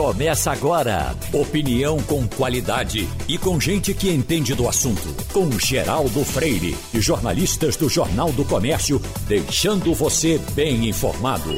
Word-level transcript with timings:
Começa 0.00 0.50
agora. 0.50 1.14
Opinião 1.30 2.02
com 2.04 2.26
qualidade 2.26 3.06
e 3.28 3.36
com 3.36 3.60
gente 3.60 3.92
que 3.92 4.08
entende 4.08 4.54
do 4.54 4.66
assunto. 4.66 5.14
Com 5.30 5.50
Geraldo 5.58 6.24
Freire 6.24 6.74
e 6.94 7.00
jornalistas 7.02 7.76
do 7.76 7.86
Jornal 7.86 8.32
do 8.32 8.42
Comércio, 8.42 8.98
deixando 9.28 9.92
você 9.92 10.38
bem 10.54 10.88
informado. 10.88 11.50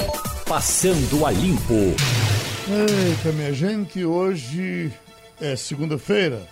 Passando 0.44 1.24
a 1.24 1.30
limpo. 1.30 1.72
Eita, 2.68 3.30
minha 3.32 3.54
gente, 3.54 4.04
hoje 4.04 4.92
é 5.40 5.54
segunda-feira, 5.54 6.44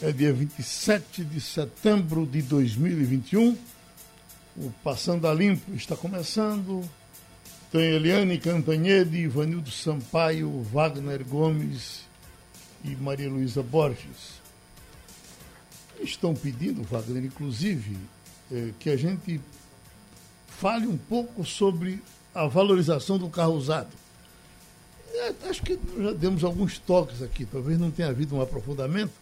é 0.00 0.12
dia 0.12 0.32
27 0.32 1.24
de 1.24 1.40
setembro 1.40 2.24
de 2.26 2.42
2021. 2.42 3.56
O 4.56 4.70
Passando 4.84 5.26
a 5.26 5.34
Limpo 5.34 5.74
está 5.74 5.96
começando. 5.96 6.88
Tem 7.74 7.90
Eliane 7.90 8.38
Cantanhede, 8.38 9.16
Ivanildo 9.16 9.68
Sampaio, 9.68 10.62
Wagner 10.62 11.24
Gomes 11.24 12.02
e 12.84 12.94
Maria 12.94 13.28
Luísa 13.28 13.64
Borges. 13.64 14.40
Estão 16.00 16.36
pedindo, 16.36 16.84
Wagner, 16.84 17.24
inclusive, 17.24 17.98
eh, 18.52 18.70
que 18.78 18.90
a 18.90 18.96
gente 18.96 19.40
fale 20.46 20.86
um 20.86 20.96
pouco 20.96 21.44
sobre 21.44 22.00
a 22.32 22.46
valorização 22.46 23.18
do 23.18 23.28
carro 23.28 23.54
usado. 23.54 23.90
É, 25.12 25.34
acho 25.48 25.60
que 25.64 25.76
já 25.98 26.12
demos 26.12 26.44
alguns 26.44 26.78
toques 26.78 27.22
aqui, 27.22 27.44
talvez 27.44 27.76
não 27.76 27.90
tenha 27.90 28.10
havido 28.10 28.36
um 28.36 28.40
aprofundamento, 28.40 29.14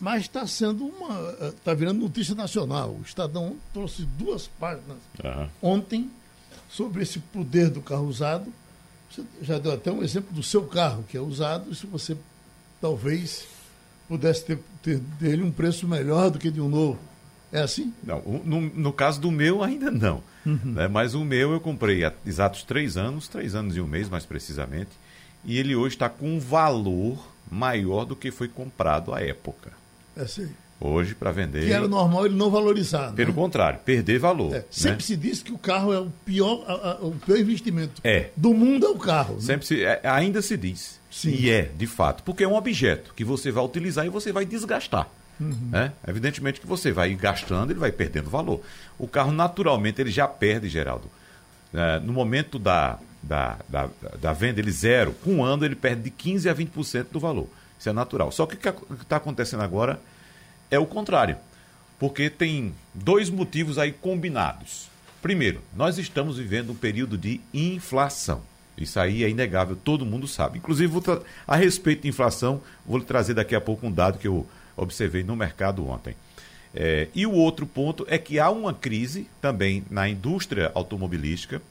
mas 0.00 0.22
está 0.22 0.44
sendo 0.44 0.86
uma. 0.86 1.50
está 1.50 1.72
virando 1.72 2.00
notícia 2.00 2.34
nacional. 2.34 2.96
O 2.98 3.02
Estadão 3.02 3.56
trouxe 3.72 4.02
duas 4.18 4.48
páginas 4.48 4.98
uhum. 5.22 5.48
ontem 5.62 6.10
sobre 6.76 7.02
esse 7.02 7.18
poder 7.18 7.70
do 7.70 7.80
carro 7.80 8.06
usado. 8.06 8.52
Você 9.10 9.24
já 9.40 9.58
deu 9.58 9.72
até 9.72 9.90
um 9.90 10.02
exemplo 10.02 10.34
do 10.34 10.42
seu 10.42 10.64
carro, 10.64 11.04
que 11.08 11.16
é 11.16 11.20
usado, 11.20 11.74
se 11.74 11.86
você 11.86 12.14
talvez 12.82 13.46
pudesse 14.06 14.44
ter, 14.44 14.58
ter 14.82 14.98
dele 14.98 15.42
um 15.42 15.50
preço 15.50 15.88
melhor 15.88 16.30
do 16.30 16.38
que 16.38 16.50
de 16.50 16.60
um 16.60 16.68
novo. 16.68 16.98
É 17.50 17.60
assim? 17.60 17.94
Não, 18.04 18.20
no, 18.44 18.60
no 18.60 18.92
caso 18.92 19.18
do 19.20 19.30
meu, 19.30 19.62
ainda 19.62 19.90
não. 19.90 20.22
Uhum. 20.44 20.72
Né? 20.74 20.86
Mas 20.86 21.14
o 21.14 21.24
meu 21.24 21.52
eu 21.52 21.60
comprei 21.60 22.04
há 22.04 22.12
exatos 22.26 22.62
três 22.62 22.98
anos, 22.98 23.26
três 23.26 23.54
anos 23.54 23.74
e 23.74 23.80
um 23.80 23.86
mês 23.86 24.10
mais 24.10 24.26
precisamente, 24.26 24.90
e 25.44 25.56
ele 25.56 25.74
hoje 25.74 25.94
está 25.94 26.10
com 26.10 26.36
um 26.36 26.38
valor 26.38 27.26
maior 27.50 28.04
do 28.04 28.14
que 28.14 28.30
foi 28.30 28.48
comprado 28.48 29.14
à 29.14 29.20
época. 29.22 29.72
É 30.14 30.26
sim 30.26 30.50
hoje 30.80 31.14
para 31.14 31.32
vender. 31.32 31.66
Que 31.66 31.72
era 31.72 31.88
normal 31.88 32.26
ele 32.26 32.34
não 32.34 32.50
valorizar. 32.50 33.12
Pelo 33.12 33.30
né? 33.30 33.34
contrário, 33.34 33.78
perder 33.84 34.18
valor. 34.18 34.54
É, 34.54 34.64
sempre 34.70 34.98
né? 34.98 35.00
se 35.00 35.16
diz 35.16 35.42
que 35.42 35.52
o 35.52 35.58
carro 35.58 35.92
é 35.92 35.98
o 35.98 36.10
pior, 36.24 36.64
a, 36.66 36.72
a, 36.72 36.94
o 37.06 37.12
pior 37.12 37.38
investimento 37.38 38.00
é. 38.04 38.30
do 38.36 38.52
mundo 38.52 38.86
é 38.86 38.88
o 38.88 38.98
carro. 38.98 39.34
Né? 39.36 39.40
Sempre 39.40 39.66
se, 39.66 39.84
é, 39.84 40.00
ainda 40.04 40.42
se 40.42 40.56
diz. 40.56 41.00
Sim. 41.10 41.30
E 41.30 41.50
é, 41.50 41.62
de 41.62 41.86
fato, 41.86 42.22
porque 42.22 42.44
é 42.44 42.48
um 42.48 42.54
objeto 42.54 43.14
que 43.14 43.24
você 43.24 43.50
vai 43.50 43.64
utilizar 43.64 44.04
e 44.04 44.10
você 44.10 44.32
vai 44.32 44.44
desgastar. 44.44 45.08
Uhum. 45.40 45.68
Né? 45.70 45.92
Evidentemente 46.06 46.60
que 46.60 46.66
você 46.66 46.92
vai 46.92 47.14
gastando, 47.14 47.70
ele 47.70 47.78
vai 47.78 47.92
perdendo 47.92 48.28
valor. 48.28 48.60
O 48.98 49.06
carro, 49.06 49.32
naturalmente, 49.32 50.00
ele 50.00 50.10
já 50.10 50.26
perde, 50.26 50.68
Geraldo. 50.68 51.10
É, 51.72 52.00
no 52.00 52.12
momento 52.12 52.58
da, 52.58 52.98
da, 53.22 53.58
da, 53.68 53.88
da, 54.20 54.32
venda, 54.32 54.60
ele 54.60 54.70
zero. 54.70 55.12
Com 55.24 55.36
um 55.36 55.44
ano, 55.44 55.64
ele 55.64 55.74
perde 55.74 56.02
de 56.02 56.10
15% 56.10 56.50
a 56.50 56.54
20% 56.54 57.06
do 57.12 57.20
valor. 57.20 57.48
Isso 57.78 57.88
é 57.88 57.92
natural. 57.92 58.32
Só 58.32 58.46
que 58.46 58.54
o 58.54 58.58
que 58.58 59.02
está 59.02 59.16
acontecendo 59.16 59.62
agora 59.62 60.00
é 60.70 60.78
o 60.78 60.86
contrário. 60.86 61.36
Porque 61.98 62.28
tem 62.28 62.74
dois 62.92 63.30
motivos 63.30 63.78
aí 63.78 63.92
combinados. 63.92 64.88
Primeiro, 65.22 65.60
nós 65.74 65.98
estamos 65.98 66.38
vivendo 66.38 66.70
um 66.70 66.74
período 66.74 67.16
de 67.16 67.40
inflação. 67.52 68.42
Isso 68.76 69.00
aí 69.00 69.24
é 69.24 69.28
inegável, 69.28 69.74
todo 69.74 70.04
mundo 70.04 70.28
sabe. 70.28 70.58
Inclusive, 70.58 70.92
a 71.46 71.56
respeito 71.56 72.02
de 72.02 72.08
inflação, 72.08 72.60
vou 72.84 72.98
lhe 72.98 73.04
trazer 73.04 73.34
daqui 73.34 73.54
a 73.54 73.60
pouco 73.60 73.86
um 73.86 73.92
dado 73.92 74.18
que 74.18 74.28
eu 74.28 74.46
observei 74.76 75.22
no 75.22 75.34
mercado 75.34 75.88
ontem. 75.88 76.14
É, 76.74 77.08
e 77.14 77.26
o 77.26 77.32
outro 77.32 77.66
ponto 77.66 78.06
é 78.08 78.18
que 78.18 78.38
há 78.38 78.50
uma 78.50 78.74
crise 78.74 79.26
também 79.40 79.82
na 79.90 80.06
indústria 80.06 80.70
automobilística, 80.74 81.62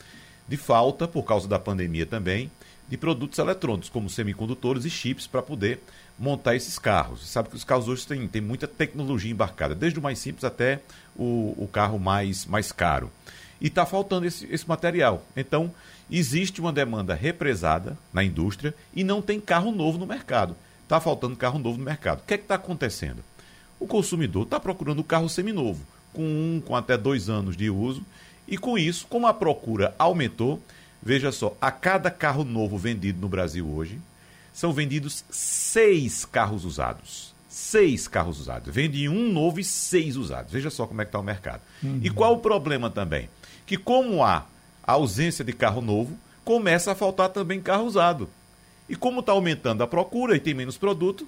de 0.47 0.57
falta, 0.57 1.07
por 1.07 1.23
causa 1.23 1.47
da 1.47 1.59
pandemia 1.59 2.07
também, 2.07 2.49
de 2.89 2.97
produtos 2.97 3.37
eletrônicos, 3.37 3.89
como 3.89 4.09
semicondutores 4.09 4.83
e 4.83 4.89
chips, 4.89 5.27
para 5.27 5.41
poder 5.41 5.79
montar 6.17 6.55
esses 6.55 6.79
carros. 6.79 7.21
Você 7.21 7.27
sabe 7.27 7.49
que 7.49 7.55
os 7.55 7.63
carros 7.63 7.87
hoje 7.87 8.07
têm, 8.07 8.27
têm 8.27 8.41
muita 8.41 8.67
tecnologia 8.67 9.31
embarcada, 9.31 9.75
desde 9.75 9.99
o 9.99 10.01
mais 10.01 10.19
simples 10.19 10.43
até 10.43 10.79
o, 11.15 11.55
o 11.57 11.69
carro 11.71 11.99
mais, 11.99 12.45
mais 12.45 12.71
caro. 12.71 13.11
E 13.59 13.67
está 13.67 13.85
faltando 13.85 14.25
esse, 14.25 14.45
esse 14.51 14.67
material. 14.67 15.25
Então, 15.35 15.71
existe 16.09 16.61
uma 16.61 16.73
demanda 16.73 17.13
represada 17.13 17.97
na 18.13 18.23
indústria 18.23 18.73
e 18.93 19.03
não 19.03 19.21
tem 19.21 19.39
carro 19.39 19.71
novo 19.71 19.97
no 19.97 20.05
mercado. 20.05 20.55
Está 20.83 20.99
faltando 20.99 21.35
carro 21.35 21.59
novo 21.59 21.77
no 21.77 21.83
mercado. 21.83 22.19
O 22.19 22.25
que 22.25 22.33
é 22.35 22.37
que 22.37 22.43
está 22.43 22.55
acontecendo? 22.55 23.23
O 23.79 23.87
consumidor 23.87 24.43
está 24.43 24.59
procurando 24.59 24.99
o 24.99 25.03
carro 25.03 25.27
seminovo, 25.27 25.83
com 26.13 26.23
um, 26.23 26.61
com 26.65 26.75
até 26.75 26.97
dois 26.97 27.29
anos 27.29 27.57
de 27.57 27.69
uso, 27.69 28.03
e 28.47 28.57
com 28.57 28.77
isso, 28.77 29.07
como 29.09 29.27
a 29.27 29.33
procura 29.33 29.95
aumentou, 29.97 30.61
veja 31.01 31.31
só, 31.31 31.55
a 31.59 31.71
cada 31.71 32.11
carro 32.11 32.43
novo 32.43 32.77
vendido 32.77 33.19
no 33.19 33.27
Brasil 33.27 33.67
hoje, 33.67 33.99
são 34.55 34.71
vendidos 34.71 35.25
seis 35.29 36.23
carros 36.23 36.63
usados. 36.63 37.35
Seis 37.49 38.07
carros 38.07 38.39
usados. 38.39 38.73
Vende 38.73 39.09
um 39.09 39.29
novo 39.29 39.59
e 39.59 39.65
seis 39.65 40.15
usados. 40.15 40.53
Veja 40.53 40.69
só 40.69 40.87
como 40.87 41.01
é 41.01 41.03
que 41.03 41.09
está 41.09 41.19
o 41.19 41.23
mercado. 41.23 41.61
Uhum. 41.83 41.99
E 42.01 42.09
qual 42.09 42.35
o 42.35 42.39
problema 42.39 42.89
também? 42.89 43.29
Que 43.65 43.75
como 43.75 44.23
há 44.23 44.45
ausência 44.81 45.43
de 45.43 45.51
carro 45.51 45.81
novo, 45.81 46.17
começa 46.45 46.93
a 46.93 46.95
faltar 46.95 47.29
também 47.29 47.59
carro 47.59 47.83
usado. 47.83 48.29
E 48.87 48.95
como 48.95 49.19
está 49.19 49.33
aumentando 49.33 49.83
a 49.83 49.87
procura 49.87 50.37
e 50.37 50.39
tem 50.39 50.53
menos 50.53 50.77
produto, 50.77 51.27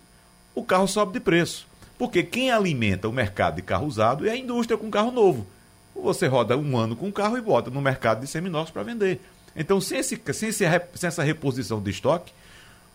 o 0.56 0.64
carro 0.64 0.88
sobe 0.88 1.12
de 1.12 1.20
preço. 1.20 1.68
Porque 1.98 2.24
quem 2.24 2.50
alimenta 2.50 3.10
o 3.10 3.14
mercado 3.14 3.58
de 3.58 3.62
carro 3.62 3.88
usado 3.88 4.26
é 4.26 4.32
a 4.32 4.38
indústria 4.38 4.78
com 4.78 4.90
carro 4.90 5.12
novo. 5.12 5.46
Você 5.94 6.28
roda 6.28 6.58
um 6.58 6.78
ano 6.78 6.96
com 6.96 7.10
o 7.10 7.14
carro 7.14 7.38
e 7.38 7.42
bota 7.42 7.70
no 7.70 7.82
mercado 7.82 8.22
de 8.22 8.28
seminovos 8.28 8.72
para 8.72 8.84
vender. 8.84 9.20
Então, 9.54 9.82
sem, 9.82 10.00
esse, 10.00 10.22
sem, 10.32 10.50
esse, 10.50 10.64
sem 10.96 11.08
essa 11.08 11.24
reposição 11.24 11.82
de 11.82 11.90
estoque, 11.90 12.32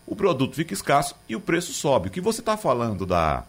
o 0.05 0.15
produto 0.15 0.55
fica 0.55 0.73
escasso 0.73 1.15
e 1.27 1.35
o 1.35 1.41
preço 1.41 1.73
sobe. 1.73 2.07
O 2.07 2.11
que 2.11 2.21
você 2.21 2.41
está 2.41 2.57
falando 2.57 3.05
da 3.05 3.43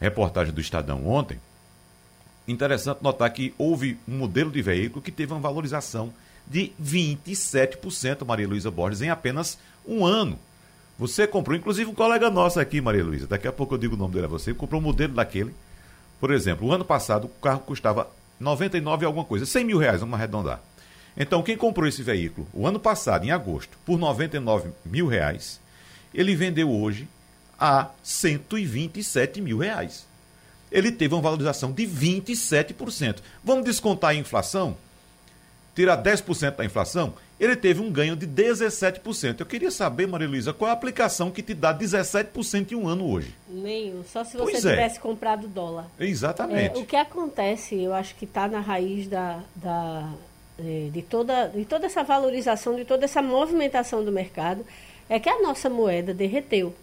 reportagem 0.00 0.52
do 0.52 0.60
Estadão 0.60 1.06
ontem, 1.06 1.40
interessante 2.46 3.02
notar 3.02 3.30
que 3.30 3.54
houve 3.56 3.98
um 4.06 4.18
modelo 4.18 4.50
de 4.50 4.60
veículo 4.60 5.02
que 5.02 5.12
teve 5.12 5.32
uma 5.32 5.40
valorização 5.40 6.12
de 6.46 6.72
27%, 6.82 8.24
Maria 8.26 8.46
Luísa 8.46 8.70
Borges, 8.70 9.00
em 9.00 9.10
apenas 9.10 9.58
um 9.86 10.04
ano. 10.04 10.38
Você 10.98 11.26
comprou, 11.26 11.56
inclusive 11.56 11.90
um 11.90 11.94
colega 11.94 12.30
nosso 12.30 12.60
aqui, 12.60 12.80
Maria 12.80 13.02
Luísa, 13.02 13.26
daqui 13.26 13.48
a 13.48 13.52
pouco 13.52 13.74
eu 13.74 13.78
digo 13.78 13.94
o 13.94 13.98
nome 13.98 14.14
dele 14.14 14.26
a 14.26 14.28
você, 14.28 14.52
comprou 14.54 14.80
um 14.80 14.84
modelo 14.84 15.14
daquele. 15.14 15.54
Por 16.20 16.30
exemplo, 16.30 16.68
o 16.68 16.72
ano 16.72 16.84
passado 16.84 17.24
o 17.24 17.40
carro 17.40 17.60
custava 17.60 18.08
99 18.38 19.04
alguma 19.04 19.24
coisa, 19.24 19.46
100 19.46 19.64
mil 19.64 19.78
reais, 19.78 20.00
vamos 20.00 20.14
arredondar. 20.14 20.60
Então, 21.16 21.42
quem 21.42 21.56
comprou 21.56 21.88
esse 21.88 22.02
veículo 22.02 22.46
o 22.52 22.66
ano 22.66 22.78
passado, 22.78 23.24
em 23.24 23.30
agosto, 23.30 23.76
por 23.84 23.98
99 23.98 24.70
mil 24.84 25.06
reais, 25.06 25.60
ele 26.14 26.36
vendeu 26.36 26.70
hoje 26.70 27.08
a 27.58 27.90
127 28.02 29.40
mil 29.40 29.58
reais. 29.58 30.06
Ele 30.70 30.90
teve 30.90 31.14
uma 31.14 31.22
valorização 31.22 31.70
de 31.72 31.86
27%. 31.86 33.18
Vamos 33.42 33.64
descontar 33.64 34.10
a 34.10 34.14
inflação? 34.14 34.76
Tirar 35.74 36.02
10% 36.02 36.56
da 36.56 36.64
inflação? 36.64 37.14
Ele 37.38 37.56
teve 37.56 37.80
um 37.80 37.90
ganho 37.90 38.14
de 38.14 38.26
17%. 38.26 39.40
Eu 39.40 39.46
queria 39.46 39.70
saber, 39.70 40.06
Maria 40.06 40.28
Luísa, 40.28 40.52
qual 40.52 40.68
é 40.68 40.70
a 40.70 40.74
aplicação 40.74 41.30
que 41.30 41.42
te 41.42 41.52
dá 41.52 41.76
17% 41.76 42.72
em 42.72 42.74
um 42.76 42.88
ano 42.88 43.08
hoje? 43.08 43.34
Nenhum, 43.48 44.04
só 44.04 44.24
se 44.24 44.36
você 44.36 44.52
pois 44.52 44.64
é. 44.64 44.70
tivesse 44.70 44.98
é. 44.98 45.00
comprado 45.00 45.48
dólar. 45.48 45.86
Exatamente. 45.98 46.76
É, 46.76 46.80
o 46.80 46.84
que 46.84 46.96
acontece, 46.96 47.80
eu 47.80 47.92
acho 47.92 48.14
que 48.14 48.24
está 48.24 48.46
na 48.46 48.60
raiz 48.60 49.08
da, 49.08 49.40
da, 49.56 50.12
é, 50.58 50.88
de, 50.92 51.02
toda, 51.02 51.48
de 51.48 51.64
toda 51.64 51.86
essa 51.86 52.04
valorização, 52.04 52.76
de 52.76 52.84
toda 52.84 53.04
essa 53.04 53.20
movimentação 53.20 54.04
do 54.04 54.12
mercado, 54.12 54.64
é 55.08 55.18
que 55.18 55.28
a 55.28 55.40
nossa 55.40 55.68
moeda 55.68 56.14
derreteu. 56.14 56.74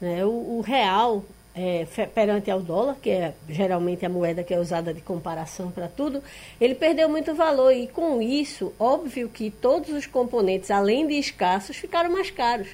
Né? 0.00 0.24
O, 0.24 0.58
o 0.58 0.60
real, 0.60 1.24
é, 1.54 1.86
perante 2.14 2.50
ao 2.50 2.60
dólar, 2.60 2.96
que 3.00 3.10
é 3.10 3.34
geralmente 3.48 4.04
a 4.04 4.08
moeda 4.08 4.44
que 4.44 4.52
é 4.52 4.58
usada 4.58 4.92
de 4.92 5.00
comparação 5.00 5.70
para 5.70 5.88
tudo, 5.88 6.22
ele 6.60 6.74
perdeu 6.74 7.08
muito 7.08 7.34
valor. 7.34 7.72
E 7.72 7.86
com 7.86 8.20
isso, 8.20 8.72
óbvio 8.78 9.28
que 9.28 9.50
todos 9.50 9.90
os 9.90 10.06
componentes, 10.06 10.70
além 10.70 11.06
de 11.06 11.14
escassos, 11.14 11.76
ficaram 11.76 12.10
mais 12.10 12.30
caros. 12.30 12.68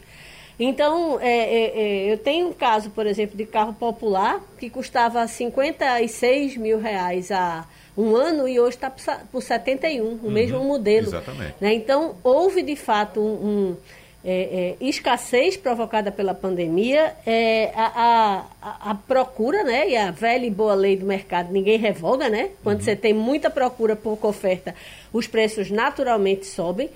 Então, 0.59 1.19
é, 1.21 1.27
é, 1.29 1.81
é 1.81 2.13
eu 2.13 2.19
tenho 2.19 2.49
um 2.49 2.53
caso, 2.53 2.91
por 2.91 3.07
exemplo, 3.07 3.37
de 3.37 3.47
carro 3.47 3.73
popular 3.73 4.41
que 4.59 4.69
custava 4.69 5.27
56 5.27 6.57
mil 6.57 6.79
reais 6.79 7.31
há 7.31 7.67
um 7.97 8.17
ano 8.17 8.49
e 8.49 8.59
hoje 8.59 8.77
está 8.77 8.91
por 9.31 9.43
71, 9.43 10.03
o 10.03 10.09
uhum, 10.09 10.31
mesmo 10.31 10.63
modelo. 10.65 11.09
Exatamente. 11.09 11.55
Né? 11.61 11.75
Então, 11.75 12.17
houve 12.23 12.63
de 12.63 12.77
fato 12.77 13.21
um, 13.21 13.71
um 13.71 13.77
é, 14.25 14.77
é, 14.81 14.87
escassez 14.87 15.57
provocada 15.57 16.13
pela 16.13 16.35
pandemia, 16.35 17.15
é, 17.27 17.73
a, 17.75 18.45
a, 18.63 18.91
a, 18.91 18.95
procura, 18.95 19.65
né, 19.65 19.89
e 19.91 19.97
a 19.97 20.11
velha 20.11 20.47
e 20.47 20.51
boa 20.51 20.75
lei 20.75 20.97
do 20.97 21.05
mercado, 21.05 21.53
ninguém 21.53 21.77
revoga, 21.77 22.29
né? 22.29 22.51
Quando 22.63 22.79
uhum. 22.79 22.85
você 22.85 22.95
tem 22.95 23.13
muita 23.13 23.51
procura, 23.51 23.97
pouca 23.97 24.29
oferta, 24.29 24.75
os 25.13 25.27
preços 25.27 25.71
naturalmente 25.71 26.47
sobem. 26.47 26.89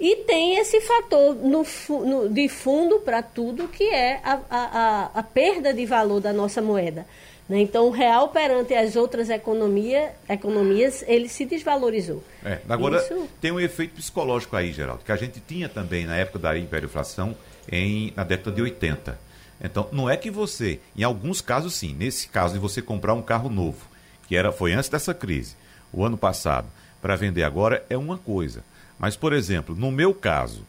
E 0.00 0.16
tem 0.24 0.56
esse 0.56 0.80
fator 0.80 1.34
no, 1.34 1.62
no, 2.06 2.28
de 2.30 2.48
fundo 2.48 3.00
para 3.00 3.22
tudo, 3.22 3.68
que 3.68 3.84
é 3.84 4.18
a, 4.24 4.40
a, 4.50 5.10
a, 5.16 5.22
perda 5.22 5.74
de 5.74 5.84
valor 5.84 6.20
da 6.20 6.32
nossa 6.32 6.62
moeda. 6.62 7.04
Né? 7.50 7.62
Então, 7.62 7.88
o 7.88 7.90
real 7.90 8.28
perante 8.28 8.72
as 8.74 8.94
outras 8.94 9.28
economia, 9.28 10.12
economias, 10.28 11.02
ele 11.08 11.28
se 11.28 11.44
desvalorizou. 11.44 12.22
É, 12.44 12.60
agora, 12.68 12.98
Isso... 12.98 13.28
tem 13.40 13.50
um 13.50 13.58
efeito 13.58 13.96
psicológico 13.96 14.54
aí, 14.54 14.72
Geraldo, 14.72 15.02
que 15.04 15.10
a 15.10 15.16
gente 15.16 15.40
tinha 15.40 15.68
também 15.68 16.06
na 16.06 16.16
época 16.16 16.38
da 16.38 16.56
hiperinflação, 16.56 17.36
em, 17.68 18.12
na 18.14 18.22
década 18.22 18.52
de 18.52 18.62
80. 18.62 19.18
Então, 19.60 19.88
não 19.90 20.08
é 20.08 20.16
que 20.16 20.30
você, 20.30 20.78
em 20.96 21.02
alguns 21.02 21.40
casos 21.40 21.74
sim, 21.74 21.92
nesse 21.92 22.28
caso 22.28 22.54
de 22.54 22.60
você 22.60 22.80
comprar 22.80 23.14
um 23.14 23.22
carro 23.22 23.50
novo, 23.50 23.84
que 24.28 24.36
era 24.36 24.52
foi 24.52 24.72
antes 24.72 24.88
dessa 24.88 25.12
crise, 25.12 25.56
o 25.92 26.04
ano 26.04 26.16
passado, 26.16 26.68
para 27.02 27.16
vender 27.16 27.42
agora, 27.42 27.84
é 27.90 27.98
uma 27.98 28.16
coisa. 28.16 28.62
Mas, 28.96 29.16
por 29.16 29.32
exemplo, 29.32 29.74
no 29.74 29.90
meu 29.90 30.14
caso, 30.14 30.64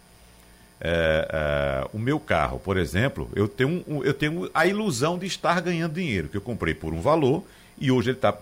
é, 0.83 1.28
é, 1.31 1.88
o 1.94 2.00
meu 2.00 2.19
carro, 2.19 2.60
por 2.60 2.75
exemplo, 2.75 3.30
eu 3.36 3.48
tenho, 3.48 3.83
eu 4.04 4.13
tenho 4.16 4.50
a 4.51 4.66
ilusão 4.66 5.18
de 5.19 5.28
estar 5.28 5.62
ganhando 5.62 5.94
dinheiro, 5.94 6.28
que 6.28 6.36
eu 6.36 6.42
comprei 6.42 6.74
por 6.74 6.92
um 6.92 7.00
valor 7.00 7.44
e 7.80 7.92
hoje 7.92 8.10
ele 8.10 8.18
está. 8.18 8.36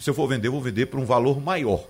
Se 0.00 0.08
eu 0.08 0.14
for 0.14 0.26
vender, 0.26 0.48
eu 0.48 0.52
vou 0.52 0.62
vender 0.62 0.86
por 0.86 0.98
um 0.98 1.04
valor 1.04 1.40
maior 1.40 1.84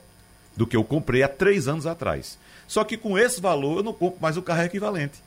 do 0.56 0.66
que 0.66 0.76
eu 0.76 0.82
comprei 0.82 1.22
há 1.22 1.28
três 1.28 1.68
anos 1.68 1.86
atrás. 1.86 2.36
Só 2.66 2.82
que 2.82 2.96
com 2.96 3.16
esse 3.16 3.40
valor 3.40 3.78
eu 3.78 3.82
não 3.84 3.92
compro 3.92 4.20
mais 4.20 4.36
o 4.36 4.42
carro 4.42 4.62
equivalente. 4.62 5.22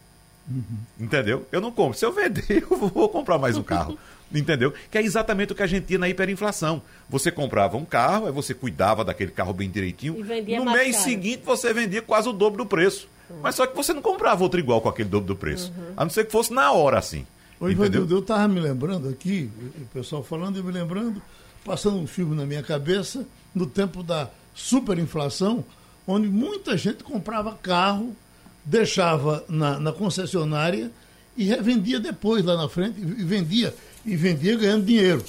Uhum. 0.49 0.63
Entendeu? 0.99 1.45
Eu 1.51 1.61
não 1.61 1.71
compro. 1.71 1.97
Se 1.97 2.05
eu 2.05 2.11
vender, 2.11 2.63
eu 2.69 2.77
vou 2.77 3.07
comprar 3.07 3.37
mais 3.37 3.55
um 3.55 3.63
carro. 3.63 3.97
Entendeu? 4.33 4.73
Que 4.91 4.97
é 4.97 5.01
exatamente 5.01 5.53
o 5.53 5.55
que 5.55 5.63
a 5.63 5.67
gente 5.67 5.85
tinha 5.85 5.99
na 5.99 6.09
hiperinflação. 6.09 6.81
Você 7.09 7.31
comprava 7.31 7.77
um 7.77 7.85
carro, 7.85 8.25
aí 8.25 8.31
você 8.33 8.53
cuidava 8.53 9.05
daquele 9.05 9.31
carro 9.31 9.53
bem 9.53 9.69
direitinho. 9.69 10.15
no 10.59 10.71
mês 10.71 10.97
caro. 10.97 11.09
seguinte 11.09 11.43
você 11.45 11.73
vendia 11.73 12.01
quase 12.01 12.27
o 12.27 12.33
dobro 12.33 12.63
do 12.63 12.65
preço. 12.65 13.07
Mas 13.41 13.55
só 13.55 13.65
que 13.67 13.75
você 13.75 13.93
não 13.93 14.01
comprava 14.01 14.43
outro 14.43 14.59
igual 14.59 14.81
com 14.81 14.89
aquele 14.89 15.09
dobro 15.09 15.27
do 15.27 15.35
preço. 15.35 15.73
Uhum. 15.75 15.93
A 15.97 16.05
não 16.05 16.09
ser 16.09 16.25
que 16.25 16.31
fosse 16.31 16.53
na 16.53 16.71
hora 16.71 16.97
assim. 16.97 17.25
Oi, 17.59 17.73
entendeu? 17.73 18.07
eu 18.09 18.19
estava 18.19 18.47
me 18.47 18.59
lembrando 18.59 19.09
aqui, 19.09 19.49
o 19.81 19.85
pessoal 19.87 20.23
falando 20.23 20.59
e 20.59 20.63
me 20.63 20.71
lembrando, 20.71 21.21
passando 21.65 21.97
um 21.97 22.05
filme 22.05 22.35
na 22.35 22.45
minha 22.45 22.61
cabeça, 22.61 23.25
no 23.53 23.65
tempo 23.65 24.03
da 24.03 24.29
superinflação, 24.53 25.65
onde 26.05 26.27
muita 26.27 26.77
gente 26.77 27.03
comprava 27.03 27.57
carro, 27.61 28.15
deixava 28.63 29.43
na, 29.49 29.79
na 29.79 29.91
concessionária 29.91 30.91
e 31.35 31.45
revendia 31.45 31.99
depois 31.99 32.45
lá 32.45 32.55
na 32.55 32.69
frente, 32.69 32.99
e 32.99 33.23
vendia 33.23 33.73
e 34.05 34.15
vendia 34.15 34.55
ganhando 34.55 34.85
dinheiro. 34.85 35.23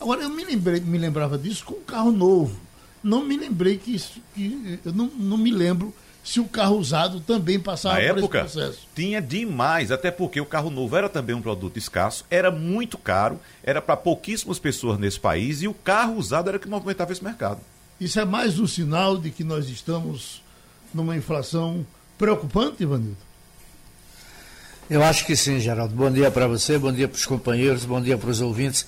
Agora, 0.00 0.22
eu 0.22 0.30
me, 0.30 0.44
lembrei, 0.44 0.80
me 0.80 0.98
lembrava 0.98 1.38
disso 1.38 1.64
com 1.64 1.74
um 1.74 1.84
carro 1.84 2.10
novo. 2.10 2.58
Não 3.02 3.24
me 3.24 3.36
lembrei 3.36 3.78
que 3.78 3.94
isso. 3.94 4.20
Que, 4.34 4.80
eu 4.84 4.92
não, 4.92 5.06
não 5.06 5.36
me 5.36 5.50
lembro 5.50 5.94
se 6.24 6.40
o 6.40 6.46
carro 6.46 6.78
usado 6.78 7.20
também 7.20 7.60
passava 7.60 7.96
Na 7.96 8.14
por 8.14 8.18
época, 8.18 8.40
esse 8.40 8.54
processo. 8.54 8.88
Tinha 8.94 9.20
demais, 9.20 9.92
até 9.92 10.10
porque 10.10 10.40
o 10.40 10.46
carro 10.46 10.70
novo 10.70 10.96
era 10.96 11.06
também 11.06 11.36
um 11.36 11.42
produto 11.42 11.76
escasso, 11.76 12.24
era 12.30 12.50
muito 12.50 12.96
caro, 12.96 13.38
era 13.62 13.82
para 13.82 13.94
pouquíssimas 13.94 14.58
pessoas 14.58 14.98
nesse 14.98 15.20
país 15.20 15.60
e 15.60 15.68
o 15.68 15.74
carro 15.74 16.14
usado 16.14 16.48
era 16.48 16.58
que 16.58 16.66
movimentava 16.66 17.12
esse 17.12 17.22
mercado. 17.22 17.60
Isso 18.00 18.18
é 18.18 18.24
mais 18.24 18.58
um 18.58 18.66
sinal 18.66 19.18
de 19.18 19.30
que 19.30 19.44
nós 19.44 19.68
estamos 19.68 20.42
numa 20.94 21.14
inflação 21.14 21.86
preocupante, 22.16 22.82
Ivanildo? 22.82 23.18
Eu 24.88 25.02
acho 25.02 25.26
que 25.26 25.36
sim, 25.36 25.60
Geraldo. 25.60 25.94
Bom 25.94 26.10
dia 26.10 26.30
para 26.30 26.46
você, 26.46 26.78
bom 26.78 26.92
dia 26.92 27.06
para 27.06 27.16
os 27.16 27.26
companheiros, 27.26 27.84
bom 27.84 28.00
dia 28.00 28.16
para 28.16 28.30
os 28.30 28.40
ouvintes. 28.40 28.86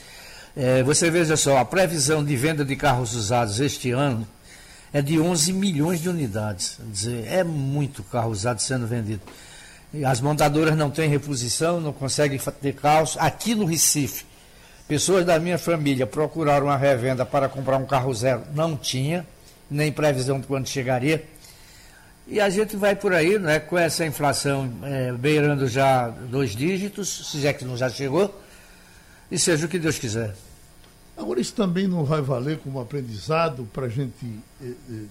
É, 0.57 0.83
você 0.83 1.11
veja 1.11 1.37
só, 1.37 1.59
a 1.59 1.65
previsão 1.67 2.25
de 2.25 2.35
venda 2.35 2.65
de 2.65 2.77
carros 2.77 3.15
usados 3.15 3.61
este 3.61 3.91
ano 3.91 4.27
é 4.97 5.03
de 5.03 5.21
11 5.21 5.53
milhões 5.53 6.01
de 6.01 6.09
unidades. 6.09 6.77
Quer 6.77 6.91
dizer, 6.91 7.27
é 7.29 7.45
muito 7.45 8.03
carro 8.03 8.31
usado 8.31 8.63
sendo 8.63 8.87
vendido. 8.87 9.21
As 10.07 10.23
montadoras 10.23 10.75
não 10.75 10.91
têm 10.91 11.07
reposição, 11.07 11.79
não 11.83 11.93
conseguem 11.93 12.41
ter 12.63 12.73
carros. 12.73 13.15
Aqui 13.21 13.55
no 13.55 13.67
Recife, 13.67 14.25
pessoas 14.89 15.27
da 15.27 15.39
minha 15.39 15.59
família 15.59 16.07
procuraram 16.07 16.69
uma 16.69 16.79
revenda 16.79 17.27
para 17.27 17.47
comprar 17.47 17.77
um 17.77 17.85
carro 17.85 18.15
zero, 18.15 18.45
não 18.55 18.75
tinha, 18.75 19.27
nem 19.71 19.93
previsão 19.93 20.41
de 20.41 20.47
quando 20.47 20.67
chegaria. 20.67 21.23
E 22.27 22.41
a 22.41 22.49
gente 22.49 22.75
vai 22.75 22.97
por 22.97 23.13
aí, 23.13 23.39
né, 23.39 23.59
com 23.61 23.77
essa 23.77 24.03
inflação 24.07 24.73
é, 24.83 25.13
beirando 25.13 25.69
já 25.69 26.09
dois 26.09 26.57
dígitos, 26.57 27.31
se 27.31 27.47
é 27.47 27.53
que 27.53 27.67
não 27.67 27.77
já 27.77 27.91
chegou, 27.91 28.35
e 29.31 29.39
seja 29.39 29.67
o 29.67 29.69
que 29.69 29.79
Deus 29.79 29.99
quiser. 29.99 30.35
Agora, 31.17 31.41
isso 31.41 31.55
também 31.55 31.87
não 31.87 32.05
vai 32.05 32.21
valer 32.21 32.59
como 32.59 32.81
aprendizado 32.81 33.67
para 33.73 33.87
a 33.87 33.89
gente 33.89 34.27
eh, 34.63 34.73
eh, 34.91 35.05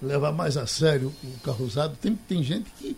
levar 0.00 0.32
mais 0.32 0.56
a 0.56 0.66
sério 0.66 1.12
o 1.22 1.40
carro 1.40 1.64
usado. 1.64 1.96
Tem, 2.00 2.14
tem 2.14 2.42
gente 2.42 2.70
que 2.78 2.96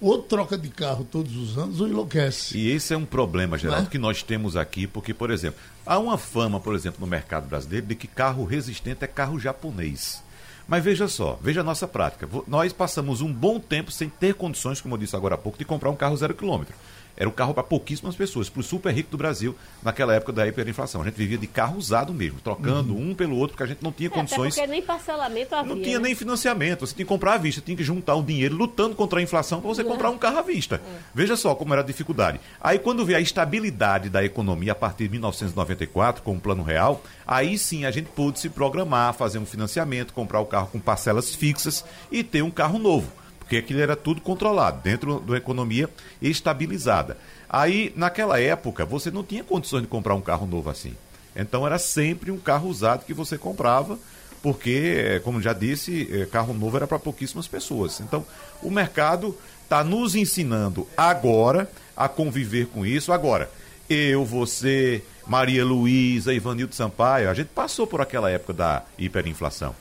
ou 0.00 0.22
troca 0.22 0.58
de 0.58 0.68
carro 0.68 1.04
todos 1.04 1.36
os 1.36 1.56
anos 1.56 1.80
ou 1.80 1.88
enlouquece. 1.88 2.58
E 2.58 2.70
esse 2.70 2.92
é 2.92 2.96
um 2.96 3.04
problema, 3.06 3.56
Geraldo, 3.56 3.86
é? 3.86 3.90
que 3.90 3.98
nós 3.98 4.22
temos 4.22 4.56
aqui, 4.56 4.86
porque, 4.86 5.14
por 5.14 5.30
exemplo, 5.30 5.60
há 5.86 5.98
uma 5.98 6.18
fama, 6.18 6.60
por 6.60 6.74
exemplo, 6.74 7.00
no 7.00 7.06
mercado 7.06 7.48
brasileiro 7.48 7.86
de 7.86 7.94
que 7.94 8.06
carro 8.06 8.44
resistente 8.44 9.04
é 9.04 9.06
carro 9.06 9.38
japonês. 9.38 10.22
Mas 10.66 10.82
veja 10.82 11.08
só, 11.08 11.38
veja 11.42 11.60
a 11.60 11.64
nossa 11.64 11.86
prática. 11.86 12.28
Nós 12.46 12.72
passamos 12.72 13.20
um 13.20 13.32
bom 13.32 13.60
tempo 13.60 13.90
sem 13.90 14.08
ter 14.08 14.34
condições, 14.34 14.80
como 14.80 14.94
eu 14.94 14.98
disse 14.98 15.14
agora 15.14 15.34
há 15.34 15.38
pouco, 15.38 15.58
de 15.58 15.64
comprar 15.64 15.90
um 15.90 15.96
carro 15.96 16.16
zero 16.16 16.34
quilômetro. 16.34 16.74
Era 17.16 17.28
um 17.28 17.32
carro 17.32 17.54
para 17.54 17.62
pouquíssimas 17.62 18.16
pessoas, 18.16 18.48
para 18.48 18.60
o 18.60 18.62
super 18.62 18.92
rico 18.92 19.10
do 19.10 19.16
Brasil, 19.16 19.54
naquela 19.82 20.14
época 20.14 20.32
da 20.32 20.46
hiperinflação. 20.46 21.02
A 21.02 21.04
gente 21.04 21.14
vivia 21.14 21.38
de 21.38 21.46
carro 21.46 21.78
usado 21.78 22.12
mesmo, 22.12 22.40
trocando 22.40 22.94
uhum. 22.94 23.10
um 23.10 23.14
pelo 23.14 23.36
outro, 23.36 23.56
porque 23.56 23.62
a 23.62 23.66
gente 23.66 23.82
não 23.82 23.92
tinha 23.92 24.08
é, 24.08 24.10
condições. 24.10 24.54
Até 24.54 24.62
porque 24.62 24.72
nem 24.72 24.82
parcelamento 24.82 25.54
havia. 25.54 25.74
Não 25.74 25.80
tinha 25.80 25.98
né? 25.98 26.06
nem 26.06 26.14
financiamento, 26.14 26.80
você 26.80 26.94
tinha 26.94 27.04
que 27.04 27.08
comprar 27.08 27.34
à 27.34 27.38
vista, 27.38 27.60
tinha 27.60 27.76
que 27.76 27.84
juntar 27.84 28.14
o 28.16 28.22
dinheiro 28.22 28.56
lutando 28.56 28.96
contra 28.96 29.20
a 29.20 29.22
inflação 29.22 29.60
para 29.60 29.68
você 29.68 29.82
uhum. 29.82 29.90
comprar 29.90 30.10
um 30.10 30.18
carro 30.18 30.38
à 30.38 30.42
vista. 30.42 30.80
Uhum. 30.84 30.96
Veja 31.14 31.36
só 31.36 31.54
como 31.54 31.72
era 31.72 31.82
a 31.82 31.86
dificuldade. 31.86 32.40
Aí 32.60 32.78
quando 32.78 33.04
veio 33.04 33.18
a 33.18 33.22
estabilidade 33.22 34.08
da 34.08 34.24
economia 34.24 34.72
a 34.72 34.74
partir 34.74 35.04
de 35.04 35.10
1994, 35.10 36.22
com 36.22 36.34
o 36.34 36.40
Plano 36.40 36.62
Real, 36.62 37.02
aí 37.26 37.56
sim 37.56 37.84
a 37.84 37.90
gente 37.90 38.06
pôde 38.06 38.40
se 38.40 38.48
programar, 38.48 39.14
fazer 39.14 39.38
um 39.38 39.46
financiamento, 39.46 40.12
comprar 40.12 40.40
o 40.40 40.46
carro 40.46 40.68
com 40.72 40.80
parcelas 40.80 41.34
fixas 41.34 41.84
e 42.10 42.24
ter 42.24 42.42
um 42.42 42.50
carro 42.50 42.78
novo 42.78 43.23
porque 43.54 43.58
aquilo 43.58 43.80
era 43.80 43.94
tudo 43.94 44.20
controlado, 44.20 44.80
dentro 44.82 45.20
de 45.20 45.30
uma 45.30 45.36
economia 45.36 45.88
estabilizada. 46.20 47.16
Aí, 47.48 47.92
naquela 47.94 48.40
época, 48.40 48.84
você 48.84 49.12
não 49.12 49.22
tinha 49.22 49.44
condições 49.44 49.82
de 49.82 49.88
comprar 49.88 50.14
um 50.14 50.20
carro 50.20 50.44
novo 50.44 50.70
assim. 50.70 50.94
Então, 51.36 51.64
era 51.64 51.78
sempre 51.78 52.32
um 52.32 52.38
carro 52.38 52.68
usado 52.68 53.04
que 53.04 53.14
você 53.14 53.38
comprava, 53.38 53.96
porque, 54.42 55.20
como 55.22 55.40
já 55.40 55.52
disse, 55.52 56.08
é, 56.10 56.26
carro 56.26 56.52
novo 56.52 56.76
era 56.76 56.86
para 56.86 56.98
pouquíssimas 56.98 57.46
pessoas. 57.46 58.00
Então, 58.00 58.26
o 58.60 58.70
mercado 58.70 59.38
está 59.62 59.84
nos 59.84 60.16
ensinando 60.16 60.86
agora 60.96 61.70
a 61.96 62.08
conviver 62.08 62.66
com 62.66 62.84
isso. 62.84 63.12
Agora, 63.12 63.48
eu, 63.88 64.24
você, 64.24 65.00
Maria 65.28 65.64
Luísa, 65.64 66.34
Ivanildo 66.34 66.74
Sampaio, 66.74 67.30
a 67.30 67.34
gente 67.34 67.48
passou 67.48 67.86
por 67.86 68.00
aquela 68.00 68.30
época 68.30 68.52
da 68.52 68.82
hiperinflação. 68.98 69.76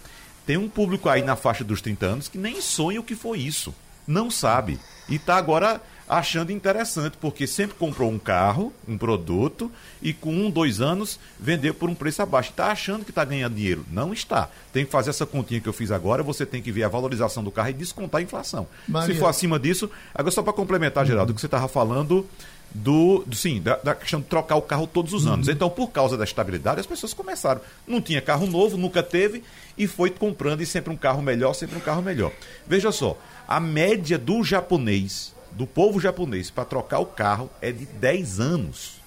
Tem 0.46 0.58
um 0.58 0.70
público 0.70 1.10
aí 1.10 1.22
na 1.22 1.36
faixa 1.36 1.64
dos 1.64 1.82
30 1.82 2.06
anos 2.06 2.28
que 2.28 2.38
nem 2.38 2.62
sonha 2.62 3.00
o 3.00 3.04
que 3.04 3.16
foi 3.16 3.40
isso. 3.40 3.74
Não 4.08 4.30
sabe. 4.30 4.80
E 5.08 5.16
está 5.16 5.36
agora 5.36 5.82
achando 6.08 6.52
interessante, 6.52 7.18
porque 7.20 7.48
sempre 7.48 7.78
comprou 7.78 8.12
um 8.12 8.20
carro, 8.20 8.74
um 8.88 8.98
produto, 8.98 9.72
e 10.02 10.14
com 10.14 10.34
um, 10.34 10.50
dois 10.50 10.82
anos 10.82 11.20
vendeu 11.40 11.74
por 11.74 11.90
um 11.90 11.96
preço 11.96 12.22
abaixo. 12.22 12.52
Está 12.52 12.72
achando 12.72 13.06
que 13.06 13.12
está 13.12 13.24
ganhando 13.24 13.56
dinheiro. 13.56 13.86
Não 13.92 14.14
está. 14.14 14.50
Tem 14.72 14.86
que 14.86 14.92
fazer 14.92 15.10
essa 15.10 15.26
continha 15.26 15.62
que 15.62 15.68
eu 15.68 15.74
fiz 15.74 15.92
agora, 15.92 16.22
você 16.22 16.46
tem 16.46 16.62
que 16.62 16.72
ver 16.72 16.84
a 16.84 16.90
valorização 16.90 17.44
do 17.44 17.52
carro 17.52 17.70
e 17.70 17.74
descontar 17.74 18.20
a 18.20 18.24
inflação. 18.24 18.68
Maria... 18.88 19.14
Se 19.14 19.20
for 19.20 19.28
acima 19.28 19.58
disso, 19.58 19.90
agora 20.14 20.32
só 20.32 20.44
para 20.44 20.54
complementar, 20.54 21.06
Geraldo, 21.06 21.32
o 21.32 21.36
que 21.36 21.42
você 21.42 21.48
estava 21.48 21.68
falando 21.68 22.28
do, 22.74 23.24
sim, 23.34 23.62
da, 23.62 23.76
da, 23.78 23.94
questão 23.94 24.20
de 24.20 24.26
trocar 24.26 24.56
o 24.56 24.62
carro 24.62 24.88
todos 24.88 25.14
os 25.14 25.28
anos. 25.28 25.48
Uhum. 25.48 25.54
Então, 25.54 25.70
por 25.70 25.92
causa 25.92 26.18
da 26.18 26.24
estabilidade, 26.24 26.80
as 26.80 26.86
pessoas 26.86 27.14
começaram. 27.14 27.62
Não 27.88 28.02
tinha 28.02 28.22
carro 28.22 28.48
novo, 28.48 28.78
nunca 28.78 29.04
teve, 29.04 29.44
e 29.78 29.86
foi 29.86 30.10
comprando 30.10 30.62
e 30.62 30.66
sempre 30.66 30.92
um 30.92 30.98
carro 30.98 31.22
melhor, 31.22 31.54
sempre 31.54 31.78
um 31.78 31.82
carro 31.82 32.02
melhor. 32.02 32.32
Veja 32.66 32.92
só, 32.92 33.18
a 33.48 33.60
média 33.60 34.18
do 34.18 34.44
japonês, 34.44 35.34
do 35.52 35.68
povo 35.68 36.00
japonês, 36.00 36.50
para 36.50 36.66
trocar 36.66 37.00
o 37.00 37.06
carro 37.06 37.50
é 37.62 37.72
de 37.72 37.86
10 37.86 38.40
anos. 38.40 39.02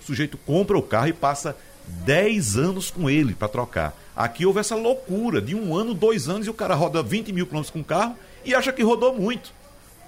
O 0.00 0.04
sujeito 0.04 0.36
compra 0.36 0.76
o 0.76 0.82
carro 0.82 1.08
e 1.08 1.12
passa 1.12 1.56
10 1.86 2.56
anos 2.56 2.90
com 2.90 3.08
ele 3.08 3.34
para 3.34 3.48
trocar. 3.48 3.96
Aqui 4.14 4.44
houve 4.44 4.60
essa 4.60 4.74
loucura 4.74 5.40
de 5.40 5.54
um 5.54 5.74
ano, 5.74 5.94
dois 5.94 6.28
anos, 6.28 6.46
e 6.46 6.50
o 6.50 6.54
cara 6.54 6.74
roda 6.74 7.02
20 7.02 7.32
mil 7.32 7.46
quilômetros 7.46 7.70
com 7.70 7.80
o 7.80 7.84
carro 7.84 8.16
e 8.44 8.54
acha 8.54 8.72
que 8.72 8.82
rodou 8.82 9.14
muito. 9.14 9.52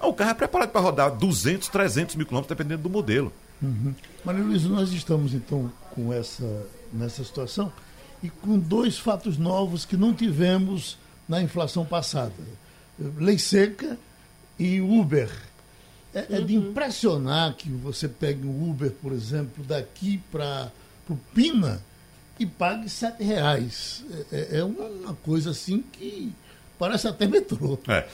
O 0.01 0.13
carro 0.13 0.31
é 0.31 0.33
preparado 0.33 0.69
para 0.69 0.81
rodar 0.81 1.11
200, 1.15 1.67
300 1.67 2.15
mil 2.15 2.25
quilômetros, 2.25 2.55
dependendo 2.55 2.83
do 2.83 2.89
modelo. 2.89 3.33
Uhum. 3.61 3.93
Maria 4.23 4.43
Luísa, 4.43 4.69
nós 4.69 4.91
estamos 4.91 5.33
então 5.33 5.71
com 5.91 6.13
essa, 6.13 6.65
nessa 6.93 7.23
situação 7.23 7.71
e 8.23 8.29
com 8.29 8.57
dois 8.57 8.97
fatos 8.97 9.37
novos 9.37 9.85
que 9.85 9.97
não 9.97 10.13
tivemos 10.13 10.97
na 11.27 11.41
inflação 11.41 11.85
passada: 11.85 12.33
lei 13.17 13.37
seca 13.37 13.97
e 14.57 14.81
Uber. 14.81 15.29
É, 16.13 16.21
uhum. 16.21 16.25
é 16.37 16.41
de 16.41 16.57
uhum. 16.57 16.69
impressionar 16.69 17.53
que 17.53 17.69
você 17.69 18.07
pegue 18.07 18.47
um 18.47 18.69
Uber, 18.71 18.91
por 18.91 19.11
exemplo, 19.11 19.63
daqui 19.63 20.21
para 20.31 20.71
o 21.07 21.15
Pina 21.35 21.83
e 22.39 22.45
pague 22.45 22.89
sete 22.89 23.23
reais. 23.23 24.03
É, 24.31 24.37
é, 24.37 24.59
é 24.59 24.63
uma 24.63 25.13
coisa 25.15 25.51
assim 25.51 25.83
que 25.91 26.33
parece 26.79 27.07
até 27.07 27.27
metrô. 27.27 27.77
É. 27.87 28.07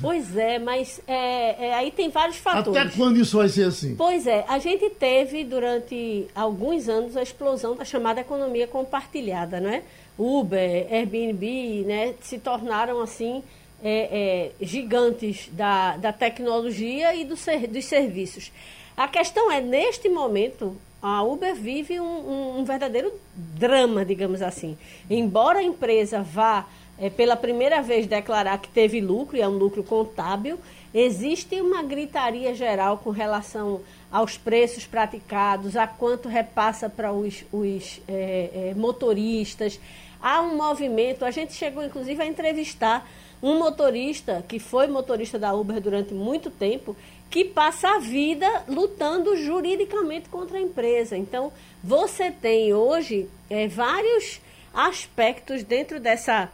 Pois 0.00 0.36
é, 0.36 0.58
mas 0.58 1.00
é, 1.06 1.66
é, 1.66 1.74
aí 1.74 1.90
tem 1.90 2.10
vários 2.10 2.36
fatores. 2.36 2.80
Até 2.80 2.96
quando 2.96 3.18
isso 3.18 3.38
vai 3.38 3.48
ser 3.48 3.64
assim? 3.64 3.94
Pois 3.96 4.26
é, 4.26 4.44
a 4.48 4.58
gente 4.58 4.90
teve 4.90 5.44
durante 5.44 6.26
alguns 6.34 6.88
anos 6.88 7.16
a 7.16 7.22
explosão 7.22 7.74
da 7.74 7.84
chamada 7.84 8.20
economia 8.20 8.66
compartilhada, 8.66 9.60
né? 9.60 9.82
Uber, 10.18 10.86
Airbnb, 10.90 11.84
né? 11.86 12.14
Se 12.20 12.38
tornaram 12.38 13.00
assim 13.00 13.42
é, 13.82 14.52
é, 14.60 14.64
gigantes 14.64 15.48
da, 15.52 15.96
da 15.96 16.12
tecnologia 16.12 17.14
e 17.14 17.24
do 17.24 17.36
ser, 17.36 17.66
dos 17.66 17.84
serviços. 17.84 18.52
A 18.96 19.08
questão 19.08 19.50
é, 19.50 19.60
neste 19.60 20.08
momento, 20.08 20.76
a 21.02 21.22
Uber 21.22 21.54
vive 21.54 22.00
um, 22.00 22.04
um, 22.04 22.60
um 22.60 22.64
verdadeiro 22.64 23.12
drama, 23.34 24.04
digamos 24.04 24.40
assim. 24.40 24.78
Embora 25.10 25.58
a 25.58 25.62
empresa 25.62 26.22
vá 26.22 26.66
é, 26.98 27.10
pela 27.10 27.36
primeira 27.36 27.82
vez 27.82 28.06
declarar 28.06 28.58
que 28.58 28.68
teve 28.68 29.00
lucro, 29.00 29.36
e 29.36 29.40
é 29.40 29.48
um 29.48 29.56
lucro 29.56 29.82
contábil, 29.82 30.58
existe 30.92 31.60
uma 31.60 31.82
gritaria 31.82 32.54
geral 32.54 32.98
com 32.98 33.10
relação 33.10 33.80
aos 34.10 34.38
preços 34.38 34.86
praticados, 34.86 35.76
a 35.76 35.86
quanto 35.86 36.28
repassa 36.28 36.88
para 36.88 37.12
os, 37.12 37.44
os 37.52 38.00
é, 38.06 38.70
é, 38.70 38.74
motoristas. 38.76 39.80
Há 40.22 40.40
um 40.40 40.56
movimento, 40.56 41.24
a 41.24 41.30
gente 41.32 41.52
chegou 41.52 41.84
inclusive 41.84 42.22
a 42.22 42.26
entrevistar 42.26 43.08
um 43.42 43.58
motorista 43.58 44.44
que 44.48 44.58
foi 44.58 44.86
motorista 44.86 45.38
da 45.38 45.52
Uber 45.52 45.80
durante 45.80 46.14
muito 46.14 46.48
tempo, 46.48 46.96
que 47.28 47.44
passa 47.44 47.96
a 47.96 47.98
vida 47.98 48.46
lutando 48.68 49.36
juridicamente 49.36 50.28
contra 50.28 50.56
a 50.56 50.60
empresa. 50.60 51.16
Então, 51.16 51.52
você 51.82 52.30
tem 52.30 52.72
hoje 52.72 53.28
é, 53.50 53.66
vários 53.66 54.40
aspectos 54.72 55.64
dentro 55.64 55.98
dessa 55.98 56.50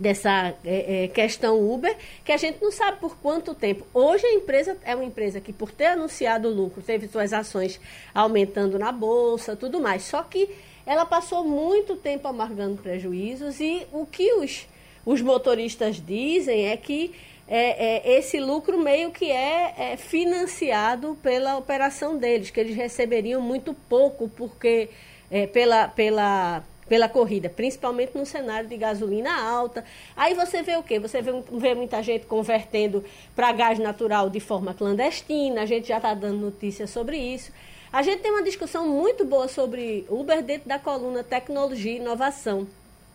dessa 0.00 0.54
é, 0.64 1.04
é, 1.04 1.08
questão 1.08 1.60
Uber, 1.70 1.94
que 2.24 2.32
a 2.32 2.38
gente 2.38 2.60
não 2.62 2.72
sabe 2.72 2.98
por 2.98 3.18
quanto 3.18 3.54
tempo. 3.54 3.86
Hoje 3.92 4.26
a 4.26 4.32
empresa 4.32 4.76
é 4.82 4.94
uma 4.94 5.04
empresa 5.04 5.40
que, 5.40 5.52
por 5.52 5.70
ter 5.70 5.86
anunciado 5.88 6.48
lucro, 6.48 6.82
teve 6.82 7.06
suas 7.06 7.34
ações 7.34 7.78
aumentando 8.14 8.78
na 8.78 8.90
bolsa, 8.90 9.54
tudo 9.54 9.78
mais. 9.78 10.02
Só 10.04 10.22
que 10.22 10.48
ela 10.86 11.04
passou 11.04 11.44
muito 11.44 11.96
tempo 11.96 12.26
amargando 12.26 12.80
prejuízos 12.82 13.60
e 13.60 13.86
o 13.92 14.06
que 14.06 14.32
os, 14.32 14.66
os 15.04 15.20
motoristas 15.20 16.04
dizem 16.04 16.68
é 16.68 16.76
que 16.78 17.14
é, 17.46 18.12
é, 18.12 18.18
esse 18.18 18.40
lucro 18.40 18.78
meio 18.78 19.10
que 19.10 19.30
é, 19.30 19.74
é, 19.76 19.96
financiado 19.96 21.18
pela 21.22 21.58
operação 21.58 22.16
deles, 22.16 22.48
que 22.48 22.58
eles 22.58 22.74
receberiam 22.74 23.42
muito 23.42 23.74
pouco 23.74 24.28
porque 24.30 24.88
é, 25.30 25.46
pela, 25.46 25.88
pela 25.88 26.64
pela 26.90 27.08
corrida, 27.08 27.48
principalmente 27.48 28.18
no 28.18 28.26
cenário 28.26 28.68
de 28.68 28.76
gasolina 28.76 29.32
alta. 29.32 29.84
Aí 30.16 30.34
você 30.34 30.60
vê 30.60 30.76
o 30.76 30.82
quê? 30.82 30.98
Você 30.98 31.22
vê, 31.22 31.30
vê 31.52 31.72
muita 31.72 32.02
gente 32.02 32.26
convertendo 32.26 33.04
para 33.36 33.52
gás 33.52 33.78
natural 33.78 34.28
de 34.28 34.40
forma 34.40 34.74
clandestina, 34.74 35.62
a 35.62 35.66
gente 35.66 35.86
já 35.86 35.98
está 35.98 36.12
dando 36.14 36.40
notícias 36.40 36.90
sobre 36.90 37.16
isso. 37.16 37.52
A 37.92 38.02
gente 38.02 38.22
tem 38.22 38.32
uma 38.32 38.42
discussão 38.42 38.88
muito 38.88 39.24
boa 39.24 39.46
sobre 39.46 40.04
Uber 40.08 40.42
dentro 40.42 40.68
da 40.68 40.80
coluna 40.80 41.22
Tecnologia 41.22 41.92
e 41.92 41.96
Inovação 41.98 42.66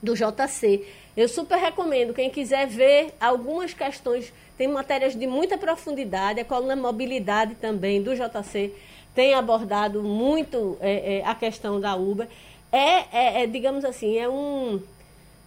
do 0.02 0.16
JC. 0.16 0.88
Eu 1.18 1.28
super 1.28 1.58
recomendo, 1.58 2.14
quem 2.14 2.30
quiser 2.30 2.68
ver 2.68 3.14
algumas 3.20 3.74
questões, 3.74 4.32
tem 4.58 4.70
matérias 4.70 5.14
de 5.14 5.28
muita 5.28 5.58
profundidade, 5.58 6.40
a 6.40 6.46
coluna 6.46 6.78
Mobilidade 6.78 7.56
também 7.56 8.02
do 8.02 8.16
JC 8.16 8.72
tem 9.16 9.34
abordado 9.34 10.04
muito 10.04 10.78
é, 10.82 11.20
é, 11.20 11.26
a 11.26 11.34
questão 11.34 11.80
da 11.80 11.96
Uber 11.96 12.28
é, 12.76 13.08
é, 13.12 13.44
é 13.44 13.48
digamos 13.48 13.86
assim, 13.86 14.18
é 14.18 14.28
um. 14.30 14.80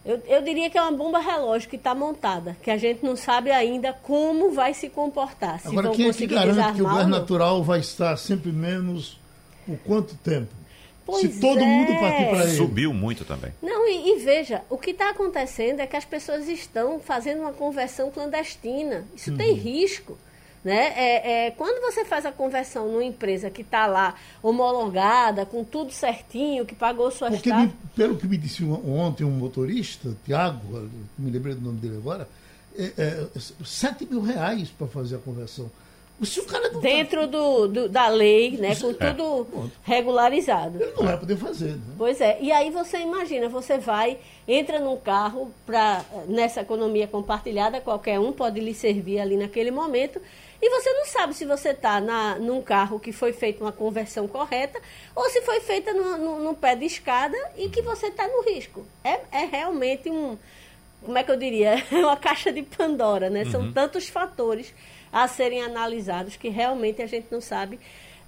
Eu, 0.04 0.22
eu, 0.26 0.42
diria 0.42 0.70
que 0.70 0.78
é 0.78 0.82
uma 0.82 0.92
bomba 0.92 1.18
relógio 1.18 1.68
que 1.68 1.76
está 1.76 1.94
montada, 1.94 2.56
que 2.62 2.70
a 2.70 2.78
gente 2.78 3.04
não 3.04 3.14
sabe 3.14 3.50
ainda 3.50 3.92
como 3.92 4.52
vai 4.52 4.72
se 4.72 4.88
comportar. 4.88 5.60
Se 5.60 5.68
Agora, 5.68 5.90
quem 5.90 6.08
é 6.08 6.12
que 6.12 6.26
garante 6.26 6.76
que 6.76 6.82
o 6.82 6.86
gás 6.86 7.06
natural 7.06 7.62
vai 7.62 7.80
estar 7.80 8.16
sempre 8.16 8.50
menos 8.50 9.20
por 9.66 9.78
quanto 9.80 10.14
tempo? 10.16 10.54
Pois 11.04 11.22
se 11.22 11.40
todo 11.40 11.58
é. 11.58 11.64
mundo 11.64 11.98
partir 12.00 12.28
para 12.28 12.44
ele. 12.44 12.56
Subiu 12.56 12.92
muito 12.92 13.24
também. 13.24 13.52
Não, 13.62 13.88
e, 13.88 14.10
e 14.10 14.18
veja, 14.18 14.62
o 14.68 14.76
que 14.76 14.90
está 14.90 15.10
acontecendo 15.10 15.80
é 15.80 15.86
que 15.86 15.96
as 15.96 16.04
pessoas 16.04 16.46
estão 16.48 17.00
fazendo 17.00 17.40
uma 17.40 17.52
conversão 17.52 18.10
clandestina. 18.10 19.04
Isso 19.14 19.30
uhum. 19.30 19.36
tem 19.38 19.54
risco. 19.54 20.18
Né? 20.68 20.92
É, 20.94 21.46
é, 21.46 21.50
quando 21.52 21.80
você 21.80 22.04
faz 22.04 22.26
a 22.26 22.30
conversão 22.30 22.88
numa 22.88 23.02
empresa 23.02 23.48
que 23.48 23.62
está 23.62 23.86
lá 23.86 24.14
homologada, 24.42 25.46
com 25.46 25.64
tudo 25.64 25.90
certinho, 25.90 26.66
que 26.66 26.74
pagou 26.74 27.10
suas 27.10 27.32
Porque, 27.32 27.50
me, 27.50 27.72
pelo 27.96 28.18
que 28.18 28.26
me 28.26 28.36
disse 28.36 28.62
ontem 28.64 29.24
um 29.24 29.30
motorista, 29.30 30.14
Tiago, 30.26 30.60
me 31.18 31.30
lembrei 31.30 31.54
do 31.54 31.62
nome 31.62 31.78
dele 31.78 31.96
agora, 31.96 32.28
é, 32.76 32.92
é, 32.98 33.26
7 33.64 34.04
mil 34.04 34.20
reais 34.20 34.68
para 34.68 34.86
fazer 34.86 35.16
a 35.16 35.18
conversão. 35.18 35.70
Se 36.22 36.38
o 36.38 36.44
cara 36.44 36.68
não 36.68 36.80
Dentro 36.82 37.20
tá... 37.20 37.26
do, 37.26 37.68
do, 37.68 37.88
da 37.88 38.08
lei, 38.08 38.58
né, 38.58 38.76
com 38.76 38.90
é. 38.90 38.92
tudo 38.92 39.70
regularizado. 39.84 40.82
Ele 40.82 40.92
não 40.98 41.04
vai 41.06 41.16
poder 41.16 41.36
fazer. 41.38 41.76
Né? 41.76 41.94
Pois 41.96 42.20
é. 42.20 42.36
E 42.42 42.52
aí 42.52 42.70
você 42.70 42.98
imagina, 42.98 43.48
você 43.48 43.78
vai, 43.78 44.18
entra 44.46 44.80
num 44.80 44.98
carro 44.98 45.50
para 45.64 46.04
nessa 46.28 46.60
economia 46.60 47.08
compartilhada, 47.08 47.80
qualquer 47.80 48.20
um 48.20 48.32
pode 48.32 48.60
lhe 48.60 48.74
servir 48.74 49.18
ali 49.18 49.38
naquele 49.38 49.70
momento. 49.70 50.20
E 50.60 50.70
você 50.70 50.92
não 50.92 51.06
sabe 51.06 51.34
se 51.34 51.44
você 51.44 51.70
está 51.70 52.00
num 52.40 52.60
carro 52.60 52.98
que 52.98 53.12
foi 53.12 53.32
feita 53.32 53.62
uma 53.62 53.70
conversão 53.70 54.26
correta 54.26 54.80
ou 55.14 55.28
se 55.30 55.40
foi 55.42 55.60
feita 55.60 55.92
no, 55.92 56.18
no, 56.18 56.40
no 56.40 56.54
pé 56.54 56.74
de 56.74 56.84
escada 56.84 57.36
e 57.56 57.68
que 57.68 57.80
você 57.80 58.08
está 58.08 58.26
no 58.26 58.42
risco. 58.42 58.84
É, 59.04 59.20
é 59.30 59.44
realmente 59.44 60.10
um. 60.10 60.36
Como 61.00 61.16
é 61.16 61.22
que 61.22 61.30
eu 61.30 61.36
diria? 61.36 61.76
É 61.92 61.96
uma 61.98 62.16
caixa 62.16 62.52
de 62.52 62.62
Pandora, 62.62 63.30
né? 63.30 63.44
Uhum. 63.44 63.50
São 63.50 63.72
tantos 63.72 64.08
fatores 64.08 64.74
a 65.12 65.28
serem 65.28 65.62
analisados 65.62 66.36
que 66.36 66.48
realmente 66.48 67.00
a 67.00 67.06
gente 67.06 67.28
não 67.30 67.40
sabe. 67.40 67.78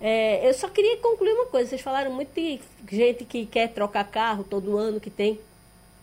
É, 0.00 0.48
eu 0.48 0.54
só 0.54 0.68
queria 0.68 0.96
concluir 0.98 1.32
uma 1.32 1.46
coisa. 1.46 1.70
Vocês 1.70 1.82
falaram 1.82 2.12
muito 2.12 2.32
de 2.32 2.60
gente 2.90 3.24
que 3.24 3.44
quer 3.44 3.68
trocar 3.70 4.04
carro 4.04 4.44
todo 4.44 4.78
ano, 4.78 5.00
que 5.00 5.10
tem 5.10 5.40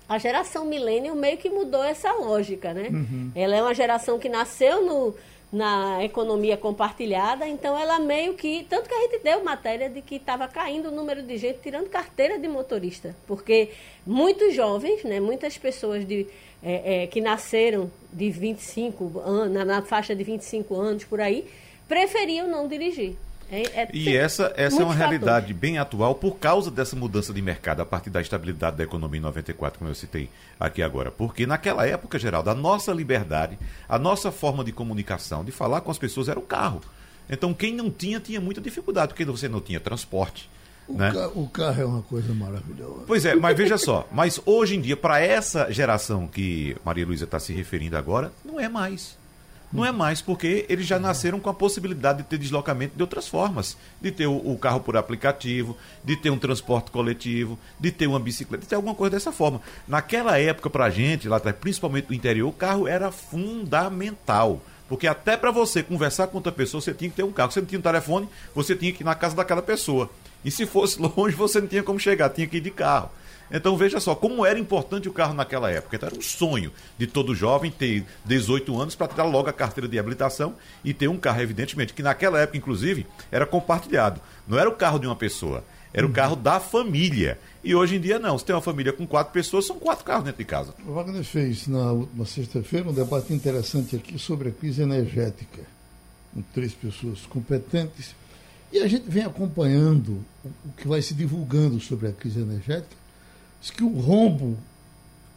a 0.09 0.17
geração 0.17 0.65
milênio 0.65 1.15
meio 1.15 1.37
que 1.37 1.49
mudou 1.49 1.83
essa 1.83 2.11
lógica, 2.11 2.73
né? 2.73 2.89
Uhum. 2.89 3.31
Ela 3.33 3.55
é 3.55 3.61
uma 3.61 3.73
geração 3.73 4.19
que 4.19 4.29
nasceu 4.29 4.85
no, 4.85 5.15
na 5.51 6.03
economia 6.03 6.57
compartilhada, 6.57 7.47
então 7.47 7.77
ela 7.77 7.99
meio 7.99 8.33
que. 8.33 8.65
Tanto 8.69 8.89
que 8.89 8.93
a 8.93 9.01
gente 9.01 9.23
deu 9.23 9.43
matéria 9.43 9.89
de 9.89 10.01
que 10.01 10.15
estava 10.15 10.47
caindo 10.47 10.89
o 10.89 10.91
número 10.91 11.23
de 11.23 11.37
gente 11.37 11.59
tirando 11.59 11.89
carteira 11.89 12.37
de 12.37 12.47
motorista, 12.47 13.15
porque 13.25 13.69
muitos 14.05 14.53
jovens, 14.53 15.03
né, 15.03 15.19
muitas 15.19 15.57
pessoas 15.57 16.05
de, 16.05 16.27
é, 16.61 17.03
é, 17.03 17.07
que 17.07 17.21
nasceram 17.21 17.89
de 18.11 18.29
25 18.29 19.19
anos, 19.19 19.53
na, 19.53 19.63
na 19.63 19.81
faixa 19.81 20.15
de 20.15 20.23
25 20.23 20.75
anos 20.75 21.05
por 21.05 21.21
aí, 21.21 21.47
preferiam 21.87 22.47
não 22.47 22.67
dirigir. 22.67 23.15
É, 23.49 23.81
é, 23.81 23.89
e 23.93 24.15
essa, 24.15 24.53
essa 24.57 24.81
é 24.81 24.85
uma 24.85 24.93
realidade 24.93 25.53
bem 25.53 25.77
atual 25.77 26.15
por 26.15 26.37
causa 26.37 26.69
dessa 26.69 26.95
mudança 26.95 27.33
de 27.33 27.41
mercado, 27.41 27.81
a 27.81 27.85
partir 27.85 28.09
da 28.09 28.19
estabilidade 28.19 28.75
da 28.75 28.83
economia 28.83 29.19
em 29.19 29.23
94, 29.23 29.79
como 29.79 29.89
eu 29.89 29.95
citei 29.95 30.29
aqui 30.59 30.81
agora. 30.81 31.11
Porque 31.11 31.45
naquela 31.45 31.87
época, 31.87 32.19
Geraldo, 32.19 32.49
a 32.49 32.55
nossa 32.55 32.91
liberdade, 32.91 33.57
a 33.87 33.97
nossa 33.97 34.31
forma 34.31 34.63
de 34.63 34.73
comunicação, 34.73 35.45
de 35.45 35.51
falar 35.51 35.81
com 35.81 35.89
as 35.89 35.97
pessoas 35.97 36.27
era 36.27 36.37
o 36.37 36.43
carro. 36.43 36.81
Então 37.29 37.53
quem 37.53 37.73
não 37.73 37.89
tinha, 37.89 38.19
tinha 38.19 38.41
muita 38.41 38.59
dificuldade, 38.59 39.09
porque 39.09 39.23
você 39.25 39.47
não 39.47 39.61
tinha 39.61 39.79
transporte. 39.79 40.49
O, 40.87 40.97
né? 40.97 41.11
ca 41.11 41.27
o 41.29 41.47
carro 41.47 41.81
é 41.81 41.85
uma 41.85 42.01
coisa 42.01 42.33
maravilhosa. 42.33 43.03
Pois 43.05 43.25
é, 43.25 43.35
mas 43.35 43.57
veja 43.57 43.77
só, 43.77 44.07
mas 44.11 44.39
hoje 44.45 44.75
em 44.75 44.81
dia, 44.81 44.95
para 44.95 45.19
essa 45.19 45.71
geração 45.71 46.27
que 46.27 46.75
Maria 46.83 47.05
Luísa 47.05 47.25
está 47.25 47.39
se 47.39 47.53
referindo 47.53 47.97
agora, 47.97 48.31
não 48.43 48.59
é 48.59 48.69
mais. 48.69 49.17
Não 49.71 49.83
é 49.83 49.91
mais 49.91 50.21
porque 50.21 50.65
eles 50.69 50.87
já 50.87 50.97
nasceram 50.97 51.39
com 51.39 51.49
a 51.49 51.53
possibilidade 51.53 52.19
de 52.19 52.23
ter 52.23 52.37
deslocamento 52.37 52.95
de 52.95 53.01
outras 53.01 53.27
formas. 53.27 53.77
De 54.01 54.11
ter 54.11 54.25
o, 54.25 54.57
carro 54.57 54.79
por 54.79 54.95
aplicativo, 54.95 55.75
de 56.03 56.15
ter 56.15 56.29
um 56.29 56.37
transporte 56.37 56.89
coletivo, 56.89 57.59
de 57.79 57.91
ter 57.91 58.07
uma 58.07 58.19
bicicleta, 58.19 58.63
de 58.63 58.69
ter 58.69 58.75
alguma 58.75 58.95
coisa 58.95 59.15
dessa 59.15 59.31
forma. 59.31 59.61
Naquela 59.87 60.39
época, 60.39 60.69
para 60.69 60.85
a 60.85 60.89
gente, 60.89 61.27
lá 61.27 61.39
principalmente 61.39 62.09
no 62.09 62.15
interior, 62.15 62.47
o 62.47 62.53
carro 62.53 62.87
era 62.87 63.11
fundamental. 63.11 64.61
Porque 64.87 65.05
até 65.05 65.35
para 65.35 65.51
você 65.51 65.83
conversar 65.83 66.27
com 66.27 66.37
outra 66.37 66.51
pessoa, 66.51 66.79
você 66.79 66.93
tinha 66.93 67.09
que 67.09 67.17
ter 67.17 67.23
um 67.23 67.31
carro. 67.31 67.51
Você 67.51 67.59
não 67.59 67.67
tinha 67.67 67.79
um 67.79 67.81
telefone, 67.81 68.29
você 68.55 68.73
tinha 68.75 68.93
que 68.93 69.03
ir 69.03 69.05
na 69.05 69.15
casa 69.15 69.35
daquela 69.35 69.61
pessoa. 69.61 70.09
E 70.45 70.51
se 70.51 70.65
fosse 70.65 70.97
longe, 71.01 71.35
você 71.35 71.59
não 71.59 71.67
tinha 71.67 71.83
como 71.83 71.99
chegar, 71.99 72.29
tinha 72.29 72.47
que 72.47 72.57
ir 72.57 72.61
de 72.61 72.71
carro. 72.71 73.11
Então 73.51 73.77
veja 73.77 73.99
só 73.99 74.13
como 74.13 74.45
era 74.45 74.59
importante 74.59 75.07
o 75.07 75.13
carro 75.13 75.33
naquela 75.33 75.71
época. 75.71 75.95
Então 75.95 76.07
era 76.07 76.17
um 76.17 76.21
sonho 76.21 76.71
de 76.97 77.07
todo 77.07 77.33
jovem 77.33 77.71
ter 77.71 78.03
18 78.25 78.79
anos 78.79 78.95
para 78.95 79.07
tirar 79.07 79.23
logo 79.23 79.49
a 79.49 79.53
carteira 79.53 79.87
de 79.87 79.97
habilitação 79.97 80.55
e 80.83 80.93
ter 80.93 81.07
um 81.07 81.17
carro, 81.17 81.41
evidentemente, 81.41 81.93
que 81.93 82.03
naquela 82.03 82.39
época, 82.39 82.57
inclusive, 82.57 83.05
era 83.31 83.45
compartilhado. 83.45 84.21
Não 84.47 84.59
era 84.59 84.69
o 84.69 84.75
carro 84.75 84.99
de 84.99 85.07
uma 85.07 85.15
pessoa, 85.15 85.63
era 85.93 86.05
o 86.05 86.11
carro 86.11 86.35
da 86.35 86.59
família. 86.59 87.39
E 87.63 87.73
hoje 87.73 87.95
em 87.95 87.99
dia 87.99 88.19
não. 88.19 88.37
Se 88.37 88.45
tem 88.45 88.55
uma 88.55 88.61
família 88.61 88.93
com 88.93 89.07
quatro 89.07 89.33
pessoas, 89.33 89.65
são 89.65 89.77
quatro 89.77 90.05
carros 90.05 90.25
dentro 90.25 90.39
de 90.39 90.45
casa. 90.45 90.73
O 90.85 90.93
Wagner 90.93 91.23
fez 91.23 91.67
na 91.67 91.91
última 91.91 92.25
sexta-feira 92.25 92.89
um 92.89 92.93
debate 92.93 93.33
interessante 93.33 93.95
aqui 93.95 94.19
sobre 94.19 94.49
a 94.49 94.51
crise 94.51 94.81
energética, 94.81 95.61
com 96.33 96.41
três 96.53 96.73
pessoas 96.73 97.21
competentes. 97.27 98.15
E 98.71 98.79
a 98.79 98.87
gente 98.87 99.09
vem 99.09 99.23
acompanhando 99.23 100.23
o 100.43 100.71
que 100.75 100.87
vai 100.87 101.01
se 101.01 101.13
divulgando 101.13 101.79
sobre 101.79 102.09
a 102.09 102.11
crise 102.11 102.41
energética 102.41 103.06
Diz 103.61 103.71
que 103.71 103.83
o 103.83 103.99
rombo 103.99 104.57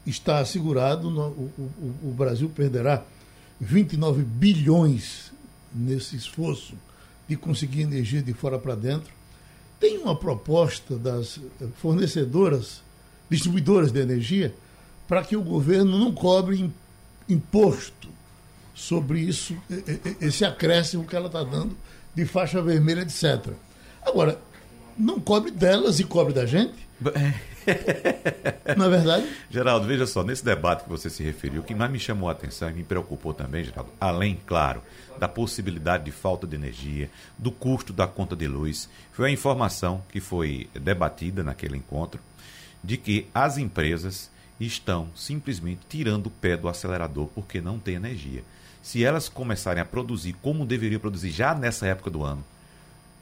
está 0.07 0.39
assegurado, 0.39 1.11
no, 1.11 1.29
o, 1.29 1.53
o, 1.59 2.09
o, 2.09 2.13
Brasil 2.13 2.49
perderá 2.49 3.03
29 3.61 4.23
bilhões 4.23 5.33
nesse 5.73 6.17
esforço 6.17 6.75
de 7.29 7.37
conseguir 7.37 7.83
energia 7.83 8.23
de 8.23 8.33
fora 8.33 8.59
para 8.59 8.75
dentro. 8.75 9.13
Tem 9.79 9.99
uma 9.99 10.17
proposta 10.17 10.97
das 10.97 11.39
fornecedoras, 11.77 12.83
distribuidoras 13.31 13.93
de 13.93 14.01
energia, 14.01 14.55
para 15.07 15.23
que 15.23 15.37
o 15.37 15.43
governo 15.43 15.99
não 15.99 16.13
cobre 16.13 16.71
imposto 17.29 18.09
sobre 18.75 19.21
isso, 19.21 19.57
esse 20.21 20.45
acréscimo 20.45 21.05
que 21.05 21.15
ela 21.15 21.27
está 21.27 21.45
dando 21.45 21.77
de 22.15 22.25
faixa 22.25 22.63
vermelha, 22.63 23.03
etc. 23.03 23.53
Agora, 24.03 24.41
não 24.97 25.21
cobre 25.21 25.51
delas 25.51 26.01
e 26.01 26.05
cobre 26.05 26.33
da 26.33 26.47
gente? 26.47 26.75
Não 28.77 28.87
é 28.87 28.89
verdade? 28.89 29.27
Geraldo, 29.51 29.87
veja 29.87 30.07
só, 30.07 30.23
nesse 30.23 30.45
debate 30.45 30.85
que 30.85 30.91
você 30.91 31.11
se 31.11 31.23
referiu, 31.23 31.61
o 31.61 31.65
que 31.65 31.75
mais 31.75 31.91
me 31.91 31.99
chamou 31.99 32.29
a 32.29 32.33
atenção 32.33 32.71
e 32.71 32.75
me 32.75 32.85
preocupou 32.85 33.35
também, 33.35 33.65
Geraldo, 33.65 33.91
além, 34.01 34.39
claro, 34.47 34.83
da 35.19 35.29
possibilidade 35.29 36.05
de 36.05 36.11
falta 36.11 36.47
de 36.47 36.57
energia, 36.57 37.11
do 37.37 37.51
custo 37.51 37.93
da 37.93 38.07
conta 38.07 38.35
de 38.35 38.47
luz, 38.47 38.89
foi 39.13 39.29
a 39.29 39.33
informação 39.33 40.03
que 40.11 40.21
foi 40.21 40.69
debatida 40.75 41.43
naquele 41.43 41.77
encontro 41.77 42.21
de 42.83 42.97
que 42.97 43.27
as 43.35 43.59
empresas 43.59 44.31
estão 44.59 45.09
simplesmente 45.15 45.81
tirando 45.89 46.27
o 46.27 46.31
pé 46.31 46.57
do 46.57 46.69
acelerador 46.69 47.29
porque 47.35 47.61
não 47.61 47.79
tem 47.79 47.95
energia. 47.95 48.43
Se 48.83 49.05
elas 49.05 49.29
começarem 49.29 49.83
a 49.83 49.87
produzir 49.87 50.35
como 50.43 50.65
deveriam 50.65 51.01
produzir 51.01 51.31
já 51.31 51.55
nessa 51.55 51.87
época 51.87 52.11
do 52.11 52.25
ano, 52.25 52.45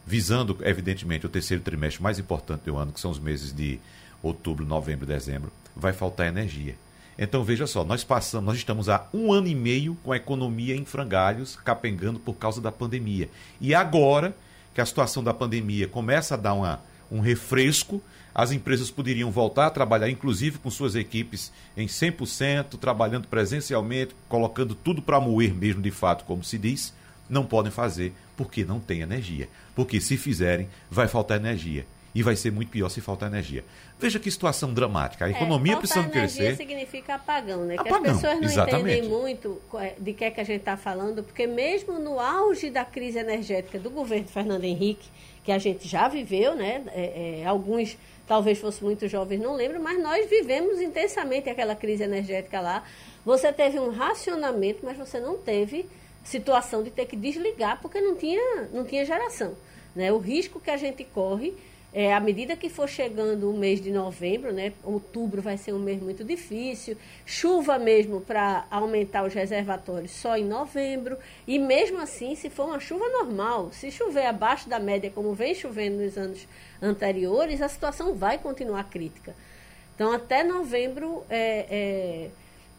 visando, 0.07 0.57
evidentemente, 0.63 1.27
o 1.27 1.29
terceiro 1.29 1.63
trimestre 1.63 2.03
mais 2.03 2.19
importante 2.19 2.63
do 2.63 2.77
ano, 2.77 2.93
que 2.93 3.01
são 3.01 3.11
os 3.11 3.19
meses 3.19 3.53
de 3.53 3.79
outubro, 4.23 4.67
novembro 4.67 5.07
dezembro, 5.07 5.53
vai 5.75 5.93
faltar 5.93 6.27
energia. 6.27 6.75
Então 7.19 7.43
veja 7.43 7.67
só, 7.67 7.85
nós 7.85 8.05
passamos, 8.05 8.47
nós 8.47 8.57
estamos 8.57 8.89
há 8.89 9.07
um 9.13 9.33
ano 9.33 9.49
e 9.49 9.55
meio 9.55 9.97
com 10.05 10.13
a 10.13 10.17
economia 10.17 10.77
em 10.77 10.85
frangalhos, 10.85 11.57
capengando 11.57 12.21
por 12.21 12.35
causa 12.35 12.61
da 12.61 12.71
pandemia. 12.71 13.29
E 13.61 13.75
agora 13.75 14.37
que 14.73 14.81
a 14.81 14.87
situação 14.87 15.25
da 15.25 15.35
pandemia 15.35 15.89
começa 15.89 16.35
a 16.35 16.37
dar 16.37 16.55
uma, 16.55 16.81
um 17.11 17.19
refresco, 17.19 18.01
as 18.33 18.53
empresas 18.53 18.89
poderiam 18.89 19.33
voltar 19.33 19.67
a 19.67 19.71
trabalhar, 19.71 20.09
inclusive 20.09 20.59
com 20.59 20.71
suas 20.71 20.95
equipes 20.95 21.51
em 21.77 21.89
100%, 21.89 22.79
trabalhando 22.79 23.27
presencialmente, 23.27 24.15
colocando 24.29 24.77
tudo 24.77 25.03
para 25.03 25.21
moer 25.21 25.53
mesmo 25.53 25.83
de 25.83 25.91
fato, 25.91 26.25
como 26.25 26.45
se 26.45 26.57
diz, 26.57 26.95
não 27.29 27.45
podem 27.45 27.73
fazer 27.73 28.13
porque 28.37 28.65
não 28.65 28.79
tem 28.79 29.01
energia. 29.01 29.49
Porque 29.75 30.01
se 30.01 30.17
fizerem, 30.17 30.69
vai 30.89 31.09
faltar 31.09 31.37
energia 31.37 31.85
e 32.15 32.23
vai 32.23 32.35
ser 32.37 32.51
muito 32.51 32.71
pior 32.71 32.89
se 32.89 33.01
faltar 33.01 33.29
energia. 33.29 33.65
Veja 33.99 34.19
que 34.19 34.31
situação 34.31 34.73
dramática. 34.73 35.25
A 35.25 35.29
é, 35.29 35.33
economia 35.33 35.75
é, 35.75 35.77
precisando 35.77 36.11
crescer. 36.11 36.57
significa 36.57 37.15
apagão, 37.15 37.65
né? 37.65 37.77
Apagão, 37.79 38.03
que 38.03 38.09
as 38.09 38.17
pessoas 38.17 38.41
não 38.41 38.45
exatamente. 38.45 38.99
entendem 38.99 39.09
muito 39.09 39.61
é, 39.75 39.95
de 39.99 40.13
que 40.13 40.25
é 40.25 40.31
que 40.31 40.41
a 40.41 40.45
gente 40.45 40.61
está 40.61 40.77
falando, 40.77 41.23
porque 41.23 41.47
mesmo 41.47 41.99
no 41.99 42.19
auge 42.19 42.71
da 42.71 42.85
crise 42.85 43.19
energética 43.19 43.79
do 43.79 43.91
governo 43.91 44.29
Fernando 44.29 44.65
Henrique, 44.65 45.09
que 45.45 45.53
a 45.53 45.59
gente 45.59 45.87
já 45.87 46.09
viveu, 46.09 46.55
né? 46.55 46.83
É, 46.89 47.41
é, 47.41 47.47
alguns 47.47 47.97
talvez 48.27 48.59
fossem 48.59 48.85
muito 48.85 49.09
jovens, 49.09 49.41
não 49.41 49.55
lembram, 49.55 49.83
mas 49.83 50.01
nós 50.03 50.29
vivemos 50.29 50.81
intensamente 50.81 51.49
aquela 51.49 51.75
crise 51.75 52.03
energética 52.03 52.61
lá. 52.61 52.85
Você 53.25 53.51
teve 53.53 53.79
um 53.79 53.91
racionamento, 53.91 54.81
mas 54.85 54.99
você 54.99 55.19
não 55.19 55.39
teve 55.39 55.87
situação 56.23 56.83
de 56.83 56.91
ter 56.91 57.07
que 57.07 57.17
desligar 57.17 57.81
porque 57.81 58.01
não 58.01 58.15
tinha, 58.15 58.69
não 58.73 58.85
tinha 58.85 59.05
geração. 59.05 59.55
Né? 59.97 60.13
O 60.13 60.19
risco 60.19 60.61
que 60.61 60.71
a 60.71 60.77
gente 60.77 61.03
corre 61.05 61.55
é, 61.93 62.13
à 62.13 62.21
medida 62.21 62.55
que 62.55 62.69
for 62.69 62.87
chegando 62.87 63.51
o 63.51 63.57
mês 63.57 63.81
de 63.81 63.91
novembro, 63.91 64.53
né, 64.53 64.73
outubro 64.85 65.41
vai 65.41 65.57
ser 65.57 65.73
um 65.73 65.79
mês 65.79 66.03
muito 66.03 66.23
difícil, 66.23 66.97
chuva 67.25 67.79
mesmo 67.79 68.21
para 68.21 68.67
aumentar 68.71 69.25
os 69.25 69.33
reservatórios 69.33 70.11
só 70.11 70.37
em 70.37 70.45
novembro, 70.45 71.17
e 71.47 71.59
mesmo 71.59 71.99
assim, 71.99 72.35
se 72.35 72.51
for 72.51 72.67
uma 72.67 72.79
chuva 72.79 73.09
normal, 73.09 73.71
se 73.73 73.91
chover 73.91 74.27
abaixo 74.27 74.69
da 74.69 74.79
média, 74.79 75.11
como 75.11 75.33
vem 75.33 75.55
chovendo 75.55 76.03
nos 76.03 76.19
anos 76.19 76.47
anteriores, 76.81 77.63
a 77.63 77.69
situação 77.69 78.15
vai 78.15 78.37
continuar 78.37 78.85
crítica. 78.85 79.35
Então, 79.95 80.13
até 80.13 80.45
novembro, 80.45 81.25
é, 81.31 82.31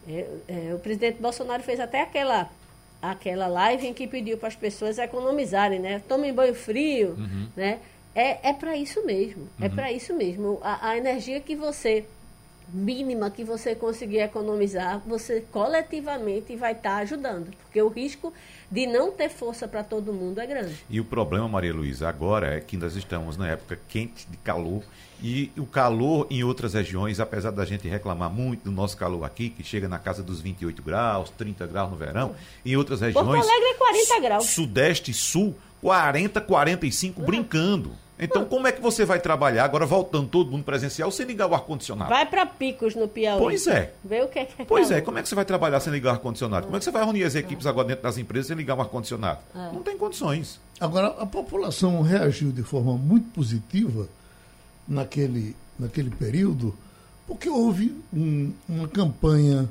é, 0.08 0.12
é, 0.12 0.26
é 0.70 0.74
o 0.74 0.78
presidente 0.78 1.20
Bolsonaro 1.20 1.62
fez 1.62 1.80
até 1.80 2.00
aquela 2.00 2.48
aquela 3.02 3.46
live 3.46 3.86
em 3.86 3.94
que 3.94 4.06
pediu 4.06 4.36
para 4.36 4.48
as 4.48 4.56
pessoas 4.56 4.98
economizarem, 4.98 5.78
né? 5.78 6.02
Tomem 6.06 6.34
banho 6.34 6.54
frio, 6.54 7.16
uhum. 7.18 7.48
né? 7.56 7.80
É, 8.14 8.50
é 8.50 8.52
para 8.52 8.76
isso 8.76 9.04
mesmo. 9.04 9.48
É 9.60 9.62
uhum. 9.62 9.66
É 9.66 9.68
para 9.68 9.92
isso 9.92 10.14
mesmo. 10.14 10.58
A, 10.62 10.90
a, 10.90 10.96
energia 10.96 11.40
que 11.40 11.54
você 11.54 12.06
mínima 12.72 13.30
que 13.30 13.42
você 13.44 13.74
conseguir 13.74 14.18
economizar, 14.18 15.00
você 15.06 15.40
coletivamente 15.50 16.54
vai 16.56 16.72
estar 16.72 16.90
tá 16.90 16.96
ajudando, 16.98 17.50
porque 17.62 17.82
o 17.82 17.88
risco 17.88 18.32
de 18.70 18.86
não 18.86 19.10
ter 19.10 19.28
força 19.28 19.66
para 19.66 19.82
todo 19.82 20.12
mundo 20.12 20.40
é 20.40 20.46
grande. 20.46 20.76
E 20.88 21.00
o 21.00 21.04
problema, 21.04 21.48
Maria 21.48 21.74
Luísa, 21.74 22.08
agora 22.08 22.54
é 22.54 22.60
que 22.60 22.76
nós 22.76 22.94
estamos 22.94 23.36
na 23.36 23.48
época 23.48 23.78
quente 23.88 24.26
de 24.28 24.36
calor 24.36 24.82
e 25.22 25.50
o 25.58 25.66
calor 25.66 26.26
em 26.30 26.42
outras 26.42 26.74
regiões, 26.74 27.20
apesar 27.20 27.50
da 27.50 27.64
gente 27.64 27.86
reclamar 27.86 28.30
muito 28.30 28.64
do 28.64 28.70
nosso 28.70 28.96
calor 28.96 29.24
aqui, 29.24 29.50
que 29.50 29.62
chega 29.62 29.88
na 29.88 29.98
casa 29.98 30.22
dos 30.22 30.40
28 30.40 30.82
graus, 30.82 31.30
30 31.30 31.66
graus 31.66 31.90
no 31.90 31.96
verão, 31.96 32.34
em 32.64 32.76
outras 32.76 33.00
regiões. 33.00 33.26
Porto 33.26 33.50
Alegre 33.50 33.68
é 33.68 33.74
40 33.74 34.20
graus. 34.20 34.46
Sudeste 34.46 35.10
e 35.10 35.14
sul 35.14 35.54
40, 35.80 36.40
45 36.40 37.22
brincando. 37.22 37.92
Então, 38.22 38.44
como 38.44 38.66
é 38.66 38.72
que 38.72 38.82
você 38.82 39.06
vai 39.06 39.18
trabalhar 39.18 39.64
agora 39.64 39.86
voltando 39.86 40.28
todo 40.28 40.50
mundo 40.50 40.62
presencial 40.62 41.10
sem 41.10 41.24
ligar 41.24 41.46
o 41.46 41.54
ar-condicionado? 41.54 42.10
Vai 42.10 42.26
para 42.26 42.44
picos 42.44 42.94
no 42.94 43.08
Piauí. 43.08 43.40
Pois 43.40 43.66
é. 43.66 43.94
Vê 44.04 44.20
o 44.20 44.28
que 44.28 44.38
é 44.38 44.44
que 44.44 44.60
é 44.60 44.64
Pois 44.66 44.90
é, 44.90 45.00
como 45.00 45.18
é 45.18 45.22
que 45.22 45.28
você 45.28 45.34
vai 45.34 45.46
trabalhar 45.46 45.80
sem 45.80 45.90
ligar 45.90 46.10
o 46.10 46.12
ar-condicionado? 46.12 46.66
Como 46.66 46.76
é 46.76 46.78
que 46.78 46.84
você 46.84 46.90
vai 46.90 47.02
reunir 47.02 47.24
as 47.24 47.34
equipes 47.34 47.64
agora 47.64 47.88
dentro 47.88 48.02
das 48.02 48.18
empresas 48.18 48.48
sem 48.48 48.56
ligar 48.56 48.76
o 48.76 48.80
ar-condicionado? 48.82 49.40
É. 49.54 49.72
Não 49.72 49.82
tem 49.82 49.96
condições. 49.96 50.60
Agora, 50.78 51.08
a 51.18 51.24
população 51.24 52.02
reagiu 52.02 52.52
de 52.52 52.62
forma 52.62 52.92
muito 52.92 53.30
positiva 53.30 54.06
naquele, 54.86 55.56
naquele 55.78 56.10
período, 56.10 56.76
porque 57.26 57.48
houve 57.48 57.96
um, 58.12 58.52
uma 58.68 58.86
campanha 58.86 59.66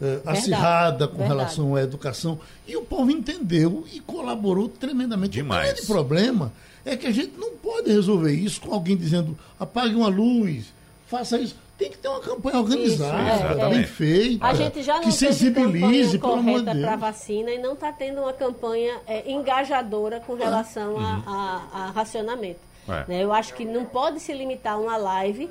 eh, 0.00 0.20
acirrada 0.24 1.06
com 1.06 1.18
Verdade. 1.18 1.38
relação 1.38 1.74
à 1.76 1.82
educação. 1.82 2.38
E 2.66 2.76
o 2.76 2.82
povo 2.82 3.10
entendeu 3.10 3.84
e 3.92 4.00
colaborou 4.00 4.68
tremendamente. 4.68 5.32
Demais. 5.32 5.70
O 5.70 5.72
grande 5.72 5.86
problema 5.86 6.52
é 6.84 6.96
que 6.96 7.06
a 7.06 7.10
gente 7.10 7.38
não 7.38 7.50
pode 7.56 7.90
resolver 7.90 8.32
isso 8.32 8.60
com 8.60 8.72
alguém 8.72 8.96
dizendo 8.96 9.36
apague 9.58 9.94
uma 9.94 10.08
luz, 10.08 10.72
faça 11.06 11.38
isso. 11.38 11.56
Tem 11.76 11.90
que 11.90 11.96
ter 11.96 12.08
uma 12.08 12.20
campanha 12.20 12.58
organizada, 12.58 13.36
isso, 13.36 13.60
é, 13.60 13.70
bem 13.70 13.80
é. 13.80 13.86
feita, 13.86 14.46
a 14.46 14.52
gente 14.52 14.82
já 14.82 14.96
não 14.96 15.00
que 15.00 15.12
sensibilize 15.12 16.18
pelo 16.18 16.34
amor 16.34 16.62
de 16.62 16.78
para 16.78 16.96
vacina 16.96 17.50
e 17.50 17.58
não 17.58 17.72
está 17.72 17.90
tendo 17.90 18.20
uma 18.20 18.34
campanha 18.34 18.98
é, 19.06 19.30
engajadora 19.30 20.20
com 20.20 20.34
relação 20.34 20.98
a, 20.98 21.16
uhum. 21.16 21.22
a, 21.26 21.68
a, 21.72 21.90
racionamento. 21.92 22.60
É. 22.86 23.04
Né? 23.08 23.24
Eu 23.24 23.32
acho 23.32 23.54
que 23.54 23.64
não 23.64 23.86
pode 23.86 24.20
se 24.20 24.32
limitar 24.32 24.78
uma 24.78 24.98
live 24.98 25.48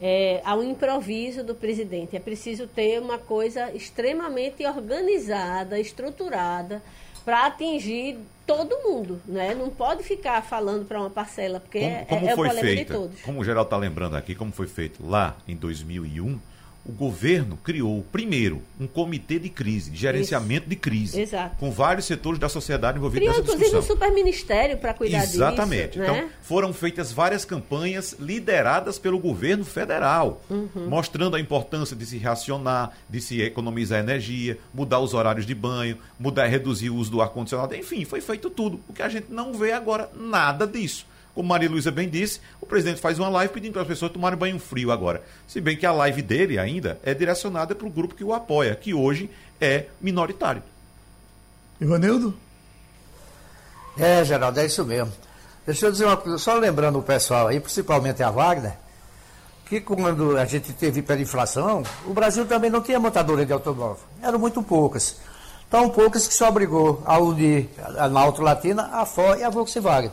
é, 0.00 0.40
ao 0.44 0.62
improviso 0.62 1.44
do 1.44 1.54
presidente. 1.54 2.16
É 2.16 2.20
preciso 2.20 2.66
ter 2.66 3.00
uma 3.00 3.18
coisa 3.18 3.70
extremamente 3.72 4.64
organizada, 4.66 5.78
estruturada, 5.78 6.82
para 7.24 7.46
atingir 7.46 8.18
todo 8.46 8.78
mundo, 8.82 9.20
né? 9.26 9.54
Não 9.54 9.68
pode 9.68 10.02
ficar 10.02 10.42
falando 10.42 10.86
para 10.86 10.98
uma 10.98 11.10
parcela, 11.10 11.60
porque 11.60 11.80
como, 11.80 12.06
como 12.06 12.26
é, 12.26 12.30
é 12.30 12.32
o 12.32 12.36
problema 12.36 12.60
feita, 12.60 12.84
de 12.92 12.98
todos. 12.98 13.22
Como 13.22 13.40
o 13.40 13.44
geral 13.44 13.64
está 13.64 13.76
lembrando 13.76 14.16
aqui, 14.16 14.34
como 14.34 14.50
foi 14.50 14.66
feito 14.66 15.06
lá 15.06 15.36
em 15.46 15.54
2001, 15.54 16.40
o 16.84 16.92
governo 16.92 17.58
criou, 17.62 18.04
primeiro, 18.10 18.62
um 18.78 18.86
comitê 18.86 19.38
de 19.38 19.48
crise, 19.48 19.90
de 19.90 19.98
gerenciamento 19.98 20.62
Isso. 20.62 20.70
de 20.70 20.76
crise, 20.76 21.20
Exato. 21.20 21.56
com 21.56 21.70
vários 21.70 22.06
setores 22.06 22.38
da 22.38 22.48
sociedade 22.48 22.96
envolvidos 22.98 23.28
criou, 23.28 23.32
nessa 23.32 23.42
discussão. 23.42 23.78
inclusive, 23.78 23.92
um 23.92 23.94
superministério 23.94 24.78
para 24.78 24.94
cuidar 24.94 25.22
Exatamente. 25.22 25.92
disso. 25.92 25.98
Exatamente. 25.98 25.98
Então, 25.98 26.14
né? 26.14 26.30
foram 26.42 26.72
feitas 26.72 27.12
várias 27.12 27.44
campanhas 27.44 28.16
lideradas 28.18 28.98
pelo 28.98 29.18
governo 29.18 29.64
federal, 29.64 30.42
uhum. 30.48 30.88
mostrando 30.88 31.36
a 31.36 31.40
importância 31.40 31.94
de 31.94 32.06
se 32.06 32.18
racionar, 32.18 32.92
de 33.08 33.20
se 33.20 33.42
economizar 33.42 34.00
energia, 34.00 34.58
mudar 34.72 35.00
os 35.00 35.12
horários 35.12 35.44
de 35.44 35.54
banho, 35.54 35.98
mudar 36.18 36.46
reduzir 36.46 36.90
o 36.90 36.96
uso 36.96 37.10
do 37.10 37.20
ar-condicionado. 37.20 37.74
Enfim, 37.74 38.04
foi 38.04 38.20
feito 38.20 38.48
tudo. 38.48 38.80
O 38.88 38.92
que 38.92 39.02
a 39.02 39.08
gente 39.08 39.26
não 39.30 39.52
vê 39.52 39.72
agora, 39.72 40.10
nada 40.14 40.66
disso. 40.66 41.06
Como 41.40 41.48
Maria 41.48 41.70
Luísa 41.70 41.90
bem 41.90 42.06
disse, 42.06 42.38
o 42.60 42.66
presidente 42.66 43.00
faz 43.00 43.18
uma 43.18 43.30
live 43.30 43.50
pedindo 43.50 43.72
para 43.72 43.80
as 43.80 43.88
pessoas 43.88 44.12
tomarem 44.12 44.38
banho 44.38 44.58
frio 44.58 44.92
agora. 44.92 45.22
Se 45.48 45.58
bem 45.58 45.74
que 45.74 45.86
a 45.86 45.92
live 45.92 46.20
dele 46.20 46.58
ainda 46.58 47.00
é 47.02 47.14
direcionada 47.14 47.74
para 47.74 47.86
o 47.86 47.90
grupo 47.90 48.14
que 48.14 48.22
o 48.22 48.34
apoia, 48.34 48.76
que 48.76 48.92
hoje 48.92 49.30
é 49.58 49.86
minoritário. 50.02 50.62
Ivanildo? 51.80 52.36
É, 53.98 54.22
Geraldo, 54.22 54.60
é 54.60 54.66
isso 54.66 54.84
mesmo. 54.84 55.10
Deixa 55.64 55.86
eu 55.86 55.90
dizer 55.90 56.04
uma 56.04 56.16
coisa, 56.18 56.36
só 56.36 56.52
lembrando 56.56 56.98
o 56.98 57.02
pessoal 57.02 57.48
aí, 57.48 57.58
principalmente 57.58 58.22
a 58.22 58.30
Wagner, 58.30 58.74
que 59.64 59.80
quando 59.80 60.36
a 60.36 60.44
gente 60.44 60.74
teve 60.74 61.00
hiperinflação, 61.00 61.82
o 62.04 62.12
Brasil 62.12 62.44
também 62.44 62.68
não 62.68 62.82
tinha 62.82 63.00
montadora 63.00 63.46
de 63.46 63.52
automóvel. 63.54 64.04
Eram 64.22 64.38
muito 64.38 64.62
poucas. 64.62 65.16
Tão 65.70 65.88
poucas 65.88 66.28
que 66.28 66.34
só 66.34 66.50
obrigou 66.50 67.02
a 67.06 67.18
unir 67.18 67.70
na 68.10 68.20
Auto 68.20 68.42
Latina, 68.42 68.90
a 68.92 69.06
Ford 69.06 69.40
e 69.40 69.42
a 69.42 69.48
Volkswagen. 69.48 70.12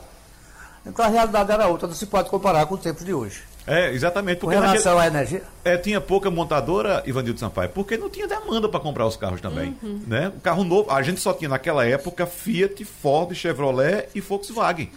Então 0.85 1.03
a 1.03 1.07
realidade 1.07 1.51
era 1.51 1.67
outra, 1.67 1.87
não 1.87 1.95
se 1.95 2.05
pode 2.05 2.29
comparar 2.29 2.65
com 2.65 2.75
o 2.75 2.77
tempo 2.77 3.03
de 3.03 3.13
hoje. 3.13 3.43
É, 3.67 3.91
exatamente. 3.91 4.39
Porque 4.39 4.55
Com 4.55 4.61
relação 4.61 4.97
à 4.97 5.07
energia? 5.07 5.43
É, 5.65 5.75
tinha 5.77 5.99
pouca 5.99 6.31
montadora, 6.31 7.03
Ivanildo 7.05 7.37
Sampaio, 7.37 7.69
porque 7.69 7.97
não 7.97 8.09
tinha 8.09 8.25
demanda 8.25 8.69
para 8.69 8.79
comprar 8.79 9.05
os 9.05 9.17
carros 9.17 9.41
também. 9.41 9.75
Uhum. 9.83 10.01
Né? 10.07 10.29
O 10.29 10.39
carro 10.39 10.63
novo, 10.63 10.89
a 10.89 11.01
gente 11.01 11.19
só 11.19 11.33
tinha 11.33 11.49
naquela 11.49 11.85
época 11.85 12.25
Fiat, 12.25 12.85
Ford, 12.85 13.35
Chevrolet 13.35 14.07
e 14.15 14.21
Volkswagen. 14.21 14.89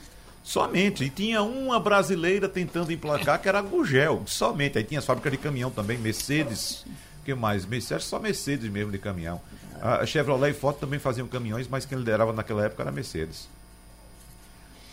Somente. 0.43 1.05
E 1.05 1.11
tinha 1.11 1.43
uma 1.43 1.81
brasileira 1.81 2.49
tentando 2.49 2.93
emplacar 2.93 3.41
que 3.41 3.49
era 3.49 3.59
a 3.59 3.63
Gugel. 3.63 4.23
Somente. 4.25 4.79
Aí 4.79 4.85
tinha 4.85 5.01
as 5.01 5.05
fábricas 5.05 5.33
de 5.33 5.39
caminhão 5.39 5.71
também, 5.71 5.99
Mercedes. 5.99 6.85
O 7.21 7.25
que 7.25 7.35
mais? 7.35 7.67
Mercedes, 7.67 8.05
só 8.05 8.21
Mercedes 8.21 8.71
mesmo 8.71 8.93
de 8.93 8.99
caminhão. 8.99 9.41
A 9.83 10.07
Chevrolet 10.07 10.51
e 10.51 10.55
Ford 10.55 10.77
também 10.79 10.99
faziam 10.99 11.27
caminhões, 11.27 11.67
mas 11.67 11.85
quem 11.85 11.99
liderava 11.99 12.33
naquela 12.33 12.65
época 12.65 12.83
era 12.83 12.91
a 12.91 12.93
Mercedes. 12.93 13.49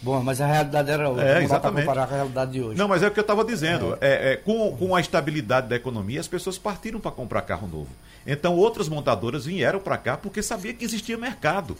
Bom, 0.01 0.21
mas 0.21 0.39
a 0.39 0.45
realidade 0.45 0.91
era 0.91 1.09
outra. 1.09 1.39
É, 1.39 1.43
exatamente. 1.43 1.85
comparar 1.85 2.07
com 2.07 2.13
a 2.13 2.17
realidade 2.17 2.51
de 2.51 2.61
hoje. 2.61 2.77
Não, 2.77 2.87
mas 2.87 3.01
é 3.01 3.07
o 3.07 3.11
que 3.11 3.19
eu 3.19 3.21
estava 3.21 3.43
dizendo. 3.43 3.97
É. 3.99 4.07
É, 4.07 4.33
é, 4.33 4.35
com, 4.35 4.75
com 4.77 4.95
a 4.95 5.01
estabilidade 5.01 5.67
da 5.67 5.75
economia, 5.75 6.19
as 6.19 6.27
pessoas 6.27 6.57
partiram 6.57 6.99
para 6.99 7.11
comprar 7.11 7.41
carro 7.41 7.67
novo. 7.67 7.89
Então, 8.25 8.55
outras 8.55 8.87
montadoras 8.87 9.45
vieram 9.45 9.79
para 9.79 9.97
cá 9.97 10.17
porque 10.17 10.43
sabia 10.43 10.73
que 10.73 10.85
existia 10.85 11.17
mercado. 11.17 11.75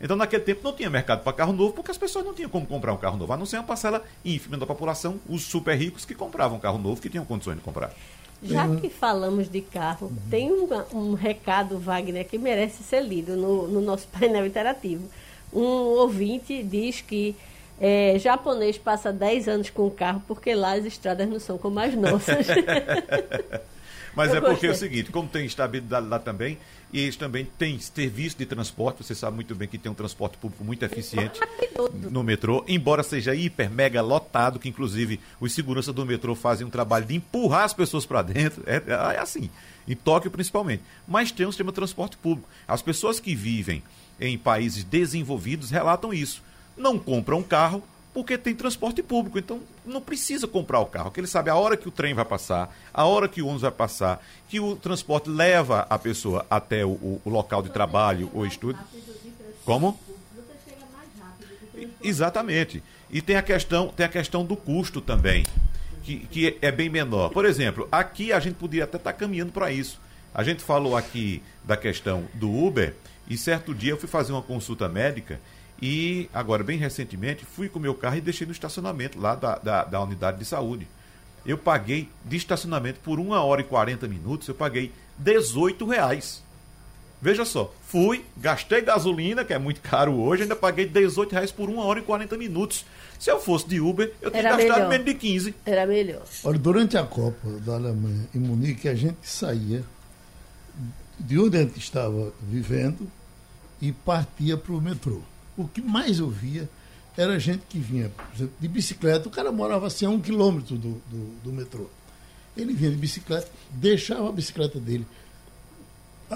Então, 0.00 0.16
naquele 0.16 0.42
tempo, 0.42 0.60
não 0.62 0.74
tinha 0.74 0.90
mercado 0.90 1.22
para 1.22 1.32
carro 1.32 1.52
novo 1.52 1.72
porque 1.72 1.90
as 1.90 1.98
pessoas 1.98 2.24
não 2.24 2.34
tinham 2.34 2.50
como 2.50 2.66
comprar 2.66 2.92
um 2.92 2.98
carro 2.98 3.16
novo, 3.16 3.32
a 3.32 3.36
não 3.36 3.46
ser 3.46 3.56
uma 3.56 3.64
parcela 3.64 4.02
ínfima 4.24 4.56
da 4.58 4.66
população, 4.66 5.18
os 5.28 5.42
super 5.42 5.74
ricos 5.74 6.04
que 6.04 6.14
compravam 6.14 6.58
carro 6.58 6.78
novo, 6.78 7.00
que 7.00 7.08
tinham 7.08 7.24
condições 7.24 7.56
de 7.56 7.62
comprar. 7.62 7.92
Já 8.42 8.68
que 8.76 8.90
falamos 8.90 9.48
de 9.48 9.62
carro, 9.62 10.12
tem 10.28 10.52
um, 10.52 10.68
um 10.92 11.14
recado, 11.14 11.78
Wagner, 11.78 12.26
que 12.26 12.36
merece 12.36 12.82
ser 12.82 13.00
lido 13.00 13.34
no, 13.34 13.66
no 13.66 13.80
nosso 13.80 14.06
painel 14.08 14.46
interativo. 14.46 15.08
Um 15.52 15.62
ouvinte 15.62 16.62
diz 16.62 17.00
que 17.00 17.34
é, 17.80 18.18
japonês 18.18 18.78
passa 18.78 19.12
10 19.12 19.48
anos 19.48 19.70
com 19.70 19.86
o 19.86 19.90
carro 19.90 20.22
porque 20.26 20.54
lá 20.54 20.74
as 20.74 20.84
estradas 20.84 21.28
não 21.28 21.38
são 21.38 21.58
como 21.58 21.78
as 21.78 21.94
nossas. 21.94 22.46
Mas 24.16 24.30
Eu 24.30 24.38
é 24.38 24.40
porque 24.40 24.66
é 24.66 24.70
o 24.70 24.74
seguinte, 24.74 25.10
como 25.10 25.28
tem 25.28 25.44
estabilidade 25.44 26.08
lá 26.08 26.18
também, 26.18 26.56
e 26.90 27.00
eles 27.00 27.16
também 27.16 27.44
têm 27.44 27.78
serviço 27.78 28.38
de 28.38 28.46
transporte, 28.46 29.04
você 29.04 29.14
sabe 29.14 29.34
muito 29.34 29.54
bem 29.54 29.68
que 29.68 29.76
tem 29.76 29.92
um 29.92 29.94
transporte 29.94 30.38
público 30.38 30.64
muito 30.64 30.82
eficiente 30.82 31.38
no 31.92 32.22
metrô, 32.22 32.64
embora 32.66 33.02
seja 33.02 33.34
hiper, 33.34 33.70
mega 33.70 34.00
lotado, 34.00 34.58
que 34.58 34.70
inclusive 34.70 35.20
os 35.38 35.52
seguranças 35.52 35.94
do 35.94 36.06
metrô 36.06 36.34
fazem 36.34 36.66
um 36.66 36.70
trabalho 36.70 37.04
de 37.04 37.14
empurrar 37.14 37.64
as 37.64 37.74
pessoas 37.74 38.06
para 38.06 38.22
dentro, 38.22 38.62
é, 38.66 38.82
é 38.86 39.18
assim, 39.18 39.50
em 39.86 39.94
Tóquio 39.94 40.30
principalmente. 40.30 40.82
Mas 41.06 41.30
tem 41.30 41.44
um 41.44 41.52
sistema 41.52 41.70
de 41.70 41.74
transporte 41.76 42.16
público. 42.16 42.48
As 42.66 42.80
pessoas 42.80 43.20
que 43.20 43.34
vivem 43.34 43.82
em 44.18 44.38
países 44.38 44.82
desenvolvidos 44.82 45.68
relatam 45.68 46.14
isso 46.14 46.42
não 46.76 46.98
compra 46.98 47.36
um 47.36 47.42
carro 47.42 47.82
porque 48.16 48.38
tem 48.38 48.54
transporte 48.54 49.02
público. 49.02 49.38
Então 49.38 49.60
não 49.84 50.00
precisa 50.00 50.46
comprar 50.46 50.80
o 50.80 50.86
carro, 50.86 51.10
porque 51.10 51.20
ele 51.20 51.26
sabe 51.26 51.50
a 51.50 51.54
hora 51.54 51.76
que 51.76 51.86
o 51.86 51.90
trem 51.90 52.14
vai 52.14 52.24
passar, 52.24 52.74
a 52.92 53.04
hora 53.04 53.28
que 53.28 53.42
o 53.42 53.44
ônibus 53.46 53.62
vai 53.62 53.70
passar, 53.70 54.24
que 54.48 54.58
o 54.58 54.74
transporte 54.74 55.28
leva 55.28 55.86
a 55.90 55.98
pessoa 55.98 56.46
até 56.48 56.84
o, 56.84 56.92
o, 56.92 57.20
o 57.24 57.28
local 57.28 57.62
de 57.62 57.68
trabalho 57.68 58.30
ou 58.32 58.46
estudo. 58.46 58.78
Como? 59.66 60.00
Exatamente. 62.02 62.82
E 63.10 63.20
tem 63.20 63.36
a 63.36 63.42
questão, 63.42 63.88
tem 63.88 64.06
a 64.06 64.08
questão 64.08 64.44
do 64.44 64.56
custo 64.56 65.00
também, 65.00 65.44
que, 66.02 66.20
que 66.20 66.58
é 66.62 66.72
bem 66.72 66.88
menor. 66.88 67.30
Por 67.30 67.44
exemplo, 67.44 67.86
aqui 67.92 68.32
a 68.32 68.40
gente 68.40 68.54
poderia 68.54 68.84
até 68.84 68.96
estar 68.96 69.12
tá 69.12 69.18
caminhando 69.18 69.52
para 69.52 69.70
isso. 69.70 70.00
A 70.34 70.42
gente 70.42 70.62
falou 70.62 70.96
aqui 70.96 71.42
da 71.64 71.76
questão 71.76 72.24
do 72.34 72.50
Uber, 72.50 72.94
e 73.28 73.36
certo 73.36 73.74
dia 73.74 73.90
eu 73.92 73.98
fui 73.98 74.08
fazer 74.08 74.32
uma 74.32 74.42
consulta 74.42 74.88
médica 74.88 75.40
e 75.80 76.28
agora, 76.32 76.64
bem 76.64 76.78
recentemente, 76.78 77.44
fui 77.44 77.68
com 77.68 77.78
o 77.78 77.82
meu 77.82 77.94
carro 77.94 78.16
e 78.16 78.20
deixei 78.20 78.46
no 78.46 78.52
estacionamento 78.52 79.20
lá 79.20 79.34
da, 79.34 79.58
da, 79.58 79.84
da 79.84 80.02
unidade 80.02 80.38
de 80.38 80.44
saúde. 80.44 80.88
Eu 81.44 81.58
paguei 81.58 82.08
de 82.24 82.36
estacionamento 82.36 82.98
por 83.00 83.20
1 83.20 83.30
hora 83.30 83.60
e 83.60 83.64
40 83.64 84.08
minutos, 84.08 84.48
eu 84.48 84.54
paguei 84.54 84.90
18 85.18 85.86
reais. 85.86 86.42
Veja 87.20 87.44
só, 87.44 87.72
fui, 87.86 88.24
gastei 88.36 88.80
gasolina, 88.80 89.44
que 89.44 89.52
é 89.52 89.58
muito 89.58 89.80
caro 89.80 90.14
hoje, 90.14 90.42
ainda 90.42 90.56
paguei 90.56 90.86
18 90.86 91.32
reais 91.32 91.52
por 91.52 91.68
1 91.68 91.78
hora 91.78 92.00
e 92.00 92.02
40 92.02 92.36
minutos. 92.36 92.84
Se 93.18 93.30
eu 93.30 93.40
fosse 93.40 93.68
de 93.68 93.80
Uber, 93.80 94.12
eu 94.20 94.30
tinha 94.30 94.42
gastado 94.42 94.58
melhor. 94.58 94.88
menos 94.88 95.06
de 95.06 95.14
15. 95.14 95.54
Era 95.64 95.86
melhor. 95.86 96.22
Olha, 96.44 96.58
durante 96.58 96.98
a 96.98 97.04
Copa 97.04 97.48
da 97.60 97.74
Alemanha 97.74 98.28
em 98.34 98.38
Munique, 98.38 98.88
a 98.88 98.94
gente 98.94 99.18
saía 99.22 99.82
de 101.18 101.38
onde 101.38 101.56
a 101.56 101.62
gente 101.62 101.78
estava 101.78 102.32
vivendo 102.42 103.10
e 103.80 103.92
partia 103.92 104.56
para 104.56 104.72
o 104.72 104.80
metrô 104.80 105.22
o 105.56 105.66
que 105.66 105.80
mais 105.80 106.18
eu 106.18 106.28
via 106.28 106.68
era 107.16 107.38
gente 107.38 107.62
que 107.68 107.78
vinha 107.78 108.10
exemplo, 108.34 108.54
de 108.60 108.68
bicicleta. 108.68 109.28
O 109.28 109.30
cara 109.30 109.50
morava 109.50 109.86
assim 109.86 110.04
a 110.04 110.10
um 110.10 110.20
quilômetro 110.20 110.76
do, 110.76 111.02
do, 111.10 111.42
do, 111.44 111.52
metrô. 111.52 111.86
Ele 112.56 112.74
vinha 112.74 112.90
de 112.90 112.96
bicicleta, 112.96 113.48
deixava 113.70 114.28
a 114.28 114.32
bicicleta 114.32 114.78
dele 114.78 115.06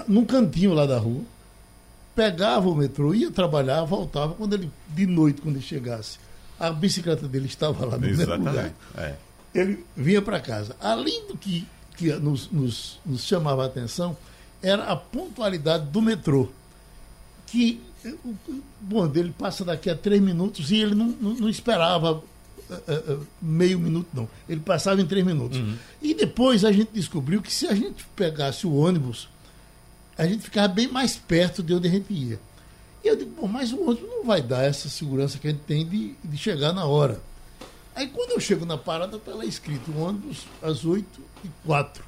num 0.07 0.25
cantinho 0.25 0.73
lá 0.73 0.85
da 0.85 0.97
rua, 0.97 1.21
pegava 2.15 2.69
o 2.69 2.75
metrô, 2.75 3.13
ia 3.13 3.31
trabalhar, 3.31 3.83
voltava. 3.83 4.33
Quando 4.33 4.53
ele, 4.53 4.71
de 4.89 5.05
noite, 5.05 5.41
quando 5.41 5.55
ele 5.55 5.65
chegasse, 5.65 6.17
a 6.59 6.71
bicicleta 6.71 7.27
dele 7.27 7.47
estava 7.47 7.85
lá 7.85 7.97
no 7.97 8.07
Exatamente. 8.07 8.43
mesmo 8.43 8.49
lugar. 8.49 8.73
É. 8.97 9.15
Ele 9.53 9.85
vinha 9.95 10.21
para 10.21 10.39
casa. 10.39 10.75
Além 10.79 11.27
do 11.27 11.37
que, 11.37 11.67
que 11.97 12.13
nos, 12.13 12.49
nos, 12.51 12.99
nos 13.05 13.23
chamava 13.23 13.63
a 13.63 13.65
atenção, 13.65 14.15
era 14.61 14.85
a 14.85 14.95
pontualidade 14.95 15.85
do 15.87 16.01
metrô. 16.01 16.49
Que 17.47 17.81
o 18.05 18.35
bonde 18.79 19.13
dele 19.13 19.33
passa 19.37 19.63
daqui 19.63 19.89
a 19.89 19.95
três 19.95 20.21
minutos 20.21 20.71
e 20.71 20.77
ele 20.77 20.95
não, 20.95 21.07
não, 21.07 21.33
não 21.35 21.49
esperava 21.49 22.13
uh, 22.13 23.13
uh, 23.13 23.27
meio 23.41 23.79
minuto, 23.79 24.07
não. 24.13 24.27
Ele 24.47 24.59
passava 24.61 25.01
em 25.01 25.05
três 25.05 25.25
minutos. 25.25 25.57
Uhum. 25.57 25.75
E 26.01 26.13
depois 26.13 26.65
a 26.65 26.71
gente 26.71 26.91
descobriu 26.93 27.41
que 27.41 27.53
se 27.53 27.67
a 27.67 27.75
gente 27.75 28.05
pegasse 28.15 28.65
o 28.65 28.75
ônibus, 28.75 29.29
a 30.17 30.25
gente 30.25 30.43
ficava 30.43 30.67
bem 30.67 30.87
mais 30.87 31.15
perto 31.15 31.61
de 31.61 31.73
onde 31.73 31.87
a 31.87 31.91
gente 31.91 32.11
ia. 32.13 32.39
E 33.03 33.07
eu 33.07 33.15
digo, 33.15 33.47
mas 33.47 33.71
o 33.71 33.81
ônibus 33.81 34.09
não 34.09 34.25
vai 34.25 34.41
dar 34.41 34.63
essa 34.63 34.89
segurança 34.89 35.37
que 35.37 35.47
a 35.47 35.51
gente 35.51 35.63
tem 35.63 35.85
de, 35.85 36.15
de 36.23 36.37
chegar 36.37 36.73
na 36.73 36.85
hora. 36.85 37.21
Aí 37.95 38.07
quando 38.07 38.31
eu 38.31 38.39
chego 38.39 38.65
na 38.65 38.77
parada, 38.77 39.17
está 39.17 39.33
lá 39.33 39.45
escrito 39.45 39.95
ônibus 39.97 40.45
às 40.61 40.85
8 40.85 41.05
e 41.43 41.49
4. 41.65 42.03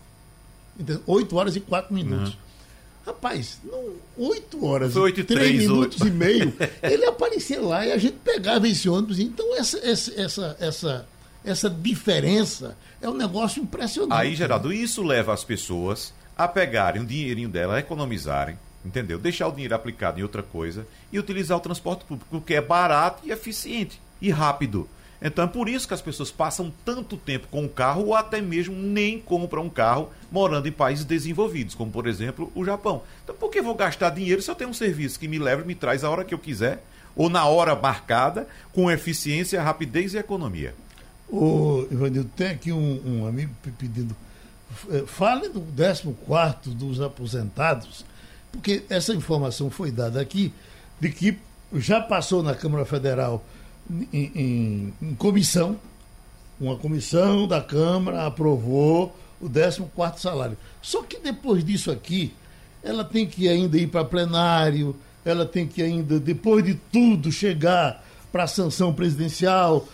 Entendeu? 0.80 1.04
8 1.06 1.36
horas 1.36 1.56
e 1.56 1.60
4 1.60 1.94
minutos. 1.94 2.30
Uhum. 2.30 2.43
Rapaz, 3.06 3.60
não, 3.66 3.96
8 4.18 4.66
horas, 4.66 4.94
Foi 4.94 5.02
8 5.04 5.20
e 5.20 5.24
3, 5.26 5.40
3 5.50 5.62
minutos 5.62 6.02
8. 6.02 6.08
e 6.08 6.16
meio, 6.16 6.54
ele 6.82 7.06
aparecia 7.06 7.60
lá 7.62 7.86
e 7.86 7.92
a 7.92 7.98
gente 7.98 8.16
pegava 8.24 8.68
esse 8.68 8.88
ônibus. 8.88 9.20
Então, 9.20 9.56
essa, 9.58 9.78
essa, 9.80 10.14
essa, 10.22 10.58
essa, 10.60 11.08
essa 11.44 11.70
diferença 11.70 12.78
é 13.02 13.10
um 13.10 13.14
negócio 13.14 13.62
impressionante. 13.62 14.18
Aí, 14.18 14.36
Geraldo, 14.36 14.72
isso 14.72 15.04
leva 15.04 15.34
as 15.34 15.44
pessoas 15.44 16.14
a 16.38 16.48
pegarem 16.48 17.02
o 17.02 17.06
dinheirinho 17.06 17.50
dela, 17.50 17.76
a 17.76 17.80
economizarem, 17.80 18.58
entendeu? 18.86 19.20
Deixar 19.20 19.48
o 19.48 19.52
dinheiro 19.52 19.76
aplicado 19.76 20.20
em 20.20 20.24
outra 20.24 20.42
coisa 20.42 20.88
e 21.12 21.20
utilizar 21.20 21.58
o 21.58 21.62
transporte 21.62 22.06
público, 22.06 22.30
porque 22.32 22.54
é 22.54 22.62
barato 22.62 23.22
e 23.28 23.32
eficiente 23.32 24.00
e 24.22 24.30
rápido. 24.32 24.88
Então 25.24 25.46
é 25.46 25.48
por 25.48 25.70
isso 25.70 25.88
que 25.88 25.94
as 25.94 26.02
pessoas 26.02 26.30
passam 26.30 26.72
tanto 26.84 27.16
tempo 27.16 27.48
com 27.50 27.64
o 27.64 27.70
carro 27.70 28.08
ou 28.08 28.16
até 28.16 28.42
mesmo 28.42 28.76
nem 28.76 29.18
compram 29.18 29.64
um 29.64 29.70
carro 29.70 30.10
morando 30.30 30.68
em 30.68 30.72
países 30.72 31.06
desenvolvidos, 31.06 31.74
como 31.74 31.90
por 31.90 32.08
exemplo 32.08 32.52
o 32.54 32.66
Japão. 32.66 33.04
Então 33.24 33.34
por 33.34 33.50
que 33.50 33.62
vou 33.62 33.74
gastar 33.74 34.10
dinheiro 34.10 34.42
se 34.42 34.52
eu 34.52 34.56
tenho 34.56 34.70
um 34.70 34.74
serviço 34.74 35.18
que 35.18 35.30
me 35.30 35.40
leva 35.40 35.62
e 35.62 35.66
me 35.66 35.76
traz 35.76 36.04
a 36.04 36.10
hora 36.10 36.26
que 36.26 36.34
eu 36.34 36.40
quiser 36.40 36.84
ou 37.16 37.30
na 37.30 37.46
hora 37.46 37.76
marcada, 37.76 38.48
com 38.74 38.92
eficiência, 38.92 39.62
rapidez 39.62 40.14
e 40.14 40.18
economia? 40.18 40.76
Ô, 41.30 41.88
Ivanildo, 41.90 42.30
tem 42.36 42.50
aqui 42.50 42.72
um, 42.72 43.02
um 43.06 43.28
amigo 43.28 43.54
pedindo. 43.78 44.16
É, 44.90 45.04
fale 45.06 45.48
do 45.50 45.62
14 45.62 46.70
dos 46.76 47.00
aposentados, 47.00 48.04
porque 48.52 48.84
essa 48.90 49.14
informação 49.14 49.70
foi 49.70 49.92
dada 49.92 50.20
aqui 50.20 50.54
de 51.00 51.10
que 51.10 51.38
já 51.76 52.02
passou 52.02 52.44
na 52.44 52.54
Câmara 52.54 52.86
Federal 52.86 53.44
em, 54.12 54.94
em, 55.02 55.16
comissão, 55.16 55.78
uma 56.60 56.76
comissão 56.78 57.48
da 57.48 57.62
Câmara 57.62 58.26
aprovou 58.26 59.16
o 59.42 59.50
14 59.50 60.22
salário. 60.22 60.58
Só 60.82 61.04
que 61.04 61.20
depois 61.20 61.64
disso 61.64 61.92
aqui, 61.92 62.34
ela 62.82 63.04
tem 63.04 63.26
que 63.26 63.48
ainda 63.48 63.78
ir 63.78 63.88
para 63.88 64.06
plenário, 64.06 64.96
ela 65.26 65.46
tem 65.46 65.68
que 65.68 65.82
ainda, 65.82 66.20
depois 66.20 66.64
de 66.64 66.76
tudo, 66.92 67.32
chegar 67.32 68.04
para 68.32 68.44
a 68.44 68.48
sanção 68.48 68.94
presidencial. 68.94 69.88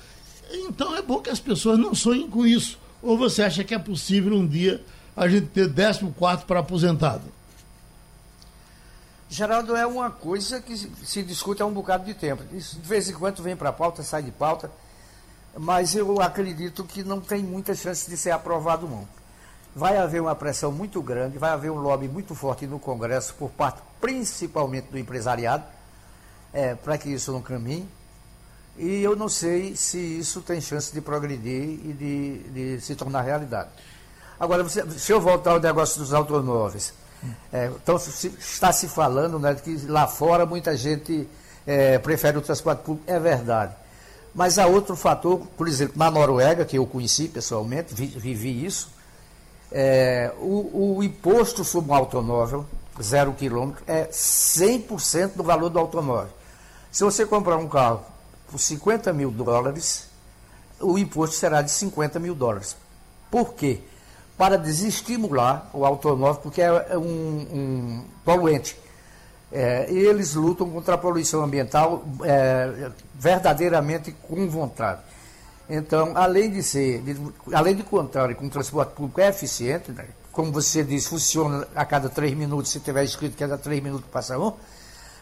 Então 0.52 0.96
é 0.96 1.02
bom 1.02 1.20
que 1.20 1.30
as 1.30 1.40
pessoas 1.40 1.78
não 1.78 1.94
sonhem 1.94 2.30
com 2.30 2.46
isso. 2.46 2.78
Ou 3.02 3.18
você 3.18 3.44
acha 3.44 3.64
que 3.64 3.74
é 3.74 3.80
possível 3.80 4.36
um 4.36 4.46
dia 4.46 4.82
a 5.16 5.28
gente 5.28 5.48
ter 5.48 5.72
14 5.74 6.06
para 6.46 6.60
aposentado? 6.60 7.39
Geraldo, 9.32 9.76
é 9.76 9.86
uma 9.86 10.10
coisa 10.10 10.60
que 10.60 10.76
se 10.76 11.22
discute 11.22 11.62
há 11.62 11.66
um 11.66 11.72
bocado 11.72 12.04
de 12.04 12.16
tempo. 12.16 12.44
Isso 12.52 12.80
de 12.80 12.88
vez 12.88 13.08
em 13.08 13.14
quando 13.14 13.44
vem 13.44 13.56
para 13.56 13.72
pauta, 13.72 14.02
sai 14.02 14.24
de 14.24 14.32
pauta, 14.32 14.72
mas 15.56 15.94
eu 15.94 16.20
acredito 16.20 16.84
que 16.84 17.04
não 17.04 17.22
tem 17.22 17.44
muita 17.44 17.76
chance 17.76 18.10
de 18.10 18.18
ser 18.18 18.32
aprovado, 18.32 18.88
não. 18.88 19.08
Vai 19.76 19.98
haver 19.98 20.20
uma 20.20 20.34
pressão 20.34 20.72
muito 20.72 21.00
grande, 21.00 21.38
vai 21.38 21.52
haver 21.52 21.70
um 21.70 21.78
lobby 21.78 22.08
muito 22.08 22.34
forte 22.34 22.66
no 22.66 22.80
Congresso, 22.80 23.36
por 23.36 23.52
parte 23.52 23.80
principalmente 24.02 24.88
do 24.90 24.98
empresariado, 24.98 25.64
é, 26.52 26.74
para 26.74 26.98
que 26.98 27.10
isso 27.10 27.32
não 27.32 27.42
caminhe. 27.42 27.88
E 28.78 29.04
eu 29.04 29.16
não 29.16 29.30
sei 29.30 29.76
se 29.76 30.00
isso 30.00 30.42
tem 30.42 30.60
chance 30.60 30.92
de 30.92 31.02
progredir 31.02 31.80
e 31.86 31.94
de, 31.94 32.38
de 32.78 32.82
se 32.82 32.96
tornar 32.96 33.22
realidade. 33.22 33.70
Agora, 34.40 34.68
se 34.68 35.12
eu 35.12 35.22
voltar 35.22 35.52
ao 35.52 35.60
negócio 35.60 36.00
dos 36.00 36.14
automóveis, 36.14 36.94
é, 37.52 37.72
então 37.82 37.98
se, 37.98 38.28
está 38.28 38.72
se 38.72 38.88
falando 38.88 39.40
né, 39.40 39.56
que 39.56 39.76
lá 39.88 40.08
fora 40.08 40.46
muita 40.46 40.76
gente 40.78 41.28
é, 41.66 41.98
prefere 42.00 42.38
o 42.38 42.42
transporte 42.42 42.84
público, 42.84 43.10
é 43.12 43.20
verdade. 43.20 43.74
Mas 44.34 44.58
há 44.60 44.68
outro 44.68 44.96
fator, 44.96 45.40
por 45.58 45.68
exemplo, 45.68 45.98
na 45.98 46.10
Noruega, 46.10 46.64
que 46.64 46.78
eu 46.78 46.86
conheci 46.86 47.28
pessoalmente, 47.28 47.94
vi, 47.94 48.08
vivi 48.08 48.66
isso, 48.66 48.90
é, 49.72 50.32
o, 50.40 50.98
o, 50.98 51.04
imposto 51.04 51.64
sobre 51.64 51.92
um 51.92 51.96
automóvel, 51.96 52.66
zero 53.02 53.34
quilômetro, 53.34 53.84
é 53.88 54.06
100% 54.06 55.34
do 55.36 55.44
valor 55.44 55.70
do 55.70 55.80
automóvel. 55.80 56.32
Se 56.92 57.04
você 57.04 57.26
comprar 57.26 57.58
um 57.58 57.68
carro 57.68 58.04
por 58.50 58.60
50 58.60 59.14
mil 59.14 59.30
dólares, 59.30 60.08
o 60.80 60.98
imposto 60.98 61.36
será 61.36 61.62
de 61.62 61.72
50 61.72 62.20
mil 62.20 62.34
dólares. 62.34 62.76
Por 63.30 63.54
quê? 63.54 63.82
Para 64.40 64.58
desestimular 64.58 65.70
o 65.74 65.86
automóvel, 65.86 66.42
porque 66.42 66.62
é 66.62 66.98
um, 66.98 67.04
um 67.04 68.06
poluente. 68.24 68.76
É, 69.52 69.86
eles 69.92 70.34
lutam 70.34 70.70
contra 70.70 70.96
a 70.96 70.98
poluição 70.98 71.44
ambiental 71.44 72.06
é, 72.24 72.90
verdadeiramente 73.16 74.14
com 74.14 74.48
vontade. 74.48 75.02
Então, 75.70 76.14
além 76.16 76.50
de 76.50 76.64
ser, 76.64 77.02
de, 77.02 77.18
além 77.54 77.76
de 77.76 77.84
contar 77.84 78.34
com 78.36 78.48
o 78.48 78.50
transporte 78.50 78.94
público 78.94 79.20
é 79.20 79.28
eficiente, 79.28 79.92
né? 79.92 80.06
como 80.32 80.54
você 80.54 80.84
disse, 80.84 81.10
funciona 81.10 81.68
a 81.76 81.84
cada 81.84 82.08
três 82.08 82.34
minutos, 82.34 82.72
se 82.72 82.80
tiver 82.80 83.04
escrito 83.04 83.36
que 83.36 83.44
a 83.44 83.48
cada 83.50 83.62
três 83.62 83.84
minutos 83.84 84.08
passa 84.10 84.40
um, 84.40 84.54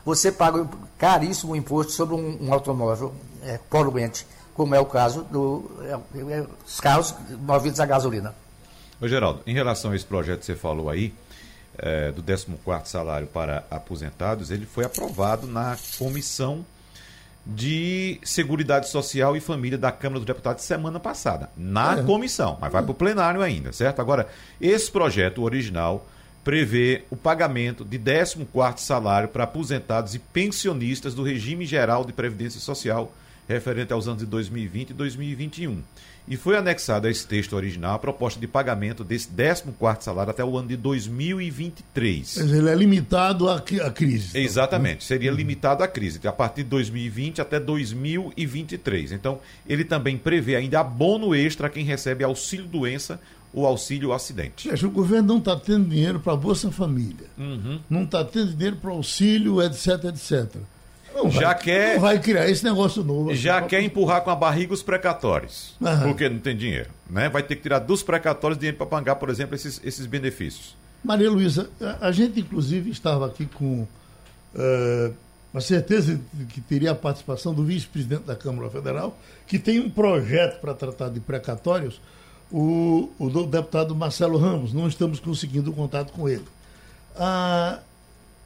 você 0.06 0.32
paga 0.32 0.66
caríssimo 0.98 1.56
imposto 1.56 1.92
sobre 1.92 2.16
um, 2.16 2.38
um 2.48 2.54
automóvel 2.54 3.14
é, 3.42 3.60
poluente, 3.70 4.28
como 4.54 4.76
é 4.76 4.80
o 4.80 4.86
caso 4.86 5.24
dos 5.24 5.64
é, 5.82 6.40
é, 6.40 6.46
carros 6.82 7.16
movidos 7.42 7.80
a 7.80 7.86
gasolina. 7.86 8.34
Ô 9.00 9.08
Geraldo, 9.08 9.42
em 9.46 9.54
relação 9.54 9.92
a 9.92 9.96
esse 9.96 10.06
projeto 10.06 10.40
que 10.40 10.46
você 10.46 10.56
falou 10.56 10.90
aí, 10.90 11.14
é, 11.78 12.12
do 12.12 12.24
14 12.24 12.90
salário 12.90 13.28
para 13.28 13.64
aposentados, 13.70 14.50
ele 14.50 14.66
foi 14.66 14.86
aprovado 14.86 15.46
na 15.46 15.78
Comissão 16.00 16.66
de 17.46 18.20
Seguridade 18.24 18.90
Social 18.90 19.38
e 19.38 19.40
Família 19.40 19.78
da 19.78 19.92
Câmara 19.92 20.20
dos 20.20 20.26
Deputados 20.26 20.64
semana 20.64 21.00
passada, 21.00 21.50
na 21.56 22.00
é. 22.00 22.04
comissão, 22.04 22.58
mas 22.60 22.72
vai 22.72 22.82
para 22.82 22.92
o 22.92 22.96
plenário 22.96 23.42
ainda, 23.42 23.72
certo? 23.72 24.02
Agora, 24.02 24.28
esse 24.60 24.92
projeto 24.92 25.44
original 25.44 26.06
prevê 26.44 27.04
o 27.10 27.16
pagamento 27.16 27.86
de 27.86 28.00
14º 28.00 28.80
salário 28.80 29.30
para 29.30 29.44
aposentados 29.44 30.16
e 30.16 30.20
pensionistas 30.20 31.14
do 31.14 31.24
regime 31.24 31.66
geral 31.66 32.04
de 32.04 32.12
previdência 32.12 32.60
social 32.60 33.14
referente 33.48 33.94
aos 33.94 34.08
anos 34.08 34.20
de 34.20 34.26
2020 34.26 34.90
e 34.90 34.94
2021. 34.94 35.82
E 36.30 36.36
foi 36.36 36.58
anexado 36.58 37.08
a 37.08 37.10
esse 37.10 37.26
texto 37.26 37.56
original 37.56 37.96
a 37.96 38.00
proposta 38.00 38.38
de 38.38 38.48
pagamento 38.48 39.02
desse 39.02 39.30
14º 39.30 40.02
salário 40.02 40.32
até 40.32 40.44
o 40.44 40.58
ano 40.58 40.68
de 40.68 40.76
2023. 40.76 42.38
Mas 42.38 42.52
ele 42.52 42.70
é 42.70 42.76
limitado 42.76 43.50
à, 43.50 43.56
à 43.56 43.92
crise. 43.92 44.32
Então. 44.32 44.42
Exatamente, 44.42 45.06
seria 45.06 45.32
uhum. 45.32 45.38
limitado 45.38 45.84
à 45.84 45.88
crise, 45.88 46.20
a 46.28 46.32
partir 46.34 46.64
de 46.64 46.70
2020 46.70 47.40
até 47.40 47.60
2023. 47.62 49.14
Então, 49.14 49.40
ele 49.66 49.86
também 49.86 50.18
prevê 50.18 50.58
ainda 50.58 50.82
abono 50.82 51.34
extra 51.34 51.68
a 51.68 51.70
quem 51.70 51.86
recebe 51.86 52.26
auxílio-doença 52.26 53.22
ou 53.54 53.66
auxílio-acidente. 53.66 54.70
O 54.86 54.92
governo 54.92 55.30
não 55.30 55.38
está 55.38 55.56
tendo 55.56 55.88
dinheiro 55.90 56.20
para 56.20 56.34
a 56.34 56.38
Bolsa 56.38 56.70
Família, 56.72 57.28
uhum. 57.38 57.80
não 57.90 58.04
está 58.04 58.26
tendo 58.26 58.52
dinheiro 58.52 58.76
para 58.76 58.92
auxílio, 58.92 59.62
etc, 59.62 60.04
etc. 60.06 60.58
Não 61.24 61.32
já 61.32 61.48
vai, 61.48 61.60
quer. 61.60 61.94
Não 61.96 62.02
vai 62.02 62.20
criar 62.20 62.48
esse 62.48 62.64
negócio 62.64 63.04
novo. 63.04 63.34
Já 63.34 63.62
quer 63.62 63.82
empurrar 63.82 64.22
com 64.22 64.30
a 64.30 64.36
barriga 64.36 64.74
os 64.74 64.84
precatórios. 64.84 65.76
Aham. 65.82 66.04
Porque 66.04 66.30
não 66.30 66.40
tem 66.40 66.56
dinheiro. 66.56 66.90
Né? 67.10 67.28
Vai 67.28 67.42
ter 67.42 67.56
que 67.56 67.64
tirar 67.64 67.80
dos 67.80 68.04
precatórios 68.04 68.60
dinheiro 68.60 68.78
para 68.78 68.86
pagar, 68.86 69.16
por 69.16 69.30
exemplo, 69.30 69.56
esses, 69.56 69.82
esses 69.84 70.06
benefícios. 70.06 70.76
Maria 71.04 71.30
Luísa, 71.30 71.70
a, 71.82 72.08
a 72.08 72.12
gente 72.12 72.40
inclusive 72.40 72.92
estava 72.92 73.26
aqui 73.26 73.46
com 73.46 73.88
uh, 74.56 75.14
a 75.54 75.62
certeza 75.62 76.20
de 76.34 76.46
que 76.46 76.62
teria 76.62 76.92
a 76.92 76.96
participação 76.96 77.54
do 77.54 77.64
vice-presidente 77.64 78.24
da 78.24 78.36
Câmara 78.36 78.70
Federal, 78.70 79.18
que 79.48 79.58
tem 79.58 79.80
um 79.80 79.90
projeto 79.90 80.60
para 80.60 80.74
tratar 80.74 81.10
de 81.10 81.20
precatórios, 81.20 82.00
o, 82.52 83.10
o 83.18 83.30
deputado 83.46 83.96
Marcelo 83.96 84.38
Ramos. 84.38 84.74
Não 84.74 84.88
estamos 84.88 85.20
conseguindo 85.20 85.74
contato 85.74 86.12
com 86.14 86.30
ele. 86.30 86.46
Ah, 87.16 87.80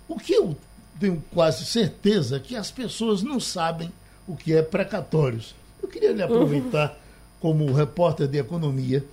o 0.07 0.17
que 0.17 0.33
eu 0.33 0.55
tenho 0.99 1.23
quase 1.33 1.65
certeza 1.65 2.39
que 2.39 2.55
as 2.55 2.71
pessoas 2.71 3.23
não 3.23 3.39
sabem 3.39 3.91
o 4.27 4.35
que 4.35 4.53
é 4.53 4.61
precatórios. 4.61 5.55
Eu 5.81 5.89
queria 5.89 6.11
lhe 6.11 6.21
aproveitar 6.21 6.89
uhum. 6.89 6.95
como 7.39 7.73
repórter 7.73 8.27
de 8.27 8.37
economia, 8.37 9.03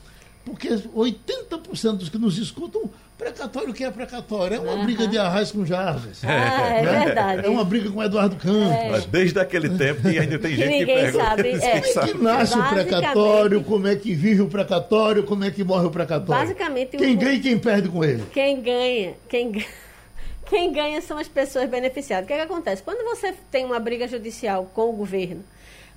porque 0.44 0.68
80% 0.68 1.96
dos 1.96 2.08
que 2.08 2.18
nos 2.18 2.38
escutam, 2.38 2.90
precatório 3.16 3.74
que 3.74 3.84
é 3.84 3.90
precatório? 3.90 4.56
É 4.56 4.60
uma 4.60 4.74
uhum. 4.74 4.84
briga 4.84 5.06
de 5.06 5.18
arraiz 5.18 5.50
com 5.50 5.64
Jarvis. 5.66 6.22
Ah, 6.24 6.28
é 6.28 6.82
né? 6.82 7.04
verdade. 7.04 7.46
É 7.46 7.48
uma 7.48 7.64
briga 7.64 7.90
com 7.90 8.02
Eduardo 8.02 8.36
Campos. 8.36 9.04
É. 9.04 9.06
Desde 9.10 9.40
aquele 9.40 9.70
tempo 9.70 10.02
que 10.02 10.18
ainda 10.18 10.38
tem 10.38 10.54
gente 10.54 10.68
Ninguém 10.68 10.86
que 10.86 11.02
pergunta. 11.02 11.24
Sabe. 11.24 11.48
É. 11.50 11.80
Como 11.80 12.04
é 12.04 12.06
que 12.06 12.18
nasce 12.18 12.58
o 12.58 12.68
precatório, 12.68 13.64
como 13.64 13.86
é 13.88 13.96
que 13.96 14.14
vive 14.14 14.42
o 14.42 14.48
precatório, 14.48 15.24
como 15.24 15.44
é 15.44 15.50
que 15.50 15.64
morre 15.64 15.86
o 15.86 15.90
precatório? 15.90 16.42
Basicamente, 16.42 16.96
quem 16.96 17.14
o... 17.14 17.18
ganha 17.18 17.32
e 17.32 17.40
quem 17.40 17.58
perde 17.58 17.88
com 17.88 18.04
ele? 18.04 18.22
Quem 18.32 18.60
ganha, 18.60 19.14
quem 19.28 19.50
ganha 19.50 19.87
quem 20.48 20.72
ganha 20.72 21.00
são 21.00 21.18
as 21.18 21.28
pessoas 21.28 21.68
beneficiadas. 21.68 22.24
O 22.24 22.26
que, 22.26 22.32
é 22.32 22.36
que 22.36 22.42
acontece? 22.42 22.82
Quando 22.82 23.04
você 23.04 23.34
tem 23.50 23.64
uma 23.64 23.78
briga 23.78 24.08
judicial 24.08 24.70
com 24.74 24.90
o 24.90 24.92
governo, 24.92 25.44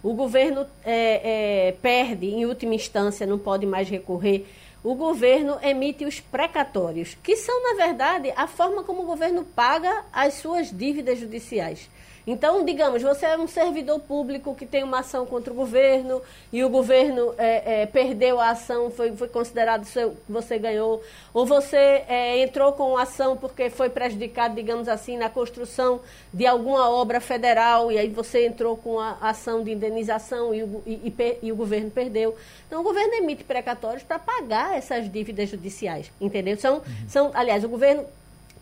o 0.04 0.14
governo 0.14 0.66
é, 0.84 1.68
é, 1.68 1.72
perde, 1.82 2.28
em 2.28 2.46
última 2.46 2.76
instância, 2.76 3.26
não 3.26 3.40
pode 3.40 3.66
mais 3.66 3.88
recorrer, 3.90 4.46
o 4.84 4.96
governo 4.96 5.58
emite 5.62 6.06
os 6.06 6.20
precatórios, 6.20 7.16
que 7.22 7.36
são, 7.36 7.64
na 7.64 7.86
verdade, 7.86 8.34
a 8.36 8.48
forma 8.48 8.84
como 8.84 9.04
o 9.04 9.06
governo 9.06 9.46
paga 9.46 10.04
as 10.12 10.36
suas 10.36 10.76
dívidas 10.76 11.20
judiciais. 11.20 11.88
Então, 12.26 12.64
digamos, 12.64 13.02
você 13.02 13.26
é 13.26 13.38
um 13.38 13.48
servidor 13.48 14.00
público 14.00 14.54
que 14.54 14.66
tem 14.66 14.84
uma 14.84 15.00
ação 15.00 15.26
contra 15.26 15.52
o 15.52 15.56
governo 15.56 16.22
e 16.54 16.64
o 16.64 16.70
governo 16.70 17.34
é, 17.38 17.82
é, 17.82 17.86
perdeu 17.86 18.40
a 18.40 18.52
ação, 18.52 18.92
foi, 18.92 19.12
foi 19.16 19.28
considerado 19.28 19.86
que 19.86 20.12
você 20.30 20.60
ganhou, 20.60 21.02
ou 21.34 21.46
você 21.46 22.04
é, 22.08 22.42
entrou 22.42 22.74
com 22.74 22.98
ação 22.98 23.36
porque 23.36 23.70
foi 23.70 23.90
prejudicado, 23.90 24.56
digamos 24.56 24.88
assim, 24.88 25.18
na 25.18 25.30
construção 25.30 26.02
de 26.34 26.46
alguma 26.46 26.90
obra 26.90 27.20
federal 27.20 27.92
e 27.92 27.98
aí 27.98 28.10
você 28.10 28.46
entrou 28.46 28.78
com 28.78 29.00
a 29.00 29.18
ação 29.22 29.64
de 29.64 29.72
indenização 29.72 30.54
e 30.54 30.64
o, 30.64 30.84
e, 30.86 31.14
e, 31.18 31.38
e 31.42 31.52
o 31.52 31.56
governo 31.56 31.90
perdeu. 31.90 32.36
Então, 32.68 32.82
o 32.82 32.84
governo 32.84 33.14
emite 33.16 33.44
precatórios 33.44 34.04
para 34.04 34.20
pagar 34.20 34.78
essas 34.78 35.12
dívidas 35.12 35.50
judiciais, 35.50 36.12
entendeu? 36.22 36.56
São, 36.58 36.76
uhum. 36.76 36.84
são, 37.08 37.32
aliás, 37.34 37.64
o 37.64 37.70
governo 37.70 38.06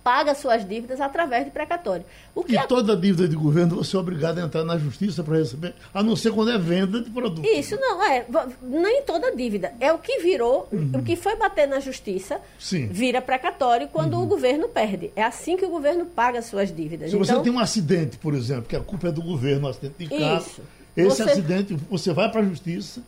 paga 0.03 0.33
suas 0.33 0.67
dívidas 0.67 1.01
através 1.01 1.45
de 1.45 1.51
precatório. 1.51 2.05
O 2.33 2.43
que 2.43 2.53
e 2.53 2.57
a... 2.57 2.65
toda 2.65 2.95
dívida 2.95 3.27
de 3.27 3.35
governo 3.35 3.75
você 3.75 3.95
é 3.95 3.99
obrigado 3.99 4.39
a 4.39 4.41
entrar 4.43 4.63
na 4.63 4.77
justiça 4.77 5.23
para 5.23 5.37
receber, 5.37 5.73
a 5.93 6.01
não 6.01 6.15
ser 6.15 6.31
quando 6.31 6.51
é 6.51 6.57
venda 6.57 7.01
de 7.01 7.09
produto. 7.09 7.45
Isso 7.45 7.75
não, 7.79 8.03
é. 8.03 8.25
Nem 8.61 9.03
toda 9.03 9.35
dívida. 9.35 9.73
É 9.79 9.91
o 9.91 9.97
que 9.97 10.19
virou, 10.19 10.67
uhum. 10.71 10.91
o 10.95 11.03
que 11.03 11.15
foi 11.15 11.35
bater 11.35 11.67
na 11.67 11.79
justiça, 11.79 12.39
Sim. 12.57 12.87
vira 12.87 13.21
precatório 13.21 13.87
quando 13.87 14.15
uhum. 14.15 14.23
o 14.23 14.25
governo 14.25 14.67
perde. 14.67 15.11
É 15.15 15.23
assim 15.23 15.57
que 15.57 15.65
o 15.65 15.69
governo 15.69 16.05
paga 16.05 16.41
suas 16.41 16.73
dívidas. 16.73 17.09
Se 17.09 17.15
então... 17.15 17.25
você 17.25 17.43
tem 17.43 17.51
um 17.51 17.59
acidente, 17.59 18.17
por 18.17 18.33
exemplo, 18.33 18.63
que 18.63 18.75
a 18.75 18.81
culpa 18.81 19.09
é 19.09 19.11
do 19.11 19.21
governo, 19.21 19.67
um 19.67 19.69
acidente 19.69 19.95
de 19.97 20.07
carro, 20.07 20.45
esse 20.95 21.17
você... 21.17 21.23
acidente, 21.23 21.77
você 21.89 22.13
vai 22.13 22.31
para 22.31 22.41
a 22.41 22.43
justiça 22.43 23.01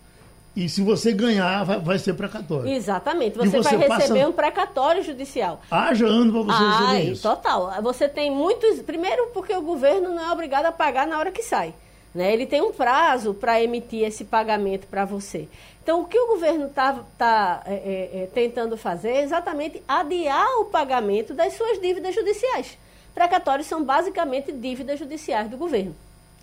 e 0.55 0.67
se 0.67 0.81
você 0.81 1.13
ganhar, 1.13 1.63
vai, 1.63 1.79
vai 1.79 1.97
ser 1.97 2.13
precatório. 2.13 2.69
Exatamente. 2.69 3.37
Você, 3.37 3.57
você 3.57 3.77
vai 3.77 3.87
receber 3.87 4.19
passa... 4.19 4.29
um 4.29 4.33
precatório 4.33 5.03
judicial. 5.03 5.61
Haja 5.71 6.05
ano 6.05 6.31
para 6.31 6.41
você 6.41 6.63
ah, 6.63 6.79
receber 6.79 7.11
isso. 7.11 7.21
Total. 7.23 7.81
Você 7.81 8.09
tem 8.09 8.29
muitos. 8.29 8.81
Primeiro, 8.81 9.27
porque 9.33 9.53
o 9.55 9.61
governo 9.61 10.09
não 10.09 10.29
é 10.29 10.31
obrigado 10.31 10.65
a 10.65 10.71
pagar 10.71 11.07
na 11.07 11.17
hora 11.17 11.31
que 11.31 11.41
sai. 11.41 11.73
Né? 12.13 12.33
Ele 12.33 12.45
tem 12.45 12.61
um 12.61 12.73
prazo 12.73 13.33
para 13.33 13.63
emitir 13.63 14.03
esse 14.03 14.25
pagamento 14.25 14.87
para 14.87 15.05
você. 15.05 15.47
Então, 15.81 16.01
o 16.01 16.05
que 16.05 16.19
o 16.19 16.27
governo 16.27 16.65
está 16.65 16.99
tá, 17.17 17.63
é, 17.65 17.73
é, 17.73 18.23
é, 18.23 18.29
tentando 18.33 18.75
fazer 18.75 19.09
é 19.09 19.21
exatamente 19.23 19.81
adiar 19.87 20.59
o 20.59 20.65
pagamento 20.65 21.33
das 21.33 21.53
suas 21.53 21.79
dívidas 21.79 22.13
judiciais. 22.13 22.77
Precatórios 23.15 23.67
são 23.67 23.83
basicamente 23.83 24.51
dívidas 24.51 24.99
judiciais 24.99 25.49
do 25.49 25.57
governo. 25.57 25.95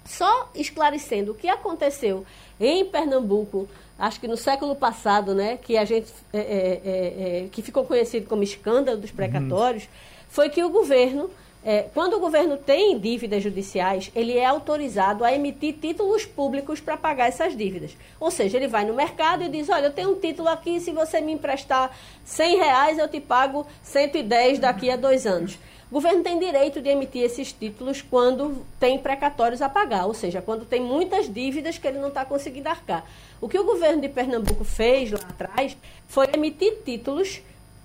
Só 0.05 0.49
esclarecendo 0.55 1.33
o 1.33 1.35
que 1.35 1.49
aconteceu 1.49 2.25
em 2.59 2.85
Pernambuco 2.87 3.69
acho 3.99 4.21
que 4.21 4.29
no 4.29 4.37
século 4.37 4.77
passado, 4.77 5.35
né, 5.35 5.59
que 5.61 5.77
a 5.77 5.85
gente 5.85 6.13
é, 6.33 6.39
é, 6.39 6.81
é, 6.85 7.45
é 7.45 7.49
que 7.51 7.61
ficou 7.61 7.85
conhecido 7.85 8.27
como 8.27 8.43
escândalo 8.43 8.99
dos 8.99 9.11
precatórios, 9.11 9.85
uhum. 9.85 9.89
foi 10.29 10.49
que 10.49 10.63
o 10.63 10.71
governo, 10.71 11.29
é, 11.65 11.83
quando 11.93 12.15
o 12.15 12.21
governo 12.21 12.57
tem 12.57 12.97
dívidas 12.99 13.43
judiciais, 13.43 14.11
ele 14.15 14.39
é 14.39 14.45
autorizado 14.45 15.25
a 15.25 15.33
emitir 15.35 15.75
títulos 15.81 16.25
públicos 16.25 16.81
para 16.81 16.97
pagar 16.97 17.29
essas 17.29 17.57
dívidas. 17.57 17.97
Ou 18.21 18.31
seja, 18.31 18.57
ele 18.57 18.69
vai 18.69 18.85
no 18.85 18.95
mercado 18.95 19.43
e 19.43 19.49
diz, 19.49 19.69
olha, 19.69 19.87
eu 19.87 19.93
tenho 19.93 20.13
um 20.13 20.21
título 20.21 20.49
aqui, 20.49 20.79
se 20.79 20.93
você 20.93 21.21
me 21.21 21.33
emprestar 21.33 21.91
100 22.25 22.57
reais, 22.57 22.99
eu 22.99 23.09
te 23.09 23.21
pago 23.21 23.67
110 23.83 24.61
daqui 24.61 24.91
a 24.91 24.97
dois 24.97 25.27
anos. 25.27 25.59
O 25.91 25.95
governo 25.95 26.23
tem 26.23 26.39
direito 26.39 26.83
de 26.83 26.91
emitir 26.91 27.23
esses 27.23 27.51
títulos 27.51 28.03
quando 28.03 28.63
tem 28.79 28.99
precatórios 28.99 29.63
a 29.63 29.71
pagar, 29.71 30.05
ou 30.05 30.13
seja, 30.13 30.43
quando 30.43 30.67
tem 30.67 30.83
muitas 30.83 31.33
dívidas 31.33 31.79
que 31.79 31.89
ele 31.89 31.99
não 31.99 32.09
está 32.09 32.27
conseguindo 32.27 32.69
arcar. 32.69 33.07
O 33.41 33.49
que 33.49 33.59
o 33.59 33.65
governo 33.65 34.03
de 34.03 34.09
Pernambuco 34.09 34.65
fez 34.65 35.11
lá 35.11 35.21
atrás 35.21 35.75
foi 36.07 36.29
emitir 36.35 36.83
títulos 36.85 37.41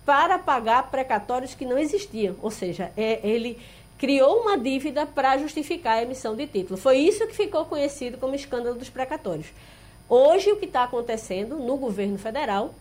para 0.05 0.37
pagar 0.37 0.91
precatórios 0.91 1.55
que 1.55 1.65
não 1.65 1.77
existiam, 1.77 2.35
ou 2.41 2.51
seja, 2.51 2.91
é, 2.97 3.21
ele 3.25 3.57
criou 3.97 4.41
uma 4.41 4.57
dívida 4.57 5.05
para 5.05 5.37
justificar 5.37 5.99
a 5.99 6.03
emissão 6.03 6.35
de 6.35 6.45
título. 6.45 6.75
Foi 6.75 6.97
isso 6.97 7.25
que 7.25 7.33
ficou 7.33 7.63
conhecido 7.63 8.17
como 8.17 8.35
escândalo 8.35 8.75
dos 8.75 8.89
precatórios. 8.89 9.47
Hoje, 10.09 10.51
o 10.51 10.57
que 10.57 10.65
está 10.65 10.83
acontecendo 10.83 11.55
no 11.55 11.77
governo 11.77 12.17
federal 12.17 12.75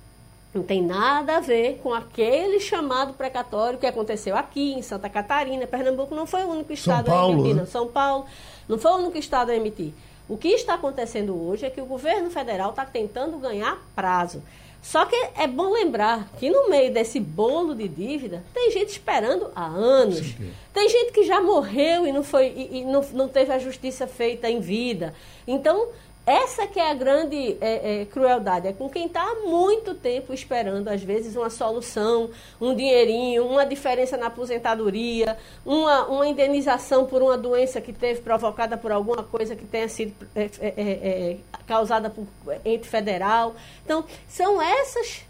não 0.54 0.62
tem 0.62 0.82
nada 0.82 1.38
a 1.38 1.40
ver 1.40 1.80
com 1.82 1.94
aquele 1.94 2.60
chamado 2.60 3.14
precatório 3.14 3.78
que 3.78 3.86
aconteceu 3.86 4.36
aqui 4.36 4.74
em 4.74 4.82
Santa 4.82 5.08
Catarina. 5.08 5.66
Pernambuco 5.66 6.14
não 6.14 6.26
foi 6.26 6.44
o 6.44 6.50
único 6.50 6.72
estado 6.72 7.06
São 7.06 7.14
Paulo, 7.14 7.32
a 7.32 7.34
emitir, 7.34 7.54
né? 7.54 7.60
não. 7.60 7.66
São 7.66 7.88
Paulo 7.88 8.26
não 8.68 8.78
foi 8.78 8.90
o 8.90 8.96
único 8.96 9.18
estado 9.18 9.50
a 9.50 9.56
emitir. 9.56 9.92
O 10.28 10.36
que 10.36 10.48
está 10.48 10.74
acontecendo 10.74 11.34
hoje 11.34 11.64
é 11.64 11.70
que 11.70 11.80
o 11.80 11.86
governo 11.86 12.30
federal 12.30 12.70
está 12.70 12.84
tentando 12.84 13.38
ganhar 13.38 13.78
prazo. 13.94 14.42
Só 14.82 15.06
que 15.06 15.16
é 15.36 15.46
bom 15.46 15.72
lembrar 15.72 16.28
que 16.38 16.50
no 16.50 16.68
meio 16.68 16.92
desse 16.92 17.20
bolo 17.20 17.74
de 17.74 17.86
dívida, 17.86 18.42
tem 18.52 18.70
gente 18.72 18.90
esperando 18.90 19.50
há 19.54 19.64
anos. 19.64 20.18
Sim. 20.18 20.52
Tem 20.74 20.88
gente 20.88 21.12
que 21.12 21.22
já 21.22 21.40
morreu 21.40 22.06
e 22.06 22.12
não, 22.12 22.24
foi, 22.24 22.48
e, 22.48 22.78
e 22.78 22.84
não, 22.84 23.00
não 23.12 23.28
teve 23.28 23.52
a 23.52 23.58
justiça 23.58 24.08
feita 24.08 24.50
em 24.50 24.58
vida. 24.58 25.14
Então, 25.46 25.88
essa 26.24 26.68
que 26.68 26.78
é 26.78 26.88
a 26.90 26.94
grande 26.94 27.56
é, 27.60 28.02
é, 28.02 28.04
crueldade, 28.04 28.68
é 28.68 28.72
com 28.72 28.88
quem 28.88 29.06
está 29.06 29.22
há 29.22 29.34
muito 29.46 29.92
tempo 29.92 30.32
esperando, 30.32 30.86
às 30.86 31.02
vezes, 31.02 31.34
uma 31.34 31.50
solução, 31.50 32.30
um 32.60 32.74
dinheirinho, 32.76 33.44
uma 33.44 33.66
diferença 33.66 34.16
na 34.16 34.26
aposentadoria, 34.26 35.36
uma, 35.66 36.06
uma 36.06 36.26
indenização 36.26 37.06
por 37.06 37.22
uma 37.22 37.36
doença 37.36 37.80
que 37.80 37.92
teve 37.92 38.20
provocada 38.20 38.76
por 38.76 38.92
alguma 38.92 39.24
coisa 39.24 39.56
que 39.56 39.64
tenha 39.64 39.88
sido 39.88 40.14
é, 40.36 40.48
é, 40.60 40.72
é, 40.76 41.36
causada 41.66 42.08
por 42.08 42.24
ente 42.64 42.86
federal. 42.86 43.56
Então, 43.84 44.04
são 44.28 44.62
essas, 44.62 45.22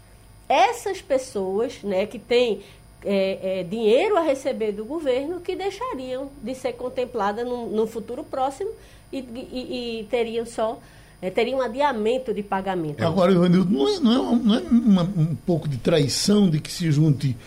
essas 0.47 1.01
pessoas 1.01 1.81
né, 1.81 2.05
que 2.05 2.19
têm 2.19 2.61
é, 3.03 3.59
é, 3.61 3.63
dinheiro 3.63 4.15
a 4.15 4.21
receber 4.21 4.71
do 4.71 4.85
governo 4.85 5.41
que 5.41 5.55
deixariam 5.55 6.29
de 6.41 6.53
ser 6.53 6.73
contempladas 6.73 7.45
no, 7.45 7.65
no 7.65 7.87
futuro 7.87 8.23
próximo 8.23 8.71
e, 9.17 9.49
e, 9.51 9.99
e 9.99 10.03
teriam 10.05 10.45
só 10.45 10.79
é, 11.23 11.29
teriam 11.29 11.59
um 11.59 11.61
adiamento 11.61 12.33
de 12.33 12.43
pagamento. 12.43 13.01
Agora, 13.01 13.31
Ivanildo, 13.31 13.71
não 13.71 13.87
é, 13.87 13.99
não 13.99 14.11
é, 14.11 14.35
não 14.35 14.55
é 14.55 14.59
uma, 14.59 15.03
um 15.03 15.33
pouco 15.33 15.69
de 15.69 15.77
traição 15.77 16.49
de 16.49 16.59
que 16.59 16.69
se 16.69 16.91
junte 16.91 17.37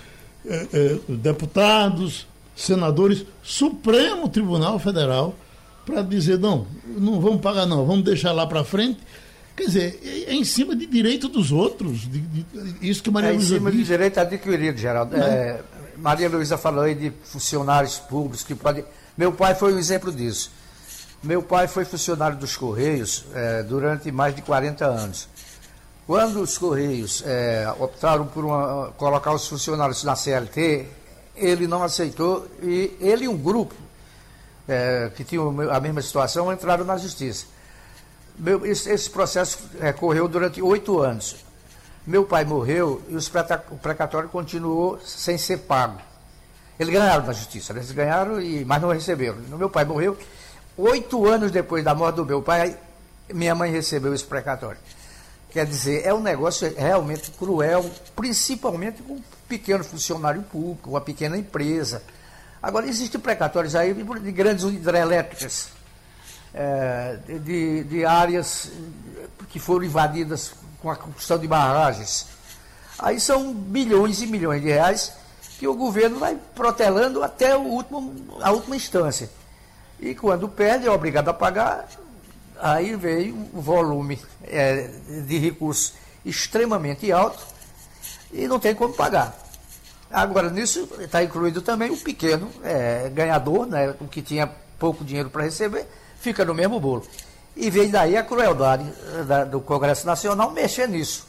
é, 0.46 0.66
é, 0.72 0.98
deputados, 1.09 2.26
senadores, 2.57 3.26
Supremo 3.42 4.31
Tribunal 4.31 4.79
Federal, 4.79 5.35
para 5.85 6.00
dizer, 6.00 6.38
não, 6.38 6.66
não 6.87 7.20
vamos 7.20 7.42
pagar 7.42 7.66
não, 7.66 7.85
vamos 7.85 8.02
deixar 8.02 8.33
lá 8.33 8.46
para 8.46 8.64
frente. 8.64 8.98
Quer 9.55 9.64
dizer, 9.64 10.00
é, 10.02 10.33
é 10.33 10.35
em 10.35 10.44
cima 10.44 10.74
de 10.74 10.87
direito 10.87 11.29
dos 11.29 11.52
outros. 11.52 12.11
De, 12.11 12.20
de, 12.20 12.46
isso 12.81 13.02
que 13.02 13.11
Maria 13.11 13.29
é 13.29 13.33
Luísa 13.33 13.57
em 13.57 13.59
cima 13.59 13.70
disse. 13.70 13.83
de 13.83 13.88
direito 13.90 14.18
adquirido, 14.18 14.79
Geraldo. 14.79 15.14
É, 15.16 15.61
Maria 15.98 16.31
Luísa 16.31 16.57
falou 16.57 16.85
aí 16.85 16.94
de 16.94 17.12
funcionários 17.24 17.98
públicos 17.98 18.42
que 18.42 18.55
podem. 18.55 18.85
Meu 19.18 19.33
pai 19.33 19.55
foi 19.55 19.74
um 19.74 19.79
exemplo 19.79 20.11
disso. 20.11 20.50
Meu 21.27 21.43
pai 21.43 21.67
foi 21.67 21.85
funcionário 21.85 22.37
dos 22.37 22.57
Correios 22.57 23.25
é, 23.35 23.65
durante 23.65 24.12
mais 24.12 24.33
de 24.33 24.43
40 24.43 24.87
anos. 24.87 25.29
Quando 26.07 26.41
os 26.41 26.57
Correios 26.57 27.21
é, 27.27 27.69
optaram 27.81 28.29
por 28.29 28.45
uma, 28.45 28.93
colocar 28.97 29.33
os 29.33 29.49
funcionários 29.49 30.05
na 30.05 30.15
CLT, 30.15 30.87
ele 31.35 31.67
não 31.67 31.83
aceitou 31.83 32.47
e 32.62 32.97
ele 33.01 33.25
e 33.25 33.29
um 33.29 33.37
grupo 33.37 33.75
é, 34.69 35.11
que 35.17 35.25
tinha 35.25 35.41
a 35.73 35.81
mesma 35.81 36.01
situação 36.01 36.53
entraram 36.53 36.85
na 36.85 36.97
justiça. 36.97 37.47
Meu, 38.39 38.65
esse, 38.65 38.89
esse, 38.89 39.11
processo 39.11 39.59
é, 39.81 39.93
correu 39.93 40.29
durante 40.29 40.62
oito 40.62 41.01
anos. 41.01 41.45
Meu 42.07 42.25
pai 42.25 42.45
morreu 42.45 43.03
e 43.09 43.17
os 43.17 43.27
o 43.73 43.77
precatório 43.79 44.29
continuou 44.29 45.01
sem 45.05 45.37
ser 45.37 45.57
pago. 45.59 46.01
Eles 46.79 46.93
ganharam 46.93 47.27
na 47.27 47.33
justiça, 47.33 47.73
eles 47.73 47.91
ganharam, 47.91 48.41
e, 48.41 48.65
mas 48.65 48.81
não 48.81 48.91
receberam. 48.91 49.39
Meu 49.59 49.69
pai 49.69 49.85
morreu. 49.85 50.17
Oito 50.79 51.27
anos 51.27 51.51
depois 51.51 51.83
da 51.83 51.95
morte 51.95 52.17
do 52.17 52.27
meu 52.27 52.43
pai, 52.43 52.77
minha 53.33 53.55
mãe 53.55 53.71
recebeu 53.71 54.12
esse 54.12 54.25
precatório. 54.25 54.79
Quer 55.51 55.65
dizer, 55.65 56.05
é 56.05 56.12
um 56.12 56.21
negócio 56.21 56.71
realmente 56.77 57.31
cruel, 57.31 57.91
principalmente 58.15 59.03
com 59.03 59.15
um 59.15 59.23
pequeno 59.49 59.83
funcionário 59.83 60.43
público, 60.43 60.91
uma 60.91 61.01
pequena 61.01 61.39
empresa. 61.39 62.03
Agora, 62.62 62.87
existem 62.87 63.19
precatórios 63.19 63.75
aí 63.75 63.95
de 63.95 64.33
grandes 64.33 64.65
hidrelétricas, 64.65 65.69
é, 66.53 67.19
de, 67.43 67.85
de 67.85 68.05
áreas 68.05 68.71
que 69.49 69.59
foram 69.59 69.87
invadidas 69.87 70.53
com 70.83 70.91
a 70.91 70.97
construção 70.97 71.39
de 71.39 71.49
barragens. 71.49 72.27
Aí 72.99 73.19
são 73.19 73.55
bilhões 73.55 74.21
e 74.21 74.27
milhões 74.27 74.61
de 74.61 74.69
reais 74.69 75.15
que 75.59 75.67
o 75.67 75.75
governo 75.75 76.19
vai 76.19 76.39
protelando 76.55 77.23
até 77.23 77.57
o 77.57 77.62
último, 77.62 78.15
a 78.43 78.51
última 78.51 78.77
instância. 78.77 79.31
E 80.00 80.14
quando 80.14 80.48
perde, 80.48 80.87
é 80.87 80.90
obrigado 80.90 81.28
a 81.28 81.35
pagar, 81.35 81.88
aí 82.59 82.94
veio 82.96 83.35
um 83.35 83.61
volume 83.61 84.18
é, 84.44 84.90
de 85.26 85.38
recursos 85.38 85.94
extremamente 86.24 87.11
alto 87.11 87.44
e 88.32 88.46
não 88.46 88.59
tem 88.59 88.74
como 88.74 88.92
pagar. 88.92 89.37
Agora, 90.11 90.50
nisso 90.50 90.88
está 91.00 91.22
incluído 91.22 91.62
também 91.62 91.90
o 91.90 91.96
pequeno 91.96 92.48
é, 92.62 93.11
ganhador, 93.12 93.66
né, 93.66 93.94
o 94.00 94.06
que 94.06 94.22
tinha 94.22 94.50
pouco 94.78 95.04
dinheiro 95.04 95.30
para 95.30 95.44
receber, 95.44 95.87
fica 96.20 96.44
no 96.44 96.54
mesmo 96.54 96.78
bolo. 96.78 97.06
E 97.56 97.70
vem 97.70 97.90
daí 97.90 98.16
a 98.16 98.22
crueldade 98.22 98.85
da, 99.26 99.44
do 99.44 99.61
Congresso 99.61 100.06
Nacional 100.06 100.52
mexer 100.52 100.87
nisso. 100.87 101.26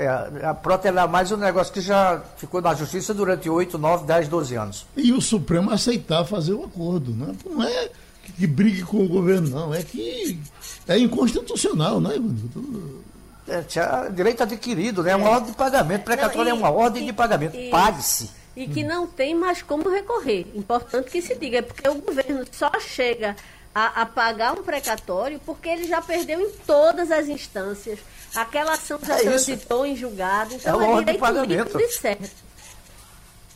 É, 0.00 0.46
a 0.46 0.54
protelar 0.54 1.06
mais 1.06 1.30
um 1.30 1.36
negócio 1.36 1.70
que 1.70 1.82
já 1.82 2.22
ficou 2.38 2.62
na 2.62 2.74
justiça 2.74 3.12
durante 3.12 3.50
8, 3.50 3.76
9, 3.76 4.06
10, 4.06 4.28
12 4.28 4.54
anos. 4.54 4.86
E 4.96 5.12
o 5.12 5.20
Supremo 5.20 5.70
aceitar 5.70 6.24
fazer 6.24 6.54
o 6.54 6.64
acordo. 6.64 7.12
Né? 7.12 7.34
Não 7.44 7.62
é 7.62 7.90
que, 8.24 8.32
que 8.32 8.46
brigue 8.46 8.82
com 8.82 9.04
o 9.04 9.06
governo, 9.06 9.50
não. 9.50 9.74
É 9.74 9.82
que 9.82 10.40
é 10.88 10.98
inconstitucional, 10.98 12.00
né, 12.00 12.16
Ivanildo? 12.16 13.04
É, 13.46 13.60
tinha 13.60 14.08
direito 14.08 14.42
adquirido, 14.42 15.02
né? 15.02 15.10
É 15.10 15.16
uma 15.16 15.28
ordem 15.28 15.50
de 15.50 15.56
pagamento. 15.58 16.04
Precatório 16.04 16.48
é 16.48 16.54
uma 16.54 16.70
ordem 16.70 17.02
e, 17.02 17.06
de 17.06 17.12
pagamento. 17.12 17.58
Pague-se. 17.70 18.30
E 18.56 18.66
que 18.66 18.82
não 18.82 19.06
tem 19.06 19.34
mais 19.34 19.60
como 19.60 19.90
recorrer. 19.90 20.46
Importante 20.54 21.10
que 21.10 21.20
se 21.20 21.34
diga, 21.34 21.62
porque 21.62 21.86
o 21.86 21.96
governo 21.96 22.42
só 22.50 22.72
chega 22.80 23.36
a, 23.74 24.02
a, 24.02 24.06
pagar 24.06 24.52
um 24.52 24.62
precatório 24.62 25.38
porque 25.44 25.68
ele 25.68 25.86
já 25.86 26.00
perdeu 26.00 26.40
em 26.40 26.50
todas 26.66 27.10
as 27.10 27.28
instâncias. 27.28 27.98
Aquela 28.34 28.72
ação 28.74 28.98
já 29.02 29.16
É 29.18 29.22
transitou 29.22 29.84
em 29.84 29.96
julgado. 29.96 30.54
Então 30.54 30.80
É 30.80 30.84
é, 30.84 30.86
uma 30.86 30.96
ordem 30.96 31.14
de 31.14 31.20
direito 31.20 31.20
pagamento. 31.20 31.78
líquido 31.78 31.82
e 31.82 32.00
certo. 32.00 32.30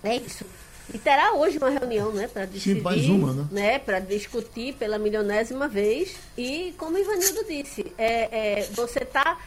É 0.02 0.16
isso. 0.16 0.44
E 0.92 0.98
terá 0.98 1.32
hoje 1.32 1.56
uma 1.56 1.70
reunião, 1.70 2.12
né, 2.12 2.28
para 2.28 2.44
decidir, 2.44 2.82
mais 2.82 3.08
uma, 3.08 3.48
né? 3.50 3.78
para 3.78 4.00
discutir 4.00 4.74
pela 4.74 4.98
milionésima 4.98 5.66
vez. 5.66 6.14
E 6.36 6.74
como 6.76 6.96
o 6.96 7.00
Ivanildo 7.00 7.42
disse, 7.48 7.90
é, 7.96 8.58
é, 8.60 8.68
você 8.72 8.98
está, 8.98 9.38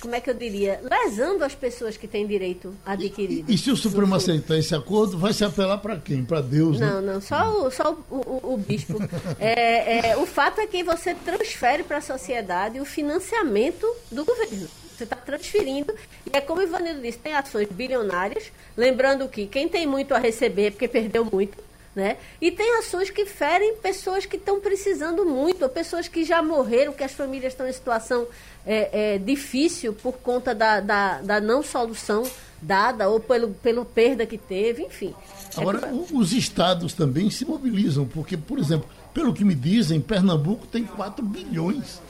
como 0.00 0.14
é 0.14 0.20
que 0.20 0.30
eu 0.30 0.34
diria, 0.34 0.80
lesando 0.82 1.44
as 1.44 1.54
pessoas 1.54 1.96
que 1.96 2.06
têm 2.06 2.26
direito 2.26 2.74
adquirido. 2.84 3.50
E 3.50 3.58
se 3.58 3.70
o 3.70 3.76
Supremo 3.76 4.14
aceitar 4.14 4.56
esse 4.56 4.74
acordo, 4.74 5.18
vai 5.18 5.32
se 5.32 5.44
apelar 5.44 5.78
para 5.78 5.96
quem? 5.98 6.24
Para 6.24 6.40
Deus, 6.40 6.80
né? 6.80 6.86
Não, 6.86 7.02
não, 7.02 7.20
só 7.20 7.66
o, 7.66 7.70
só 7.70 7.96
o, 8.10 8.16
o, 8.16 8.54
o 8.54 8.56
bispo. 8.56 8.98
É, 9.38 10.10
é, 10.10 10.16
o 10.16 10.26
fato 10.26 10.60
é 10.60 10.66
que 10.66 10.82
você 10.82 11.14
transfere 11.14 11.82
para 11.82 11.98
a 11.98 12.00
sociedade 12.00 12.80
o 12.80 12.84
financiamento 12.84 13.86
do 14.10 14.24
governo. 14.24 14.68
Você 14.96 15.04
está 15.04 15.16
transferindo. 15.16 15.92
E 16.26 16.36
é 16.36 16.40
como 16.40 16.60
o 16.60 16.64
Ivanildo 16.64 17.00
disse, 17.00 17.18
tem 17.18 17.34
ações 17.34 17.68
bilionárias. 17.70 18.52
Lembrando 18.76 19.28
que 19.28 19.46
quem 19.46 19.68
tem 19.68 19.86
muito 19.86 20.14
a 20.14 20.18
receber 20.18 20.66
é 20.66 20.70
porque 20.70 20.86
perdeu 20.86 21.24
muito. 21.24 21.58
Né? 21.94 22.16
E 22.40 22.50
tem 22.50 22.78
ações 22.78 23.10
que 23.10 23.26
ferem 23.26 23.76
pessoas 23.76 24.24
que 24.24 24.36
estão 24.36 24.58
precisando 24.60 25.26
muito, 25.26 25.62
ou 25.62 25.68
pessoas 25.68 26.08
que 26.08 26.24
já 26.24 26.42
morreram, 26.42 26.92
que 26.94 27.04
as 27.04 27.12
famílias 27.12 27.52
estão 27.52 27.68
em 27.68 27.72
situação 27.72 28.26
é, 28.66 29.14
é, 29.14 29.18
difícil 29.18 29.92
por 29.92 30.14
conta 30.14 30.54
da, 30.54 30.80
da, 30.80 31.20
da, 31.20 31.40
não 31.40 31.62
solução 31.62 32.22
dada, 32.62 33.10
ou 33.10 33.20
pelo, 33.20 33.50
pelo 33.54 33.84
perda 33.84 34.24
que 34.24 34.38
teve, 34.38 34.82
enfim. 34.84 35.14
Agora, 35.54 35.88
é... 35.88 35.92
os 35.92 36.32
estados 36.32 36.94
também 36.94 37.28
se 37.28 37.44
mobilizam, 37.44 38.06
porque, 38.06 38.38
por 38.38 38.58
exemplo, 38.58 38.88
pelo 39.12 39.34
que 39.34 39.44
me 39.44 39.54
dizem, 39.54 40.00
Pernambuco 40.00 40.66
tem 40.66 40.84
4 40.84 41.22
bilhões 41.22 42.00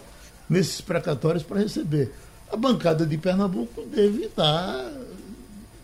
nesses 0.49 0.81
precatórios 0.81 1.43
para 1.43 1.59
receber. 1.59 2.13
A 2.53 2.57
bancada 2.57 3.05
de 3.05 3.19
Pernambuco 3.19 3.83
deve 3.83 4.27
estar 4.27 4.93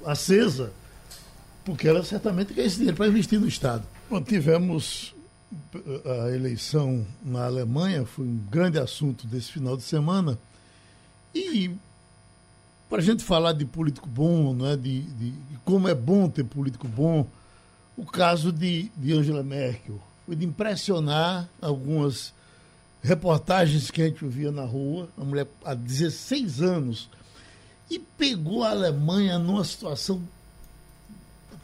acesa 0.05 0.73
porque 1.69 1.87
ela 1.87 2.03
certamente 2.03 2.55
quer 2.55 2.65
esse 2.65 2.77
dinheiro 2.77 2.97
para 2.97 3.09
investir 3.09 3.39
no 3.39 3.47
Estado. 3.47 3.85
Bom, 4.09 4.23
tivemos 4.23 5.15
a 6.25 6.31
eleição 6.31 7.07
na 7.23 7.45
Alemanha, 7.45 8.07
foi 8.07 8.25
um 8.25 8.39
grande 8.51 8.79
assunto 8.79 9.27
desse 9.27 9.53
final 9.53 9.77
de 9.77 9.83
semana. 9.83 10.39
E 11.35 11.71
para 12.89 12.99
a 12.99 13.03
gente 13.03 13.23
falar 13.23 13.53
de 13.53 13.67
político 13.67 14.09
bom, 14.09 14.55
né, 14.55 14.77
de, 14.77 15.03
de, 15.03 15.31
de, 15.31 15.59
como 15.63 15.87
é 15.89 15.95
bom 15.95 16.27
ter 16.31 16.43
político 16.43 16.89
bom, 16.89 17.27
o 17.99 18.07
caso 18.07 18.51
de, 18.51 18.91
de 18.97 19.13
Angela 19.13 19.43
Merkel. 19.43 20.01
Foi 20.25 20.35
de 20.35 20.47
impressionar 20.47 21.51
algumas 21.61 22.33
reportagens 23.03 23.91
que 23.91 24.01
a 24.01 24.07
gente 24.07 24.25
via 24.25 24.51
na 24.51 24.65
rua, 24.65 25.11
uma 25.19 25.27
mulher 25.27 25.47
há 25.63 25.75
16 25.75 26.63
anos, 26.63 27.11
e 27.91 27.99
pegou 27.99 28.65
a 28.65 28.71
Alemanha 28.71 29.39
numa 29.39 29.65
situação 29.65 30.23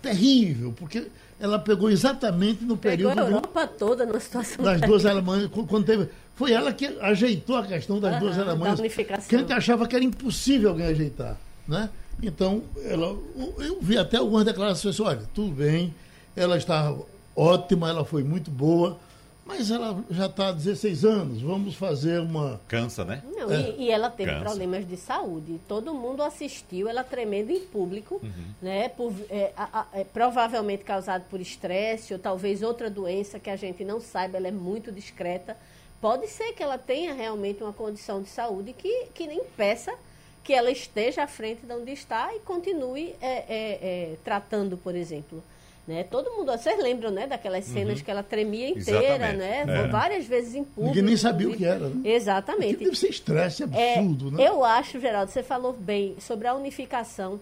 terrível, 0.05 0.73
porque 0.77 1.07
ela 1.41 1.59
pegou 1.59 1.91
exatamente 1.91 2.65
no 2.65 2.77
pegou 2.77 3.11
período. 3.11 3.19
a 3.19 3.31
Europa 3.31 3.67
de, 3.67 3.73
toda 3.75 4.07
numa 4.07 4.21
situação 4.21 4.65
das 4.65 4.81
duas 4.81 5.05
Alemanhas, 5.07 5.51
quando 5.69 5.85
teve. 5.85 6.09
Foi 6.35 6.53
ela 6.53 6.73
que 6.73 6.87
ajeitou 7.01 7.57
a 7.57 7.65
questão 7.65 8.01
das 8.01 8.19
duas 8.19 8.39
Alemanhas. 8.39 8.81
Que 9.29 9.37
a 9.37 9.39
gente 9.39 9.53
achava 9.53 9.87
que 9.87 9.95
era 9.95 10.05
impossível 10.05 10.71
alguém 10.71 10.87
ajeitar. 10.87 11.37
Né? 11.67 11.89
Então, 12.23 12.63
ela, 12.85 13.17
eu 13.59 13.79
vi 13.81 13.97
até 13.97 14.17
algumas 14.17 14.45
declarações, 14.45 14.99
olha, 15.01 15.23
tudo 15.33 15.53
bem, 15.53 15.95
ela 16.35 16.57
está 16.57 16.95
ótima, 17.37 17.89
ela 17.89 18.05
foi 18.05 18.23
muito 18.23 18.51
boa, 18.51 18.99
mas 19.47 19.71
ela 19.71 20.03
já 20.11 20.27
está 20.27 20.49
há 20.49 20.53
16 20.53 21.05
anos, 21.05 21.43
vamos 21.43 21.75
fazer 21.75 22.21
uma. 22.21 22.61
Cansa, 22.67 23.05
né? 23.05 23.23
Não, 23.37 23.51
é. 23.51 23.71
e, 23.71 23.85
e, 23.85 23.91
ela 23.91 24.09
teve 24.09 24.31
Cansa. 24.31 24.45
problemas 24.45 24.89
de 24.89 24.97
saúde. 24.97 25.61
Todo 25.69 25.93
mundo 25.93 26.23
assistiu 26.23 26.89
ela 26.89 27.05
tremendo 27.05 27.51
em 27.51 27.61
público, 27.61 28.21
uhum. 28.23 28.45
né? 28.63 28.89
Por, 28.89 29.13
é, 29.29 29.53
a, 29.57 29.81
a, 29.81 29.87
é, 29.93 30.05
provavelmente 30.05 30.83
causado 30.83 31.25
por 31.29 31.41
estresse 31.41 32.15
ou 32.15 32.19
talvez 32.19 32.63
outra 32.63 32.89
doença 32.89 33.39
que 33.39 33.51
a 33.51 33.57
gente 33.57 33.85
não 33.85 34.01
saiba, 34.01 34.39
ela 34.39 34.49
é 34.49 34.53
muito 34.53 34.91
discreta. 34.91 35.57
Pode 36.01 36.27
ser 36.29 36.53
que 36.53 36.63
ela 36.63 36.79
tenha 36.79 37.13
realmente 37.13 37.63
uma 37.63 37.73
condição 37.73 38.23
de 38.23 38.29
saúde 38.29 38.73
que, 38.73 39.07
que 39.15 39.27
nem 39.27 39.39
impeça 39.39 39.95
que 40.43 40.53
ela 40.53 40.71
esteja 40.71 41.23
à 41.23 41.27
frente 41.27 41.65
de 41.65 41.73
onde 41.73 41.91
está 41.93 42.35
e 42.35 42.41
continue 42.41 43.15
é, 43.21 43.29
é, 43.29 43.45
é 43.83 44.17
tratando, 44.23 44.77
por 44.77 44.95
exemplo. 44.95 45.43
Né? 45.87 46.03
Todo 46.05 46.31
mundo, 46.31 46.51
vocês 46.51 46.79
lembram, 46.83 47.11
né, 47.11 47.27
daquelas 47.27 47.65
cenas 47.67 47.99
uhum. 47.99 48.05
que 48.05 48.11
ela 48.11 48.23
tremia 48.23 48.71
inteira, 48.71 49.27
Exatamente. 49.27 49.37
né? 49.37 49.65
É. 49.69 49.87
Várias 49.89 50.25
vezes 50.25 50.55
em 50.55 50.65
público. 50.65 50.89
Ninguém 50.89 51.03
nem 51.03 51.17
sabia 51.17 51.49
o 51.49 51.55
que 51.55 51.65
era. 51.65 51.89
Né? 51.89 52.11
Exatamente. 52.11 52.85
deve 52.85 52.97
ser 52.97 53.09
estresse 53.09 53.65
é, 53.65 53.99
absurdo, 53.99 54.31
né? 54.31 54.49
Eu 54.49 54.65
acho, 54.65 54.99
Geraldo, 54.99 55.31
você 55.31 55.43
falou 55.43 55.75
bem 55.75 56.17
sobre 56.19 56.49
a 56.49 56.55
unificação. 56.55 57.39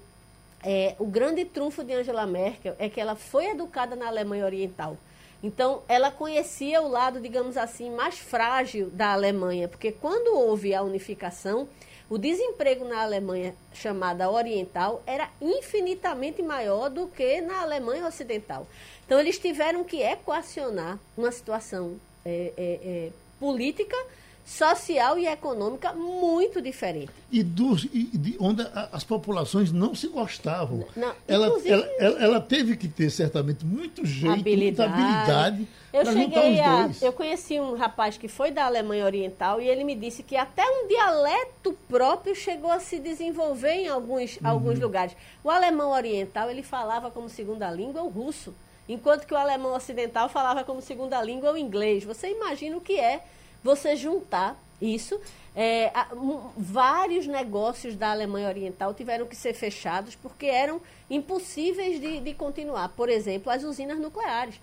É, 0.64 0.96
o 0.98 1.06
grande 1.06 1.44
trunfo 1.44 1.84
de 1.84 1.92
Angela 1.92 2.26
Merkel 2.26 2.74
é 2.78 2.88
que 2.88 3.00
ela 3.00 3.14
foi 3.14 3.46
educada 3.46 3.94
na 3.94 4.08
Alemanha 4.08 4.44
Oriental. 4.44 4.96
Então, 5.42 5.82
ela 5.88 6.10
conhecia 6.10 6.80
o 6.80 6.88
lado, 6.88 7.20
digamos 7.20 7.56
assim, 7.56 7.90
mais 7.90 8.16
frágil 8.16 8.90
da 8.90 9.12
Alemanha, 9.12 9.68
porque 9.68 9.90
quando 9.90 10.36
houve 10.36 10.72
a 10.72 10.82
unificação, 10.82 11.68
o 12.08 12.18
desemprego 12.18 12.84
na 12.84 13.02
Alemanha 13.02 13.54
chamada 13.72 14.30
oriental 14.30 15.02
era 15.06 15.30
infinitamente 15.40 16.42
maior 16.42 16.90
do 16.90 17.06
que 17.08 17.40
na 17.40 17.60
Alemanha 17.62 18.06
ocidental. 18.06 18.66
Então 19.06 19.18
eles 19.18 19.38
tiveram 19.38 19.84
que 19.84 20.02
equacionar 20.02 20.98
uma 21.16 21.32
situação 21.32 21.96
é, 22.24 22.52
é, 22.56 22.80
é, 22.84 23.10
política 23.40 23.96
social 24.44 25.18
e 25.18 25.26
econômica 25.26 25.92
muito 25.92 26.60
diferente. 26.60 27.10
E, 27.30 27.42
dos, 27.42 27.84
e 27.84 28.04
de 28.04 28.36
onde 28.38 28.66
as 28.92 29.04
populações 29.04 29.72
não 29.72 29.94
se 29.94 30.08
gostavam. 30.08 30.84
Não, 30.96 31.12
ela, 31.26 31.46
ela, 31.64 31.88
ela, 31.98 32.22
ela, 32.22 32.40
teve 32.40 32.76
que 32.76 32.88
ter 32.88 33.08
certamente 33.10 33.64
muito 33.64 34.04
jeito, 34.04 34.40
habilidade. 34.40 34.64
muita 34.64 34.84
habilidade. 34.84 35.68
Eu 35.92 36.06
cheguei 36.06 36.60
a. 36.60 36.90
Eu 37.00 37.12
conheci 37.12 37.60
um 37.60 37.76
rapaz 37.76 38.18
que 38.18 38.26
foi 38.26 38.50
da 38.50 38.64
Alemanha 38.64 39.04
Oriental 39.04 39.60
e 39.60 39.68
ele 39.68 39.84
me 39.84 39.94
disse 39.94 40.22
que 40.22 40.36
até 40.36 40.64
um 40.64 40.88
dialeto 40.88 41.76
próprio 41.88 42.34
chegou 42.34 42.70
a 42.70 42.80
se 42.80 42.98
desenvolver 42.98 43.72
em 43.72 43.88
alguns, 43.88 44.36
uhum. 44.36 44.48
alguns 44.48 44.78
lugares. 44.78 45.14
O 45.44 45.50
alemão 45.50 45.90
oriental 45.90 46.50
ele 46.50 46.62
falava 46.62 47.10
como 47.10 47.28
segunda 47.28 47.70
língua 47.70 48.02
o 48.02 48.08
russo, 48.08 48.54
enquanto 48.88 49.26
que 49.26 49.34
o 49.34 49.36
alemão 49.36 49.74
ocidental 49.74 50.28
falava 50.28 50.64
como 50.64 50.82
segunda 50.82 51.22
língua 51.22 51.52
o 51.52 51.58
inglês. 51.58 52.04
Você 52.04 52.30
imagina 52.30 52.76
o 52.76 52.80
que 52.80 52.98
é 52.98 53.22
você 53.62 53.96
juntar 53.96 54.56
isso. 54.80 55.20
É, 55.54 55.92
um, 56.14 56.38
vários 56.56 57.26
negócios 57.26 57.94
da 57.94 58.10
Alemanha 58.10 58.48
Oriental 58.48 58.94
tiveram 58.94 59.26
que 59.26 59.36
ser 59.36 59.52
fechados 59.52 60.14
porque 60.14 60.46
eram 60.46 60.80
impossíveis 61.10 62.00
de, 62.00 62.20
de 62.20 62.34
continuar. 62.34 62.88
Por 62.90 63.08
exemplo, 63.08 63.52
as 63.52 63.62
usinas 63.62 63.98
nucleares. 63.98 64.58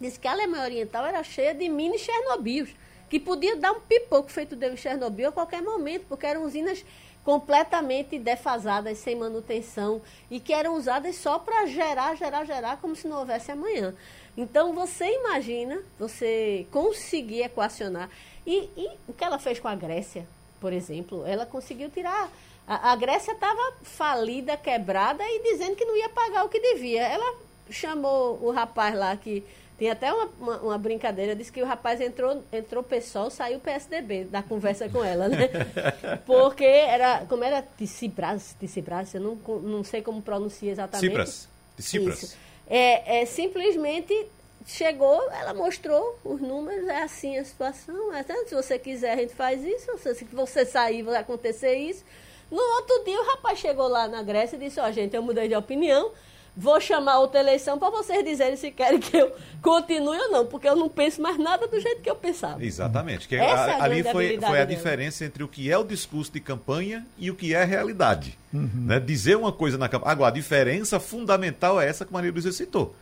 Diz 0.00 0.18
que 0.18 0.26
a 0.26 0.32
Alemanha 0.32 0.64
Oriental 0.64 1.06
era 1.06 1.22
cheia 1.22 1.54
de 1.54 1.68
mini 1.68 1.98
Chernobyl, 1.98 2.66
que 3.08 3.20
podia 3.20 3.56
dar 3.56 3.72
um 3.72 3.80
pipoco 3.80 4.30
feito 4.30 4.56
deu 4.56 4.72
em 4.72 4.76
Chernobyl 4.76 5.28
a 5.28 5.32
qualquer 5.32 5.62
momento, 5.62 6.04
porque 6.08 6.26
eram 6.26 6.44
usinas 6.44 6.84
completamente 7.24 8.18
defasadas, 8.18 8.98
sem 8.98 9.16
manutenção, 9.16 10.02
e 10.30 10.38
que 10.38 10.52
eram 10.52 10.76
usadas 10.76 11.16
só 11.16 11.38
para 11.38 11.64
gerar, 11.66 12.16
gerar, 12.16 12.44
gerar, 12.44 12.76
como 12.80 12.94
se 12.94 13.08
não 13.08 13.20
houvesse 13.20 13.50
amanhã. 13.50 13.94
Então, 14.36 14.74
você 14.74 15.06
imagina, 15.06 15.80
você 15.98 16.66
conseguir 16.70 17.42
equacionar. 17.42 18.10
E, 18.46 18.68
e, 18.76 18.90
o 19.08 19.12
que 19.12 19.24
ela 19.24 19.38
fez 19.38 19.58
com 19.58 19.68
a 19.68 19.74
Grécia, 19.74 20.26
por 20.60 20.72
exemplo, 20.72 21.24
ela 21.26 21.46
conseguiu 21.46 21.90
tirar. 21.90 22.30
A, 22.66 22.92
a 22.92 22.96
Grécia 22.96 23.32
estava 23.32 23.74
falida, 23.82 24.56
quebrada 24.56 25.22
e 25.24 25.42
dizendo 25.42 25.76
que 25.76 25.84
não 25.84 25.96
ia 25.96 26.08
pagar 26.08 26.44
o 26.44 26.48
que 26.48 26.60
devia. 26.60 27.02
Ela 27.02 27.36
chamou 27.70 28.38
o 28.42 28.50
rapaz 28.50 28.94
lá 28.94 29.16
que. 29.16 29.44
Tem 29.76 29.90
até 29.90 30.12
uma, 30.12 30.30
uma, 30.38 30.56
uma, 30.58 30.78
brincadeira, 30.78 31.34
disse 31.34 31.50
que 31.50 31.60
o 31.60 31.66
rapaz 31.66 32.00
entrou, 32.00 32.44
entrou 32.52 32.80
PSOL, 32.80 33.28
saiu 33.28 33.58
PSDB 33.58 34.22
da 34.22 34.40
conversa 34.40 34.88
com 34.88 35.02
ela, 35.02 35.28
né? 35.28 35.48
Porque 36.24 36.64
era, 36.64 37.26
como 37.26 37.42
era 37.42 37.60
Tissibras, 37.76 38.54
Tissibras, 38.60 39.12
eu 39.14 39.20
não, 39.20 39.34
não 39.58 39.82
sei 39.82 40.00
como 40.00 40.22
pronuncia 40.22 40.70
exatamente. 40.70 41.08
Cipras, 41.08 41.48
Tissibras. 41.76 42.36
É, 42.68 43.22
é, 43.22 43.26
simplesmente 43.26 44.28
chegou, 44.66 45.30
ela 45.30 45.52
mostrou 45.52 46.18
os 46.24 46.40
números, 46.40 46.88
é 46.88 47.02
assim 47.02 47.36
a 47.36 47.44
situação. 47.44 48.12
É, 48.14 48.20
assim, 48.20 48.46
se 48.46 48.54
você 48.54 48.78
quiser, 48.78 49.12
a 49.12 49.16
gente 49.16 49.34
faz 49.34 49.62
isso. 49.64 49.90
Se 49.98 50.24
você 50.32 50.64
sair, 50.64 51.02
vai 51.02 51.16
acontecer 51.16 51.74
isso. 51.76 52.04
No 52.50 52.62
outro 52.76 53.04
dia, 53.04 53.20
o 53.20 53.26
rapaz 53.26 53.58
chegou 53.58 53.88
lá 53.88 54.08
na 54.08 54.22
Grécia 54.22 54.56
e 54.56 54.60
disse: 54.60 54.80
Ó, 54.80 54.88
oh, 54.88 54.92
gente, 54.92 55.14
eu 55.14 55.22
mudei 55.22 55.48
de 55.48 55.54
opinião. 55.54 56.12
Vou 56.56 56.80
chamar 56.80 57.18
outra 57.18 57.40
eleição 57.40 57.80
para 57.80 57.90
vocês 57.90 58.24
dizerem 58.24 58.54
se 58.54 58.70
querem 58.70 59.00
que 59.00 59.16
eu 59.16 59.34
continue 59.60 60.16
ou 60.16 60.30
não, 60.30 60.46
porque 60.46 60.68
eu 60.68 60.76
não 60.76 60.88
penso 60.88 61.20
mais 61.20 61.36
nada 61.36 61.66
do 61.66 61.80
jeito 61.80 62.00
que 62.00 62.08
eu 62.08 62.14
pensava. 62.14 62.64
Exatamente. 62.64 63.26
Que 63.26 63.34
a, 63.34 63.42
é 63.42 63.80
ali 63.80 64.04
foi, 64.04 64.38
foi 64.38 64.60
a 64.60 64.64
dela. 64.64 64.66
diferença 64.66 65.24
entre 65.24 65.42
o 65.42 65.48
que 65.48 65.68
é 65.68 65.76
o 65.76 65.82
discurso 65.82 66.30
de 66.30 66.38
campanha 66.38 67.04
e 67.18 67.28
o 67.28 67.34
que 67.34 67.52
é 67.52 67.62
a 67.62 67.64
realidade. 67.64 68.38
Uhum. 68.52 68.70
Né? 68.86 69.00
Dizer 69.00 69.36
uma 69.36 69.50
coisa 69.50 69.76
na 69.76 69.88
campanha. 69.88 70.12
Agora, 70.12 70.30
a 70.30 70.32
diferença 70.32 71.00
fundamental 71.00 71.80
é 71.80 71.88
essa 71.88 72.04
que 72.04 72.12
a 72.12 72.14
Maria 72.14 72.30
Luísa 72.30 72.52
citou 72.52 72.94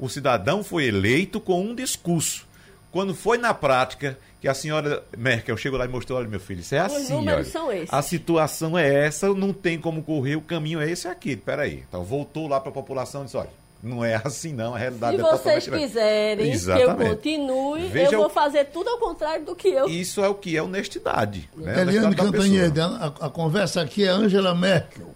o 0.00 0.08
cidadão 0.08 0.64
foi 0.64 0.86
eleito 0.86 1.38
com 1.38 1.60
um 1.60 1.74
discurso. 1.74 2.48
Quando 2.90 3.14
foi 3.14 3.38
na 3.38 3.54
prática, 3.54 4.18
que 4.40 4.48
a 4.48 4.54
senhora 4.54 5.04
Merkel 5.16 5.56
chegou 5.56 5.78
lá 5.78 5.84
e 5.84 5.88
mostrou, 5.88 6.18
olha 6.18 6.26
meu 6.26 6.40
filho, 6.40 6.60
isso 6.60 6.74
é 6.74 6.78
assim, 6.78 7.14
olha, 7.28 7.44
são 7.44 7.70
esses. 7.70 7.92
a 7.92 8.02
situação 8.02 8.76
é 8.76 9.06
essa, 9.06 9.32
não 9.34 9.52
tem 9.52 9.78
como 9.78 10.02
correr, 10.02 10.36
o 10.36 10.40
caminho 10.40 10.80
é 10.80 10.90
esse 10.90 11.06
aqui, 11.06 11.36
peraí. 11.36 11.84
Então 11.86 12.02
voltou 12.02 12.48
lá 12.48 12.58
para 12.58 12.70
a 12.70 12.72
população 12.72 13.20
e 13.22 13.24
disse, 13.26 13.36
olha, 13.36 13.50
não 13.82 14.04
é 14.04 14.20
assim 14.24 14.52
não, 14.52 14.74
a 14.74 14.78
realidade 14.78 15.16
Se 15.16 15.22
é 15.22 15.30
vocês 15.30 15.68
quiserem 15.68 16.50
Exatamente. 16.50 16.96
que 16.96 17.02
eu 17.02 17.08
continue, 17.08 17.88
Veja 17.88 18.12
eu 18.12 18.20
vou 18.20 18.30
fazer 18.30 18.64
tudo 18.66 18.88
ao 18.88 18.98
contrário 18.98 19.44
do 19.44 19.54
que 19.54 19.68
eu... 19.68 19.86
Isso 19.86 20.24
é 20.24 20.28
o 20.28 20.34
que 20.34 20.56
é 20.56 20.62
honestidade. 20.62 21.48
Né? 21.54 21.82
Eliane 21.82 22.16
Cantanhede, 22.16 22.80
a, 22.80 23.12
a 23.20 23.30
conversa 23.30 23.82
aqui 23.82 24.04
é 24.04 24.08
Angela 24.08 24.54
Merkel. 24.54 25.14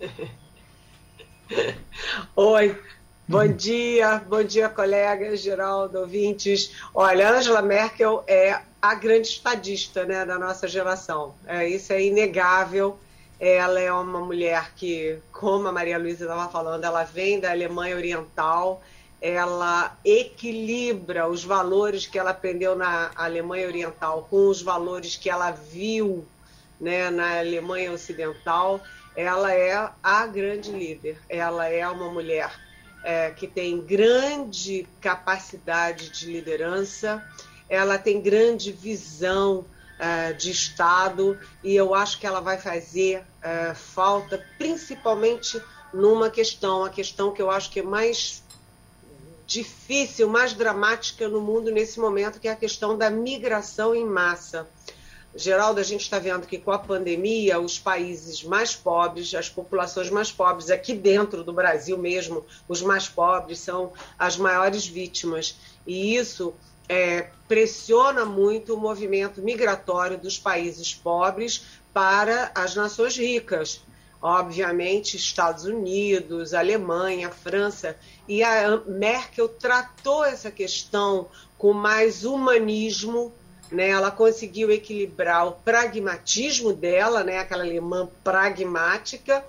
Oi, 2.34 2.76
Bom 3.26 3.48
dia, 3.48 4.22
bom 4.28 4.44
dia, 4.44 4.68
colegas, 4.68 5.40
Geraldo, 5.40 6.00
ouvintes. 6.00 6.74
Olha, 6.94 7.30
Angela 7.30 7.62
Merkel 7.62 8.22
é 8.26 8.60
a 8.82 8.94
grande 8.94 9.28
estadista 9.28 10.04
né, 10.04 10.26
da 10.26 10.38
nossa 10.38 10.68
geração. 10.68 11.34
É, 11.46 11.66
isso 11.66 11.90
é 11.94 12.04
inegável. 12.04 12.98
Ela 13.40 13.80
é 13.80 13.90
uma 13.90 14.20
mulher 14.20 14.72
que, 14.76 15.18
como 15.32 15.66
a 15.66 15.72
Maria 15.72 15.96
Luísa 15.96 16.24
estava 16.24 16.50
falando, 16.50 16.84
ela 16.84 17.02
vem 17.02 17.40
da 17.40 17.50
Alemanha 17.50 17.96
Oriental, 17.96 18.82
ela 19.22 19.96
equilibra 20.04 21.26
os 21.26 21.42
valores 21.42 22.06
que 22.06 22.18
ela 22.18 22.28
aprendeu 22.28 22.76
na 22.76 23.10
Alemanha 23.16 23.66
Oriental 23.66 24.26
com 24.28 24.48
os 24.48 24.60
valores 24.60 25.16
que 25.16 25.30
ela 25.30 25.50
viu 25.50 26.26
né, 26.78 27.08
na 27.08 27.38
Alemanha 27.38 27.90
Ocidental. 27.90 28.82
Ela 29.16 29.54
é 29.54 29.88
a 30.02 30.26
grande 30.26 30.72
líder, 30.72 31.16
ela 31.26 31.66
é 31.66 31.88
uma 31.88 32.10
mulher 32.10 32.63
é, 33.04 33.30
que 33.30 33.46
tem 33.46 33.80
grande 33.80 34.88
capacidade 35.00 36.08
de 36.08 36.32
liderança, 36.32 37.22
ela 37.68 37.98
tem 37.98 38.20
grande 38.20 38.72
visão 38.72 39.64
é, 39.98 40.32
de 40.32 40.50
Estado 40.50 41.38
e 41.62 41.76
eu 41.76 41.94
acho 41.94 42.18
que 42.18 42.26
ela 42.26 42.40
vai 42.40 42.58
fazer 42.58 43.22
é, 43.42 43.74
falta, 43.74 44.44
principalmente 44.58 45.62
numa 45.92 46.30
questão, 46.30 46.84
a 46.84 46.90
questão 46.90 47.30
que 47.30 47.40
eu 47.40 47.50
acho 47.50 47.70
que 47.70 47.80
é 47.80 47.82
mais 47.82 48.42
difícil, 49.46 50.28
mais 50.28 50.54
dramática 50.54 51.28
no 51.28 51.40
mundo 51.40 51.70
nesse 51.70 52.00
momento, 52.00 52.40
que 52.40 52.48
é 52.48 52.52
a 52.52 52.56
questão 52.56 52.96
da 52.96 53.10
migração 53.10 53.94
em 53.94 54.04
massa. 54.04 54.66
Geraldo, 55.36 55.80
a 55.80 55.82
gente 55.82 56.02
está 56.02 56.18
vendo 56.20 56.46
que 56.46 56.58
com 56.58 56.70
a 56.70 56.78
pandemia, 56.78 57.58
os 57.58 57.76
países 57.76 58.44
mais 58.44 58.76
pobres, 58.76 59.34
as 59.34 59.48
populações 59.48 60.08
mais 60.08 60.30
pobres, 60.30 60.70
aqui 60.70 60.94
dentro 60.94 61.42
do 61.42 61.52
Brasil 61.52 61.98
mesmo, 61.98 62.46
os 62.68 62.80
mais 62.80 63.08
pobres 63.08 63.58
são 63.58 63.92
as 64.16 64.36
maiores 64.36 64.86
vítimas. 64.86 65.56
E 65.84 66.14
isso 66.14 66.54
é, 66.88 67.30
pressiona 67.48 68.24
muito 68.24 68.74
o 68.74 68.80
movimento 68.80 69.42
migratório 69.42 70.16
dos 70.16 70.38
países 70.38 70.94
pobres 70.94 71.64
para 71.92 72.52
as 72.54 72.76
nações 72.76 73.16
ricas. 73.16 73.82
Obviamente, 74.22 75.16
Estados 75.16 75.64
Unidos, 75.64 76.54
Alemanha, 76.54 77.30
França. 77.30 77.96
E 78.28 78.42
a 78.42 78.80
Merkel 78.86 79.48
tratou 79.48 80.24
essa 80.24 80.50
questão 80.50 81.28
com 81.58 81.72
mais 81.72 82.24
humanismo 82.24 83.32
né? 83.74 83.90
Ela 83.90 84.10
conseguiu 84.10 84.70
equilibrar 84.70 85.46
o 85.46 85.52
pragmatismo 85.52 86.72
dela, 86.72 87.22
né? 87.22 87.38
aquela 87.38 87.64
alemã 87.64 88.08
pragmática, 88.22 89.44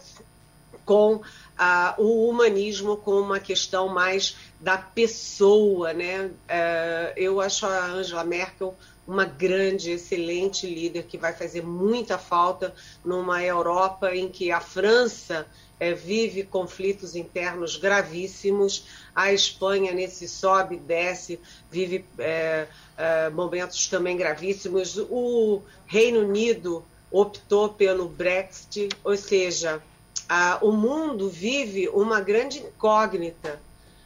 com 0.83 1.21
ah, 1.57 1.95
o 1.97 2.29
humanismo 2.29 2.97
como 2.97 3.19
uma 3.19 3.39
questão 3.39 3.87
mais 3.87 4.35
da 4.59 4.77
pessoa. 4.77 5.93
Né? 5.93 6.31
Eh, 6.47 7.13
eu 7.15 7.39
acho 7.39 7.65
a 7.65 7.85
Angela 7.85 8.23
Merkel 8.23 8.75
uma 9.07 9.25
grande, 9.25 9.91
excelente 9.91 10.65
líder 10.65 11.03
que 11.03 11.17
vai 11.17 11.33
fazer 11.33 11.63
muita 11.63 12.17
falta 12.17 12.73
numa 13.03 13.43
Europa 13.43 14.15
em 14.15 14.29
que 14.29 14.51
a 14.51 14.59
França 14.59 15.45
é, 15.79 15.93
vive 15.93 16.43
conflitos 16.43 17.15
internos 17.15 17.75
gravíssimos, 17.77 18.85
a 19.13 19.31
Espanha, 19.31 19.93
nesse 19.93 20.27
sobe 20.27 20.75
e 20.75 20.79
desce, 20.79 21.39
vive 21.69 22.05
é, 22.17 22.67
é, 22.97 23.29
momentos 23.29 23.87
também 23.87 24.17
gravíssimos. 24.17 24.97
O 25.09 25.61
Reino 25.85 26.19
Unido 26.21 26.83
optou 27.11 27.69
pelo 27.69 28.07
Brexit, 28.07 28.89
ou 29.03 29.15
seja, 29.15 29.81
a, 30.27 30.59
o 30.61 30.71
mundo 30.71 31.29
vive 31.29 31.87
uma 31.89 32.19
grande 32.19 32.59
incógnita. 32.59 33.59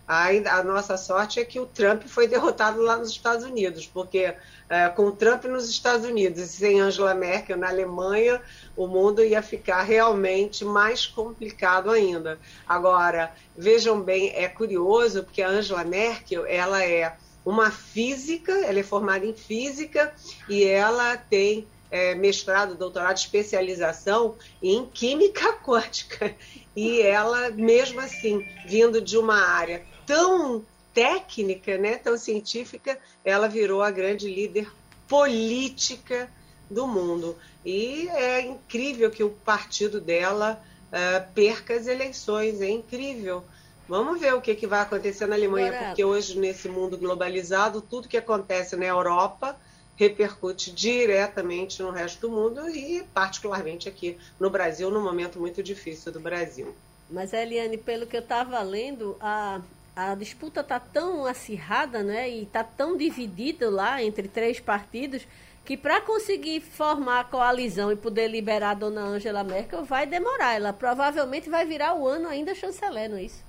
A, 0.08 0.28
a 0.28 0.64
nossa 0.64 0.98
sorte 0.98 1.40
é 1.40 1.46
que 1.46 1.60
o 1.60 1.68
Trump 1.68 2.04
foi 2.08 2.28
derrotado 2.28 2.82
lá 2.82 2.98
nos 2.98 3.12
Estados 3.12 3.46
Unidos, 3.46 3.86
porque 3.86 4.34
é, 4.68 4.90
com 4.90 5.08
o 5.08 5.12
Trump 5.12 5.46
nos 5.46 5.70
Estados 5.70 6.06
Unidos 6.06 6.42
e 6.42 6.48
sem 6.48 6.80
Angela 6.80 7.14
Merkel 7.14 7.58
na 7.58 7.70
Alemanha, 7.70 8.42
o 8.76 8.88
mundo 8.88 9.24
ia 9.24 9.42
ficar 9.42 9.84
realmente 9.84 10.66
mais 10.66 11.06
complicado 11.06 11.92
ainda. 11.92 12.40
Agora, 12.68 13.32
vejam 13.56 14.02
bem, 14.02 14.32
é 14.36 14.48
curioso 14.48 15.24
porque 15.24 15.42
a 15.42 15.50
Angela 15.50 15.84
Merkel, 15.84 16.46
ela 16.46 16.84
é 16.84 17.16
uma 17.46 17.72
física, 17.72 18.52
ela 18.52 18.80
é 18.80 18.84
formada 18.84 19.26
em 19.26 19.34
física 19.34 20.14
e 20.48 20.64
ela 20.64 21.18
tem 21.18 21.68
é, 21.92 22.14
mestrado, 22.16 22.76
doutorado, 22.76 23.18
especialização 23.18 24.36
em 24.62 24.86
química 24.86 25.54
quântica. 25.64 26.36
E 26.76 27.02
ela, 27.02 27.50
mesmo 27.52 28.00
assim, 28.00 28.46
vindo 28.66 29.02
de 29.02 29.18
uma 29.18 29.36
área 29.36 29.84
tão 30.06 30.64
técnica, 30.94 31.78
né, 31.78 31.96
tão 31.98 32.18
científica, 32.18 32.98
ela 33.24 33.48
virou 33.48 33.82
a 33.82 33.92
grande 33.92 34.28
líder 34.28 34.70
política 35.08 36.30
do 36.70 36.88
mundo. 36.88 37.36
E 37.66 38.08
é 38.10 38.42
incrível 38.42 39.10
que 39.10 39.24
o 39.24 39.30
partido 39.30 40.00
dela 40.00 40.62
uh, 40.88 41.34
perca 41.34 41.74
as 41.74 41.88
eleições, 41.88 42.62
é 42.62 42.70
incrível. 42.70 43.44
Vamos 43.90 44.20
ver 44.22 44.36
o 44.36 44.42
que, 44.42 44.54
que 44.54 44.68
vai 44.68 44.82
acontecer 44.82 45.26
na 45.26 45.36
Alemanha, 45.36 45.70
Agora... 45.70 45.86
porque 45.88 46.06
hoje, 46.06 46.38
nesse 46.38 46.70
mundo 46.70 46.96
globalizado, 46.96 47.82
tudo 47.82 48.08
que 48.08 48.18
acontece 48.18 48.76
na 48.76 48.86
Europa 48.86 49.58
repercute 49.96 50.72
diretamente 50.72 51.82
no 51.82 51.90
resto 51.90 52.22
do 52.22 52.30
mundo 52.30 52.70
e, 52.70 53.04
particularmente, 53.16 53.90
aqui 53.90 54.16
no 54.40 54.48
Brasil, 54.48 54.92
num 54.92 55.02
momento 55.02 55.40
muito 55.40 55.64
difícil 55.64 56.12
do 56.12 56.20
Brasil. 56.20 56.76
Mas, 57.10 57.34
Eliane, 57.34 57.78
pelo 57.78 58.06
que 58.06 58.16
eu 58.16 58.22
estava 58.22 58.62
lendo, 58.62 59.18
a, 59.20 59.60
a 59.96 60.14
disputa 60.14 60.62
está 60.62 60.80
tão 60.80 61.26
acirrada 61.26 62.04
né, 62.04 62.30
e 62.30 62.44
está 62.44 62.64
tão 62.64 62.96
dividida 62.96 63.72
lá 63.72 64.04
entre 64.04 64.28
três 64.28 64.60
partidos 64.60 65.24
que 65.66 65.76
para 65.76 66.00
conseguir 66.00 66.62
formar 66.62 67.22
a 67.22 67.24
coalizão 67.24 67.92
e 67.92 67.96
poder 67.96 68.28
liberar 68.28 68.72
a 68.72 68.76
dona 68.76 69.02
Angela 69.02 69.44
Merkel 69.44 69.84
vai 69.84 70.06
demorar. 70.06 70.56
Ela 70.56 70.74
provavelmente 70.74 71.50
vai 71.50 71.66
virar 71.66 71.96
o 71.96 72.08
ano 72.08 72.28
ainda 72.28 72.54
chanceler, 72.54 73.10
não 73.10 73.18
é 73.18 73.24
isso? 73.24 73.49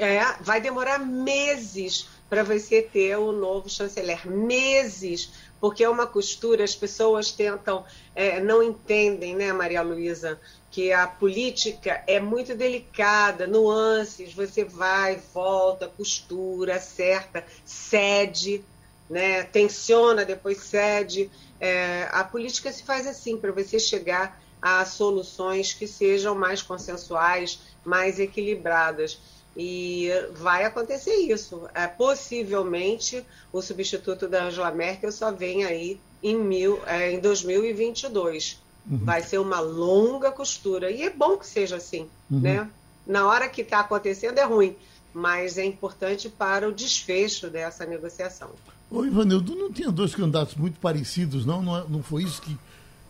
É, 0.00 0.18
vai 0.40 0.62
demorar 0.62 0.98
meses 0.98 2.08
para 2.30 2.42
você 2.42 2.80
ter 2.80 3.18
o 3.18 3.32
novo 3.32 3.68
chanceler. 3.68 4.26
Meses, 4.26 5.30
porque 5.60 5.84
é 5.84 5.88
uma 5.90 6.06
costura, 6.06 6.64
as 6.64 6.74
pessoas 6.74 7.30
tentam, 7.32 7.84
é, 8.14 8.40
não 8.40 8.62
entendem, 8.62 9.36
né, 9.36 9.52
Maria 9.52 9.82
Luísa, 9.82 10.40
que 10.70 10.90
a 10.90 11.06
política 11.06 12.02
é 12.06 12.18
muito 12.18 12.54
delicada, 12.54 13.46
nuances, 13.46 14.32
você 14.32 14.64
vai, 14.64 15.20
volta, 15.34 15.86
costura, 15.86 16.76
acerta, 16.76 17.44
cede, 17.62 18.64
né, 19.08 19.42
tensiona, 19.42 20.24
depois 20.24 20.62
cede. 20.62 21.30
É, 21.60 22.08
a 22.10 22.24
política 22.24 22.72
se 22.72 22.84
faz 22.84 23.06
assim, 23.06 23.36
para 23.36 23.52
você 23.52 23.78
chegar 23.78 24.40
a 24.62 24.82
soluções 24.86 25.74
que 25.74 25.86
sejam 25.86 26.34
mais 26.34 26.62
consensuais, 26.62 27.60
mais 27.84 28.18
equilibradas. 28.18 29.18
E 29.56 30.08
vai 30.34 30.64
acontecer 30.64 31.14
isso. 31.14 31.68
É, 31.74 31.86
possivelmente 31.86 33.24
o 33.52 33.60
substituto 33.60 34.28
da 34.28 34.44
Angela 34.44 34.70
Merkel 34.70 35.10
só 35.10 35.32
vem 35.32 35.64
aí 35.64 36.00
em, 36.22 36.36
mil, 36.36 36.80
é, 36.86 37.12
em 37.12 37.20
2022. 37.20 38.60
Uhum. 38.90 38.98
Vai 38.98 39.22
ser 39.22 39.38
uma 39.38 39.60
longa 39.60 40.30
costura. 40.30 40.90
E 40.90 41.02
é 41.02 41.10
bom 41.10 41.36
que 41.36 41.46
seja 41.46 41.76
assim. 41.76 42.08
Uhum. 42.30 42.40
Né? 42.40 42.70
Na 43.06 43.26
hora 43.26 43.48
que 43.48 43.62
está 43.62 43.80
acontecendo 43.80 44.38
é 44.38 44.44
ruim, 44.44 44.76
mas 45.12 45.58
é 45.58 45.64
importante 45.64 46.28
para 46.28 46.68
o 46.68 46.72
desfecho 46.72 47.48
dessa 47.50 47.84
negociação. 47.84 48.50
Ô, 48.90 49.04
Ivanildo, 49.04 49.54
não 49.54 49.72
tinha 49.72 49.90
dois 49.90 50.14
candidatos 50.14 50.54
muito 50.54 50.78
parecidos, 50.80 51.44
não? 51.46 51.62
Não, 51.62 51.76
é, 51.76 51.84
não 51.88 52.02
foi 52.02 52.22
isso 52.24 52.40
que, 52.42 52.56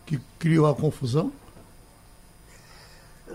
que 0.05 0.19
criou 0.37 0.67
a 0.67 0.75
confusão? 0.75 1.31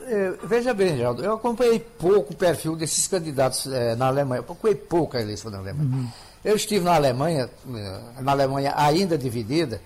É, 0.06 0.34
veja 0.44 0.74
bem, 0.74 0.96
Geraldo, 0.96 1.24
eu 1.24 1.34
acompanhei 1.34 1.78
pouco 1.78 2.32
o 2.32 2.36
perfil 2.36 2.76
desses 2.76 3.06
candidatos 3.06 3.66
é, 3.66 3.94
na 3.96 4.06
Alemanha. 4.06 4.40
Eu 4.40 4.44
acompanhei 4.44 4.76
pouco 4.76 5.16
a 5.16 5.20
eleição 5.20 5.50
na 5.50 5.58
Alemanha. 5.58 5.88
Uhum. 5.88 6.08
Eu 6.44 6.56
estive 6.56 6.84
na 6.84 6.94
Alemanha, 6.94 7.50
é, 7.74 8.22
na 8.22 8.32
Alemanha 8.32 8.74
ainda 8.76 9.18
dividida, 9.18 9.80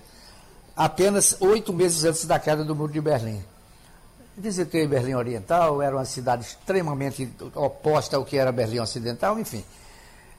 apenas 0.76 1.36
oito 1.40 1.72
meses 1.72 2.04
antes 2.04 2.24
da 2.26 2.38
queda 2.38 2.64
do 2.64 2.74
Muro 2.74 2.92
de 2.92 3.00
Berlim. 3.00 3.42
Visitei 4.36 4.86
Berlim 4.86 5.14
Oriental, 5.14 5.82
era 5.82 5.96
uma 5.96 6.04
cidade 6.04 6.44
extremamente 6.44 7.30
oposta 7.54 8.16
ao 8.16 8.24
que 8.24 8.36
era 8.36 8.52
Berlim 8.52 8.80
Ocidental, 8.80 9.38
enfim. 9.38 9.64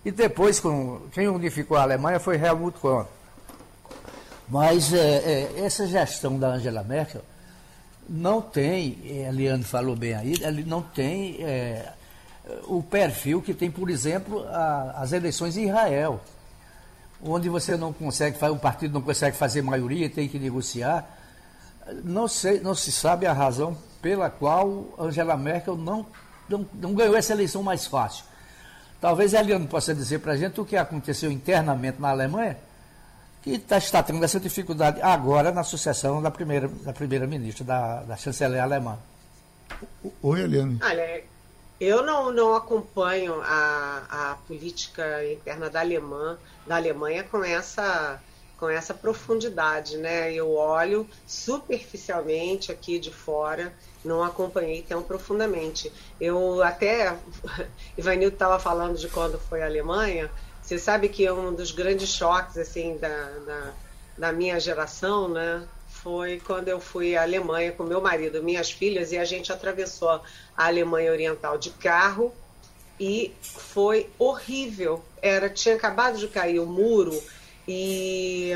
E 0.03 0.11
depois, 0.11 0.59
com, 0.59 1.01
quem 1.11 1.27
unificou 1.27 1.77
a 1.77 1.83
Alemanha 1.83 2.19
foi 2.19 2.35
Helmut 2.35 2.79
Kohl. 2.79 3.07
Mas 4.49 4.91
é, 4.93 4.97
é, 4.97 5.63
essa 5.63 5.87
gestão 5.87 6.37
da 6.37 6.49
Angela 6.49 6.83
Merkel 6.83 7.21
não 8.11 8.41
tem, 8.41 8.97
a 9.25 9.29
Eliane 9.29 9.63
falou 9.63 9.95
bem 9.95 10.13
aí, 10.13 10.33
ele 10.41 10.65
não 10.65 10.81
tem 10.81 11.37
é, 11.39 11.93
o 12.63 12.83
perfil 12.83 13.41
que 13.41 13.53
tem, 13.53 13.71
por 13.71 13.89
exemplo, 13.89 14.45
a, 14.49 14.95
as 14.97 15.13
eleições 15.13 15.55
em 15.55 15.69
Israel, 15.69 16.19
onde 17.23 17.47
você 17.47 17.77
não 17.77 17.93
consegue, 17.93 18.37
o 18.45 18.57
partido 18.57 18.93
não 18.93 19.01
consegue 19.01 19.37
fazer 19.37 19.61
maioria, 19.61 20.09
tem 20.09 20.27
que 20.27 20.37
negociar. 20.37 21.19
Não, 22.03 22.27
sei, 22.27 22.59
não 22.59 22.75
se 22.75 22.91
sabe 22.91 23.25
a 23.25 23.31
razão 23.31 23.77
pela 24.01 24.29
qual 24.29 24.93
Angela 24.99 25.37
Merkel 25.37 25.77
não, 25.77 26.05
não, 26.49 26.65
não 26.73 26.93
ganhou 26.93 27.15
essa 27.15 27.31
eleição 27.31 27.63
mais 27.63 27.87
fácil. 27.87 28.25
Talvez 28.99 29.33
a 29.33 29.39
Eliane 29.39 29.67
possa 29.67 29.95
dizer 29.95 30.19
para 30.19 30.33
a 30.33 30.37
gente 30.37 30.59
o 30.59 30.65
que 30.65 30.75
aconteceu 30.75 31.31
internamente 31.31 32.01
na 32.01 32.09
Alemanha, 32.09 32.57
que 33.41 33.57
tá, 33.57 33.77
está 33.77 34.03
tendo 34.03 34.23
essa 34.23 34.39
dificuldade 34.39 35.01
agora 35.01 35.51
na 35.51 35.63
sucessão 35.63 36.21
da 36.21 36.29
primeira, 36.29 36.67
da 36.67 36.93
primeira 36.93 37.25
ministra, 37.25 37.63
da, 37.63 38.03
da 38.03 38.17
chanceler 38.17 38.61
alemã. 38.61 38.97
Oi, 40.21 40.41
Eliane. 40.41 40.79
Olha, 40.83 41.23
eu 41.79 42.03
não, 42.03 42.31
não 42.31 42.53
acompanho 42.53 43.41
a, 43.41 44.03
a 44.09 44.35
política 44.47 45.25
interna 45.25 45.69
da, 45.69 45.79
Alemã, 45.79 46.37
da 46.67 46.75
Alemanha 46.75 47.23
com 47.23 47.43
essa, 47.43 48.21
com 48.57 48.69
essa 48.69 48.93
profundidade, 48.93 49.97
né? 49.97 50.31
Eu 50.31 50.51
olho 50.53 51.07
superficialmente 51.25 52.71
aqui 52.71 52.99
de 52.99 53.11
fora 53.11 53.73
não 54.03 54.23
acompanhei 54.23 54.81
tão 54.81 55.01
profundamente. 55.03 55.91
Eu 56.19 56.61
até, 56.63 57.15
Ivanildo 57.97 58.33
estava 58.33 58.59
falando 58.59 58.97
de 58.97 59.07
quando 59.07 59.39
foi 59.39 59.61
à 59.61 59.65
Alemanha, 59.65 60.29
você 60.71 60.79
sabe 60.79 61.09
que 61.09 61.29
um 61.29 61.53
dos 61.53 61.71
grandes 61.71 62.07
choques 62.13 62.57
assim 62.57 62.95
da, 62.95 63.09
da, 63.45 63.73
da 64.17 64.31
minha 64.31 64.57
geração, 64.57 65.27
né, 65.27 65.67
foi 65.89 66.39
quando 66.39 66.69
eu 66.69 66.79
fui 66.79 67.13
à 67.13 67.23
Alemanha 67.23 67.73
com 67.73 67.83
meu 67.83 67.99
marido, 67.99 68.41
minhas 68.41 68.71
filhas, 68.71 69.11
e 69.11 69.17
a 69.17 69.25
gente 69.25 69.51
atravessou 69.51 70.09
a 70.09 70.21
Alemanha 70.55 71.11
Oriental 71.11 71.57
de 71.57 71.71
carro 71.71 72.33
e 72.97 73.33
foi 73.41 74.09
horrível. 74.17 75.03
Era 75.21 75.49
tinha 75.49 75.75
acabado 75.75 76.17
de 76.17 76.29
cair 76.29 76.59
o 76.59 76.65
muro 76.65 77.21
e 77.67 78.53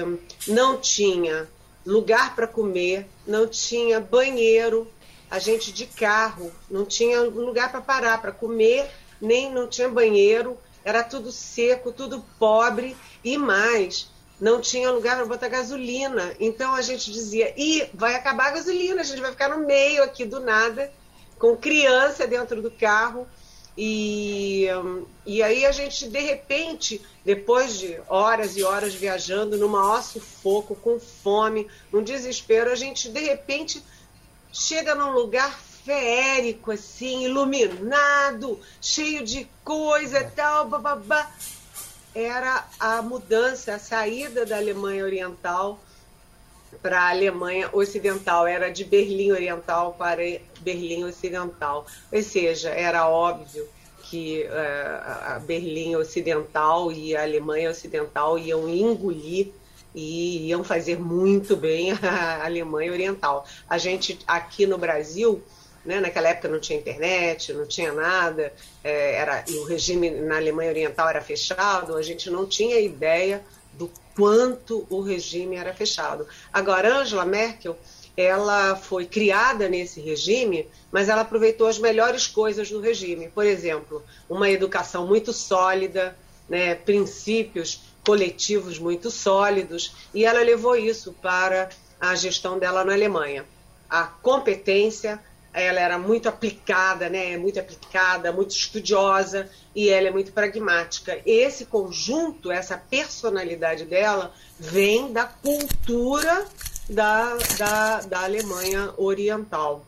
não 0.48 0.78
tinha 0.78 1.50
lugar 1.86 2.34
para 2.34 2.48
comer, 2.48 3.10
não 3.28 3.46
tinha 3.46 4.00
banheiro, 4.00 4.88
a 5.30 5.38
gente 5.38 5.70
de 5.74 5.86
carro 5.86 6.50
não 6.72 6.86
tinha 6.86 7.24
lugar 7.24 7.70
para 7.70 7.82
parar 7.82 8.22
para 8.22 8.32
comer, 8.32 8.90
nem 9.20 9.52
não 9.52 9.68
tinha 9.68 9.90
banheiro, 9.90 10.58
era 10.86 11.04
tudo 11.04 11.32
seco, 11.32 11.92
tudo 11.92 12.24
pobre 12.38 12.96
e 13.24 13.38
mais, 13.40 14.08
não 14.40 14.62
tinha 14.62 14.92
lugar 14.92 15.18
para 15.18 15.26
botar 15.26 15.50
gasolina. 15.50 16.36
Então 16.40 16.76
a 16.76 16.82
gente 16.84 17.12
dizia: 17.12 17.52
"E 17.58 17.90
vai 17.92 18.14
acabar 18.14 18.50
a 18.50 18.52
gasolina, 18.52 19.02
a 19.02 19.04
gente 19.04 19.20
vai 19.20 19.32
ficar 19.32 19.50
no 19.50 19.66
meio 19.66 20.04
aqui 20.04 20.24
do 20.24 20.40
nada, 20.40 20.94
com 21.40 21.58
criança 21.58 22.28
dentro 22.28 22.62
do 22.62 22.70
carro". 22.70 23.28
E, 23.78 24.68
e 25.26 25.44
aí 25.44 25.66
a 25.66 25.72
gente, 25.72 26.08
de 26.08 26.20
repente, 26.20 27.02
depois 27.26 27.78
de 27.78 28.00
horas 28.08 28.56
e 28.56 28.64
horas 28.64 28.94
viajando, 28.94 29.58
numa 29.58 29.82
maior 29.82 30.02
sufoco, 30.02 30.76
com 30.76 30.98
fome, 30.98 31.68
num 31.92 32.02
desespero, 32.02 32.72
a 32.72 32.76
gente, 32.76 33.10
de 33.10 33.20
repente, 33.20 33.84
chega 34.54 34.96
num 34.96 35.12
lugar 35.12 35.60
feérico, 35.86 36.72
assim, 36.72 37.26
iluminado, 37.26 38.60
cheio 38.82 39.24
de 39.24 39.48
coisa 39.64 40.20
e 40.20 40.32
tal, 40.32 40.68
bababá. 40.68 41.32
Era 42.14 42.66
a 42.80 43.02
mudança, 43.04 43.76
a 43.76 43.80
saída 43.80 44.46
da 44.46 44.58
Alemanha 44.58 45.06
Oriental 45.06 45.80
para 46.82 47.02
a 47.02 47.10
Alemanha 47.10 47.70
Ocidental, 47.72 48.48
era 48.48 48.70
de 48.70 48.84
Berlim 48.84 49.32
Oriental 49.32 49.94
para 49.98 50.22
Berlim 50.62 51.04
Ocidental. 51.04 51.86
Ou 52.12 52.24
seja, 52.24 52.70
era 52.70 53.08
óbvio 53.08 53.68
que 54.04 54.44
uh, 54.44 55.36
a 55.36 55.40
Berlim 55.40 55.96
Ocidental 55.96 56.92
e 56.92 57.16
a 57.16 57.24
Alemanha 57.24 57.70
Ocidental 57.70 58.38
iam 58.38 58.68
engolir 58.68 59.52
e 59.94 60.48
iam 60.48 60.64
fazer 60.64 61.00
muito 61.00 61.56
bem 61.56 61.92
a 62.04 62.46
Alemanha 62.46 62.92
Oriental. 62.92 63.46
A 63.70 63.78
gente 63.78 64.20
aqui 64.28 64.66
no 64.66 64.78
Brasil, 64.78 65.42
né, 65.86 66.00
naquela 66.00 66.30
época 66.30 66.48
não 66.48 66.60
tinha 66.60 66.80
internet, 66.80 67.54
não 67.54 67.66
tinha 67.66 67.94
nada, 67.94 68.52
é, 68.84 69.16
era, 69.16 69.44
e 69.48 69.56
o 69.58 69.64
regime 69.66 70.10
na 70.10 70.38
Alemanha 70.38 70.72
Oriental 70.72 71.10
era 71.10 71.22
fechado, 71.22 71.96
a 71.96 72.02
gente 72.02 72.30
não 72.30 72.46
tinha 72.46 72.80
ideia 72.80 73.44
do 73.74 73.92
quanto 74.16 74.88
o 74.90 75.02
regime 75.02 75.58
era 75.58 75.74
fechado. 75.74 76.28
Agora, 76.52 77.00
Angela 77.00 77.26
Merkel, 77.26 77.78
ela 78.18 78.76
foi 78.76 79.06
criada 79.06 79.68
nesse 79.68 80.00
regime, 80.00 80.68
mas 80.92 81.10
ela 81.10 81.22
aproveitou 81.22 81.68
as 81.68 81.78
melhores 81.78 82.26
coisas 82.28 82.70
do 82.70 82.80
regime. 82.80 83.30
Por 83.30 83.46
exemplo, 83.46 84.02
uma 84.30 84.50
educação 84.50 85.06
muito 85.06 85.34
sólida, 85.34 86.18
né, 86.48 86.76
princípios 86.76 87.82
coletivos 88.06 88.80
muito 88.80 89.12
sólidos, 89.12 89.94
e 90.14 90.24
ela 90.24 90.42
levou 90.42 90.76
isso 90.76 91.12
para 91.14 91.70
a 92.00 92.16
gestão 92.16 92.58
dela 92.58 92.86
na 92.86 92.94
Alemanha. 92.94 93.46
A 93.90 94.04
competência, 94.04 95.20
ela 95.62 95.80
era 95.80 95.98
muito 95.98 96.28
aplicada, 96.28 97.10
né, 97.10 97.38
muito 97.38 97.60
aplicada, 97.60 98.32
muito 98.32 98.52
estudiosa, 98.52 99.50
e 99.74 99.90
ela 99.90 100.08
é 100.08 100.12
muito 100.12 100.32
pragmática. 100.32 101.20
Esse 101.26 101.66
conjunto, 101.66 102.52
essa 102.52 102.78
personalidade 102.78 103.86
dela, 103.86 104.34
vem 104.60 105.12
da 105.12 105.26
cultura 105.26 106.46
da, 106.90 107.38
da, 107.58 108.02
da 108.02 108.24
Alemanha 108.24 108.94
Oriental. 108.98 109.86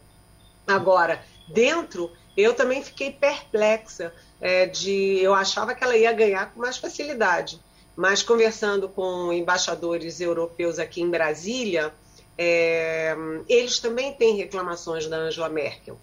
Agora, 0.66 1.24
dentro, 1.48 2.12
eu 2.36 2.54
também 2.54 2.84
fiquei 2.84 3.12
perplexa 3.12 4.14
é, 4.40 4.66
de. 4.66 5.20
Eu 5.20 5.34
achava 5.34 5.74
que 5.74 5.84
ela 5.84 5.98
ia 5.98 6.12
ganhar 6.12 6.52
com 6.52 6.62
mais 6.62 6.78
facilidade 6.78 7.60
mas 7.98 8.22
conversando 8.22 8.88
com 8.88 9.34
embaixadores 9.34 10.22
europeus 10.22 10.78
aqui 10.78 11.02
em 11.02 11.10
Brasília, 11.10 11.92
é, 12.38 13.16
eles 13.50 13.80
também 13.80 14.14
têm 14.14 14.36
reclamações 14.36 15.08
da 15.08 15.18
Angela 15.18 15.50
Merkel. 15.50 15.98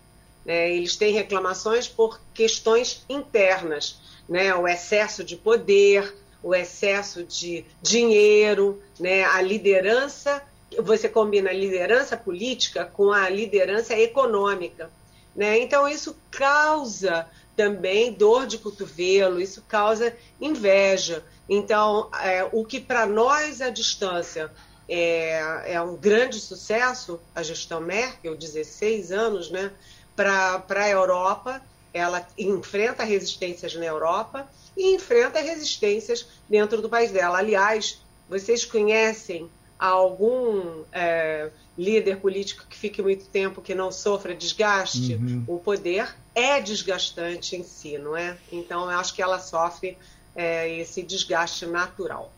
Né? 0.45 0.75
Eles 0.75 0.97
têm 0.97 1.13
reclamações 1.13 1.87
por 1.87 2.21
questões 2.35 3.05
internas, 3.09 3.99
né? 4.29 4.55
o 4.55 4.67
excesso 4.67 5.23
de 5.23 5.37
poder, 5.37 6.13
o 6.43 6.55
excesso 6.55 7.23
de 7.23 7.65
dinheiro, 7.81 8.83
né? 8.99 9.25
a 9.25 9.41
liderança. 9.41 10.43
Você 10.83 11.09
combina 11.09 11.51
a 11.51 11.55
liderança 11.55 12.17
política 12.17 12.85
com 12.85 13.13
a 13.13 13.29
liderança 13.29 13.97
econômica. 13.97 14.91
Né? 15.37 15.61
Então, 15.61 15.89
isso 15.89 16.17
causa 16.31 17.29
também 17.57 18.13
dor 18.13 18.47
de 18.47 18.59
cotovelo, 18.59 19.41
isso 19.41 19.63
causa 19.69 20.15
inveja. 20.41 21.23
Então, 21.49 22.11
é, 22.23 22.49
o 22.53 22.65
que 22.65 22.81
para 22.81 23.07
nós 23.07 23.61
à 23.61 23.71
distância 23.71 24.51
é, 24.89 25.75
é, 25.75 25.81
um 25.81 25.97
grande 25.97 26.39
sucesso, 26.41 27.21
a 27.35 27.43
gestão 27.43 27.81
Merkel, 27.81 28.37
16 28.37 29.13
anos, 29.13 29.51
né? 29.51 29.71
Para 30.15 30.63
a 30.69 30.89
Europa, 30.89 31.63
ela 31.93 32.27
enfrenta 32.39 33.05
resistências 33.05 33.75
na 33.75 33.85
Europa 33.85 34.49
e 34.77 34.95
enfrenta 34.95 35.41
resistências 35.41 36.27
dentro 36.49 36.83
do 36.83 36.89
país 36.89 37.11
dela. 37.11 37.39
Aliás, 37.39 38.01
vocês 38.29 38.65
conhecem 38.65 39.49
algum 39.79 40.83
é, 40.93 41.51
líder 41.77 42.19
político 42.19 42.65
que 42.69 42.77
fique 42.77 43.03
muito 43.03 43.27
tempo 43.27 43.61
que 43.61 43.75
não 43.75 43.91
sofra 43.91 44.35
desgaste? 44.35 45.15
Uhum. 45.15 45.45
O 45.47 45.59
poder 45.59 46.15
é 46.35 46.61
desgastante 46.61 47.57
em 47.57 47.63
si, 47.63 47.99
não 47.99 48.17
é? 48.17 48.37
Então, 48.51 48.91
eu 48.91 48.99
acho 48.99 49.15
que 49.15 49.23
ela 49.23 49.39
sofre 49.39 49.97
é, 50.35 50.79
esse 50.79 51.03
desgaste 51.03 51.67
natural. 51.67 52.33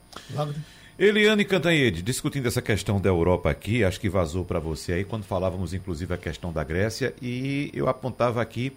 Eliane 0.99 1.44
Cantanhede, 1.44 2.01
discutindo 2.01 2.49
essa 2.49 2.62
questão 2.62 2.99
da 2.99 3.11
Europa 3.11 3.51
aqui, 3.51 3.84
acho 3.84 4.01
que 4.01 4.09
vazou 4.09 4.47
para 4.47 4.59
você 4.59 4.94
aí 4.94 5.05
quando 5.05 5.24
falávamos 5.24 5.74
inclusive 5.74 6.14
a 6.14 6.16
questão 6.16 6.51
da 6.51 6.64
Grécia 6.64 7.12
e 7.20 7.70
eu 7.74 7.86
apontava 7.86 8.40
aqui 8.40 8.72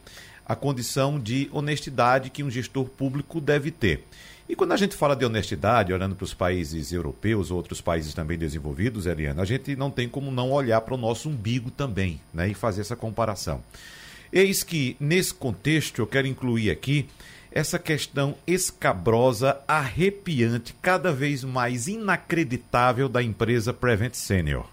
a 0.45 0.53
condição 0.53 1.17
de 1.17 1.49
honestidade 1.53 2.29
que 2.29 2.43
um 2.43 2.51
gestor 2.51 2.89
público 2.89 3.39
deve 3.39 3.71
ter. 3.71 4.03
E 4.49 4.55
quando 4.55 4.73
a 4.73 4.75
gente 4.75 4.97
fala 4.97 5.15
de 5.15 5.23
honestidade, 5.23 5.93
olhando 5.93 6.13
para 6.13 6.25
os 6.25 6.33
países 6.33 6.91
europeus, 6.91 7.51
outros 7.51 7.79
países 7.79 8.13
também 8.13 8.37
desenvolvidos, 8.37 9.05
Eliane, 9.05 9.39
a 9.39 9.45
gente 9.45 9.73
não 9.77 9.89
tem 9.89 10.09
como 10.09 10.29
não 10.29 10.51
olhar 10.51 10.81
para 10.81 10.95
o 10.95 10.97
nosso 10.97 11.29
umbigo 11.29 11.71
também, 11.71 12.19
né, 12.33 12.49
e 12.49 12.53
fazer 12.53 12.81
essa 12.81 12.97
comparação. 12.97 13.63
Eis 14.33 14.61
que, 14.61 14.97
nesse 14.99 15.33
contexto, 15.33 15.99
eu 15.99 16.07
quero 16.07 16.27
incluir 16.27 16.69
aqui 16.69 17.07
essa 17.51 17.79
questão 17.79 18.35
escabrosa, 18.45 19.59
arrepiante, 19.67 20.75
cada 20.81 21.11
vez 21.11 21.43
mais 21.43 21.87
inacreditável 21.87 23.09
da 23.09 23.23
empresa 23.23 23.73
Prevent 23.73 24.13
Senior. 24.13 24.65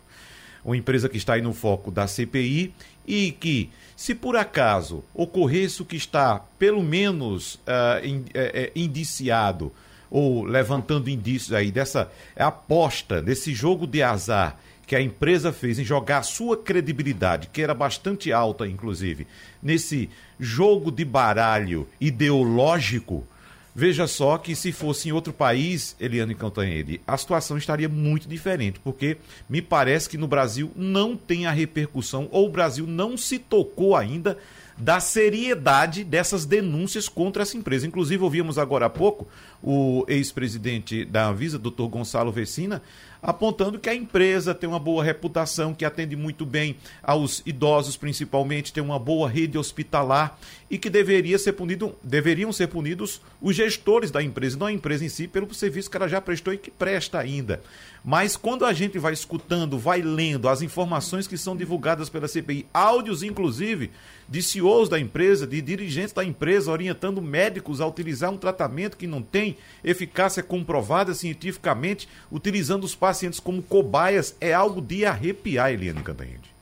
Uma 0.64 0.76
empresa 0.76 1.08
que 1.08 1.16
está 1.16 1.34
aí 1.34 1.42
no 1.42 1.54
foco 1.54 1.90
da 1.90 2.06
CPI 2.06 2.74
e 3.06 3.32
que, 3.32 3.70
se 3.96 4.14
por 4.14 4.36
acaso 4.36 5.04
ocorresse 5.14 5.80
o 5.80 5.84
que 5.84 5.96
está, 5.96 6.40
pelo 6.58 6.82
menos, 6.82 7.54
uh, 7.54 8.04
in, 8.04 8.24
é, 8.34 8.64
é, 8.64 8.72
indiciado 8.74 9.72
ou 10.10 10.44
levantando 10.44 11.08
indícios 11.08 11.52
aí 11.52 11.70
dessa 11.70 12.10
aposta, 12.36 13.22
desse 13.22 13.54
jogo 13.54 13.86
de 13.86 14.02
azar 14.02 14.58
que 14.86 14.94
a 14.94 15.00
empresa 15.00 15.52
fez 15.52 15.78
em 15.78 15.84
jogar 15.84 16.22
sua 16.22 16.56
credibilidade, 16.56 17.48
que 17.52 17.60
era 17.60 17.74
bastante 17.74 18.32
alta, 18.32 18.66
inclusive, 18.66 19.26
nesse 19.62 20.08
jogo 20.38 20.92
de 20.92 21.04
baralho 21.04 21.88
ideológico, 22.00 23.26
veja 23.74 24.06
só 24.06 24.38
que 24.38 24.54
se 24.54 24.70
fosse 24.70 25.08
em 25.08 25.12
outro 25.12 25.32
país, 25.32 25.96
Eliane 25.98 26.34
Cantanhede, 26.34 27.00
a 27.06 27.16
situação 27.16 27.58
estaria 27.58 27.88
muito 27.88 28.28
diferente, 28.28 28.78
porque 28.82 29.16
me 29.48 29.60
parece 29.60 30.08
que 30.08 30.16
no 30.16 30.28
Brasil 30.28 30.70
não 30.76 31.16
tem 31.16 31.46
a 31.46 31.50
repercussão, 31.50 32.28
ou 32.30 32.46
o 32.46 32.52
Brasil 32.52 32.86
não 32.86 33.16
se 33.16 33.38
tocou 33.40 33.96
ainda 33.96 34.38
da 34.76 35.00
seriedade 35.00 36.04
dessas 36.04 36.44
denúncias 36.44 37.08
contra 37.08 37.42
essa 37.42 37.56
empresa. 37.56 37.86
Inclusive, 37.86 38.22
ouvimos 38.22 38.58
agora 38.58 38.86
há 38.86 38.90
pouco 38.90 39.26
o 39.62 40.04
ex-presidente 40.06 41.04
da 41.04 41.28
Anvisa, 41.28 41.58
doutor 41.58 41.88
Gonçalo 41.88 42.30
Vecina, 42.30 42.82
apontando 43.22 43.78
que 43.78 43.88
a 43.88 43.94
empresa 43.94 44.54
tem 44.54 44.68
uma 44.68 44.78
boa 44.78 45.02
reputação, 45.02 45.74
que 45.74 45.84
atende 45.84 46.14
muito 46.14 46.44
bem 46.44 46.76
aos 47.02 47.42
idosos, 47.46 47.96
principalmente, 47.96 48.72
tem 48.72 48.82
uma 48.82 48.98
boa 48.98 49.28
rede 49.28 49.56
hospitalar 49.56 50.38
e 50.70 50.78
que 50.78 50.90
deveria 50.90 51.38
ser 51.38 51.54
punido, 51.54 51.96
deveriam 52.02 52.52
ser 52.52 52.68
punidos 52.68 53.20
os 53.40 53.56
gestores 53.56 54.10
da 54.10 54.22
empresa, 54.22 54.58
não 54.58 54.66
a 54.66 54.72
empresa 54.72 55.04
em 55.04 55.08
si, 55.08 55.26
pelo 55.26 55.52
serviço 55.54 55.90
que 55.90 55.96
ela 55.96 56.08
já 56.08 56.20
prestou 56.20 56.52
e 56.52 56.58
que 56.58 56.70
presta 56.70 57.18
ainda. 57.18 57.62
Mas 58.08 58.36
quando 58.36 58.64
a 58.64 58.72
gente 58.72 59.00
vai 59.00 59.12
escutando, 59.12 59.76
vai 59.76 60.00
lendo 60.00 60.48
as 60.48 60.62
informações 60.62 61.26
que 61.26 61.36
são 61.36 61.56
divulgadas 61.56 62.08
pela 62.08 62.28
CPI, 62.28 62.64
áudios 62.72 63.24
inclusive 63.24 63.90
de 64.28 64.40
CEOs 64.40 64.88
da 64.88 64.96
empresa, 64.96 65.44
de 65.44 65.60
dirigentes 65.60 66.12
da 66.12 66.24
empresa 66.24 66.70
orientando 66.70 67.20
médicos 67.20 67.80
a 67.80 67.86
utilizar 67.86 68.30
um 68.30 68.38
tratamento 68.38 68.96
que 68.96 69.08
não 69.08 69.20
tem 69.20 69.58
eficácia 69.82 70.40
comprovada 70.40 71.14
cientificamente, 71.14 72.08
utilizando 72.30 72.84
os 72.84 72.94
pacientes 72.94 73.40
como 73.40 73.60
cobaias, 73.60 74.36
é 74.40 74.54
algo 74.54 74.80
de 74.80 75.04
arrepiar, 75.04 75.72
Eliane 75.72 76.04
Cantanhede. 76.04 76.54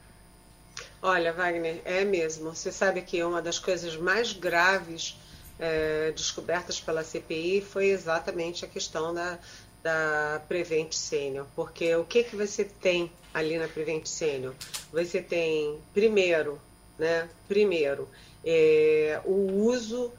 Olha, 1.02 1.30
Wagner, 1.30 1.82
é 1.84 2.06
mesmo. 2.06 2.54
Você 2.54 2.72
sabe 2.72 3.02
que 3.02 3.22
uma 3.22 3.42
das 3.42 3.58
coisas 3.58 3.98
mais 3.98 4.32
graves 4.32 5.14
é, 5.58 6.10
descobertas 6.12 6.80
pela 6.80 7.04
CPI 7.04 7.60
foi 7.60 7.88
exatamente 7.88 8.64
a 8.64 8.68
questão 8.68 9.14
da, 9.14 9.38
da 9.84 10.40
Prevent 10.48 10.94
Senior, 10.94 11.44
porque 11.54 11.94
o 11.94 12.04
que, 12.04 12.24
que 12.24 12.34
você 12.34 12.64
tem 12.64 13.12
ali 13.34 13.58
na 13.58 13.68
Prevent 13.68 14.06
Senior? 14.06 14.54
Você 14.90 15.20
tem, 15.20 15.78
primeiro, 15.92 16.58
né, 16.98 17.28
primeiro, 17.46 18.08
é, 18.42 19.20
o 19.26 19.66
uso 19.66 20.10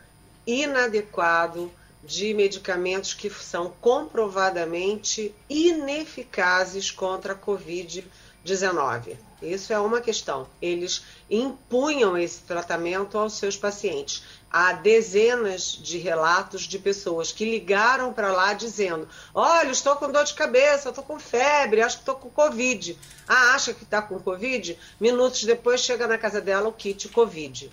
inadequado 0.46 1.72
de 2.04 2.32
medicamentos 2.36 3.16
que 3.16 3.28
são 3.32 3.74
comprovadamente 3.82 5.34
ineficazes 5.50 6.92
contra 6.92 7.34
a 7.34 7.36
Covid-19. 7.36 9.18
Isso 9.42 9.74
é 9.74 9.80
uma 9.80 10.00
questão. 10.00 10.48
Eles 10.62 11.04
impunham 11.28 12.16
esse 12.16 12.42
tratamento 12.42 13.18
aos 13.18 13.34
seus 13.34 13.58
pacientes. 13.58 14.24
Há 14.58 14.72
dezenas 14.72 15.64
de 15.64 15.98
relatos 15.98 16.62
de 16.62 16.80
pessoas 16.80 17.30
que 17.30 17.44
ligaram 17.44 18.14
para 18.14 18.32
lá 18.32 18.54
dizendo: 18.54 19.06
Olha, 19.34 19.70
estou 19.70 19.98
com 19.98 20.10
dor 20.10 20.24
de 20.24 20.34
cabeça, 20.34 20.88
estou 20.88 21.04
com 21.04 21.20
febre, 21.20 21.82
acho 21.82 21.98
que 21.98 22.04
estou 22.04 22.16
com 22.16 22.30
Covid. 22.30 22.98
Ah, 23.28 23.54
acha 23.54 23.74
que 23.74 23.84
está 23.84 24.02
com 24.02 24.18
Covid? 24.18 24.80
Minutos 24.98 25.44
depois 25.44 25.82
chega 25.82 26.08
na 26.08 26.18
casa 26.18 26.40
dela 26.40 26.70
o 26.70 26.72
kit 26.72 27.10
Covid 27.10 27.70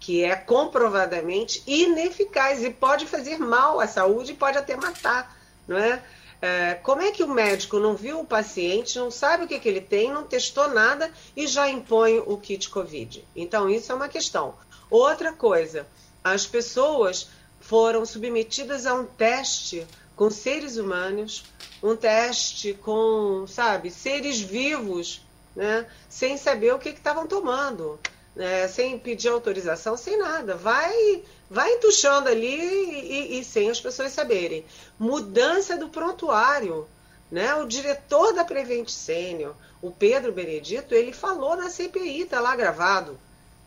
que 0.00 0.24
é 0.24 0.34
comprovadamente 0.34 1.62
ineficaz 1.66 2.64
e 2.64 2.70
pode 2.70 3.06
fazer 3.06 3.38
mal 3.38 3.78
à 3.78 3.86
saúde 3.86 4.32
e 4.32 4.34
pode 4.34 4.56
até 4.56 4.76
matar, 4.76 5.34
não 5.68 5.76
é? 5.76 6.02
é 6.40 6.74
como 6.74 7.02
é 7.02 7.10
que 7.10 7.22
o 7.22 7.28
médico 7.28 7.78
não 7.78 7.94
viu 7.94 8.20
o 8.20 8.26
paciente, 8.26 8.98
não 8.98 9.10
sabe 9.10 9.44
o 9.44 9.48
que, 9.48 9.58
que 9.58 9.68
ele 9.68 9.80
tem, 9.80 10.10
não 10.10 10.24
testou 10.24 10.68
nada 10.68 11.10
e 11.36 11.46
já 11.46 11.68
impõe 11.68 12.18
o 12.18 12.38
kit 12.38 12.68
COVID? 12.70 13.26
Então, 13.36 13.68
isso 13.68 13.92
é 13.92 13.94
uma 13.94 14.08
questão. 14.08 14.54
Outra 14.90 15.32
coisa, 15.32 15.86
as 16.24 16.46
pessoas 16.46 17.28
foram 17.60 18.04
submetidas 18.04 18.86
a 18.86 18.94
um 18.94 19.04
teste 19.04 19.86
com 20.16 20.30
seres 20.30 20.76
humanos, 20.76 21.44
um 21.82 21.94
teste 21.94 22.72
com, 22.74 23.46
sabe, 23.46 23.90
seres 23.90 24.40
vivos, 24.40 25.20
né, 25.54 25.86
sem 26.08 26.36
saber 26.36 26.74
o 26.74 26.78
que 26.78 26.88
estavam 26.88 27.26
tomando 27.26 28.00
né, 28.34 28.66
sem 28.68 28.98
pedir 28.98 29.28
autorização, 29.28 29.96
sem 29.96 30.18
nada. 30.18 30.56
Vai 30.56 31.22
vai 31.48 31.72
entuchando 31.74 32.28
ali 32.28 32.48
e, 32.48 33.38
e, 33.38 33.44
sem 33.44 33.70
as 33.70 33.80
pessoas 33.80 34.12
saberem. 34.12 34.64
Mudança 34.98 35.76
do 35.76 35.88
prontuário. 35.88 36.88
Né? 37.30 37.54
O 37.56 37.66
diretor 37.66 38.32
da 38.32 38.44
Prevent 38.44 38.88
Sênior, 38.88 39.54
o 39.80 39.90
Pedro 39.90 40.32
Benedito, 40.32 40.94
ele 40.94 41.12
falou 41.12 41.56
na 41.56 41.70
CPI, 41.70 42.22
está 42.22 42.40
lá 42.40 42.54
gravado, 42.54 43.18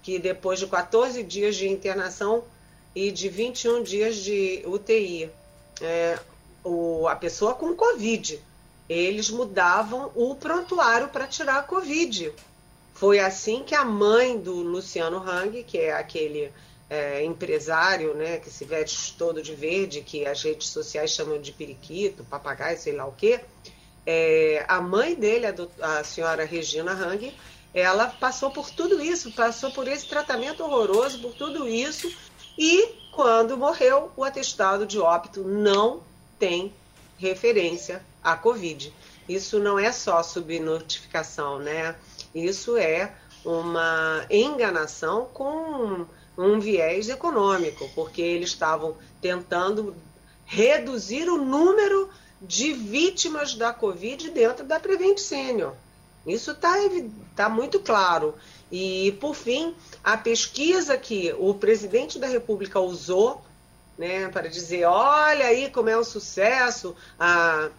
que 0.08 0.18
depois 0.18 0.58
de 0.58 0.68
14 0.68 1.22
dias 1.22 1.58
de 1.58 1.68
internação 1.68 2.46
e 2.96 3.12
de 3.12 3.28
21 3.28 3.84
dias 3.84 4.16
de 4.16 4.64
UTI, 4.66 5.30
é, 5.82 6.18
o, 6.64 7.06
a 7.10 7.16
pessoa 7.18 7.54
com 7.56 7.76
Covid, 7.76 8.42
eles 8.88 9.30
mudavam 9.30 10.10
o 10.16 10.34
prontuário 10.34 11.10
para 11.10 11.28
tirar 11.28 11.58
a 11.58 11.64
Covid. 11.64 12.32
Foi 12.94 13.20
assim 13.20 13.64
que 13.64 13.76
a 13.76 13.84
mãe 13.84 14.40
do 14.40 14.54
Luciano 14.54 15.18
Hang, 15.18 15.62
que 15.64 15.78
é 15.78 15.92
aquele 15.92 16.54
é, 16.90 17.26
empresário 17.26 18.14
né, 18.14 18.38
que 18.38 18.50
se 18.50 18.64
veste 18.64 19.14
todo 19.18 19.44
de 19.44 19.54
verde, 19.54 20.00
que 20.00 20.26
as 20.26 20.42
redes 20.42 20.70
sociais 20.70 21.12
chamam 21.12 21.42
de 21.42 21.52
periquito, 21.52 22.24
papagaio, 22.24 22.80
sei 22.80 22.94
lá 22.94 23.06
o 23.06 23.12
quê, 23.12 23.42
é, 24.06 24.64
a 24.70 24.80
mãe 24.80 25.16
dele, 25.16 25.48
a, 25.48 25.52
do, 25.52 25.70
a 25.82 26.02
senhora 26.02 26.46
Regina 26.46 26.94
Hang, 26.94 27.36
ela 27.74 28.08
passou 28.08 28.50
por 28.50 28.70
tudo 28.70 29.02
isso, 29.02 29.32
passou 29.32 29.72
por 29.72 29.88
esse 29.88 30.08
tratamento 30.08 30.64
horroroso, 30.64 31.20
por 31.20 31.34
tudo 31.34 31.68
isso, 31.68 32.12
e 32.58 32.90
quando 33.12 33.58
morreu, 33.58 34.12
o 34.16 34.24
atestado 34.24 34.86
de 34.86 35.00
óbito 35.00 35.44
não 35.44 36.02
tem 36.40 36.74
referência 37.18 38.04
à 38.24 38.36
Covid. 38.36 38.94
Isso 39.28 39.60
não 39.60 39.78
é 39.78 39.92
só 39.92 40.24
subnotificação, 40.24 41.60
né? 41.60 41.96
Isso 42.34 42.78
é 42.78 43.14
uma 43.44 44.26
enganação 44.30 45.26
com 45.34 46.06
um 46.38 46.60
viés 46.60 47.10
econômico, 47.10 47.90
porque 47.96 48.22
eles 48.22 48.50
estavam 48.50 48.96
tentando 49.22 49.96
reduzir 50.46 51.30
o 51.30 51.38
número 51.38 52.10
de 52.42 52.72
vítimas 52.72 53.56
da 53.56 53.74
Covid 53.74 54.30
dentro 54.30 54.64
da 54.64 54.80
Prevent 54.80 55.18
Senior. 55.18 55.74
Isso 56.28 56.52
está 56.52 56.74
tá 57.36 57.50
muito 57.50 57.80
claro. 57.80 58.36
E, 58.72 59.18
por 59.22 59.34
fim, 59.34 59.74
a 60.04 60.18
pesquisa 60.18 60.98
que 60.98 61.34
o 61.40 61.54
presidente 61.54 62.20
da 62.20 62.28
República 62.28 62.80
usou 62.80 63.42
né, 63.98 64.28
para 64.28 64.50
dizer: 64.50 64.86
olha 64.86 65.46
aí 65.46 65.70
como 65.70 65.90
é 65.90 65.98
um 65.98 66.04
sucesso 66.04 66.96
a, 67.18 67.70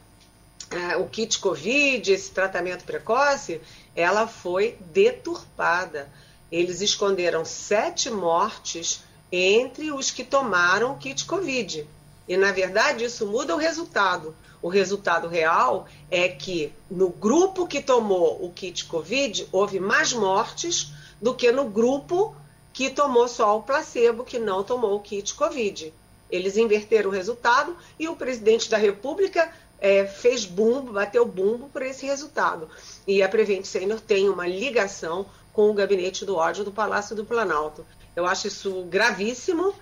a, 0.70 0.96
o 0.98 1.08
kit 1.08 1.38
Covid, 1.38 2.10
esse 2.10 2.30
tratamento 2.30 2.84
precoce, 2.84 3.60
ela 3.94 4.26
foi 4.26 4.76
deturpada. 4.80 6.08
Eles 6.50 6.80
esconderam 6.80 7.44
sete 7.44 8.10
mortes 8.10 9.02
entre 9.30 9.92
os 9.92 10.10
que 10.10 10.24
tomaram 10.24 10.98
kit 10.98 11.26
Covid. 11.26 11.86
E, 12.26 12.36
na 12.36 12.50
verdade, 12.52 13.04
isso 13.04 13.26
muda 13.26 13.54
o 13.54 13.58
resultado. 13.58 14.34
O 14.60 14.68
resultado 14.68 15.28
real 15.28 15.86
é 16.10 16.28
que 16.28 16.72
no 16.90 17.08
grupo 17.10 17.66
que 17.66 17.80
tomou 17.80 18.44
o 18.44 18.50
kit 18.52 18.84
Covid, 18.86 19.48
houve 19.52 19.78
mais 19.78 20.12
mortes 20.12 20.92
do 21.20 21.34
que 21.34 21.52
no 21.52 21.68
grupo 21.68 22.34
que 22.72 22.90
tomou 22.90 23.28
só 23.28 23.56
o 23.56 23.62
placebo, 23.62 24.24
que 24.24 24.38
não 24.38 24.64
tomou 24.64 24.96
o 24.96 25.00
kit 25.00 25.34
Covid. 25.34 25.92
Eles 26.30 26.56
inverteram 26.56 27.10
o 27.10 27.12
resultado 27.12 27.76
e 27.98 28.08
o 28.08 28.16
presidente 28.16 28.68
da 28.68 28.76
República 28.76 29.50
é, 29.80 30.06
fez 30.06 30.44
bumbo, 30.44 30.92
bateu 30.92 31.24
bumbo 31.24 31.68
por 31.68 31.82
esse 31.82 32.04
resultado. 32.04 32.68
E 33.06 33.22
a 33.22 33.28
Prevent 33.28 33.64
Senior 33.64 34.00
tem 34.00 34.28
uma 34.28 34.46
ligação 34.46 35.26
com 35.52 35.70
o 35.70 35.74
gabinete 35.74 36.24
do 36.24 36.36
ódio 36.36 36.64
do 36.64 36.72
Palácio 36.72 37.16
do 37.16 37.24
Planalto. 37.24 37.86
Eu 38.14 38.26
acho 38.26 38.48
isso 38.48 38.84
gravíssimo 38.84 39.74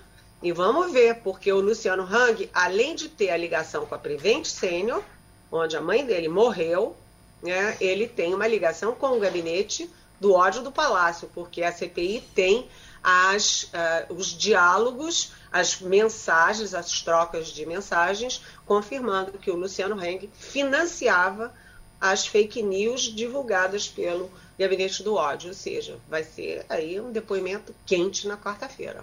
e 0.43 0.53
vamos 0.53 0.93
ver, 0.93 1.17
porque 1.23 1.53
o 1.53 1.61
Luciano 1.61 2.03
Hang, 2.03 2.49
além 2.53 2.95
de 2.95 3.09
ter 3.09 3.31
a 3.31 3.37
ligação 3.37 3.87
com 3.87 3.95
a 3.95 3.99
Prevent 3.99 4.45
Senior, 4.45 5.03
onde 5.51 5.77
a 5.77 5.81
mãe 5.81 6.05
dele 6.05 6.29
morreu, 6.29 6.97
né, 7.43 7.77
ele 7.81 8.07
tem 8.07 8.35
uma 8.35 8.47
ligação 8.47 8.95
com 8.95 9.17
o 9.17 9.21
gabinete 9.21 9.91
do 10.21 10.33
ódio 10.35 10.63
do 10.63 10.73
Palácio, 10.73 11.31
porque 11.35 11.63
a 11.63 11.73
CPI 11.73 12.23
tem 12.35 12.69
as, 13.03 13.65
uh, 13.65 14.15
os 14.15 14.29
diálogos 14.29 15.33
as 15.57 15.81
mensagens, 15.81 16.75
as 16.75 17.01
trocas 17.01 17.49
de 17.49 17.65
mensagens, 17.65 18.43
confirmando 18.67 19.39
que 19.39 19.51
o 19.51 19.57
Luciano 19.57 19.99
Heng 20.03 20.29
financiava 20.35 21.55
as 21.99 22.27
fake 22.27 22.63
news 22.63 23.03
divulgadas 23.03 23.89
pelo 23.89 24.31
Gabinete 24.59 25.03
do 25.03 25.15
Ódio. 25.15 25.49
Ou 25.49 25.55
seja, 25.55 25.99
vai 26.09 26.25
ser 26.25 26.67
aí 26.69 27.01
um 27.01 27.11
depoimento 27.11 27.75
quente 27.87 28.29
na 28.29 28.37
quarta-feira. 28.37 29.03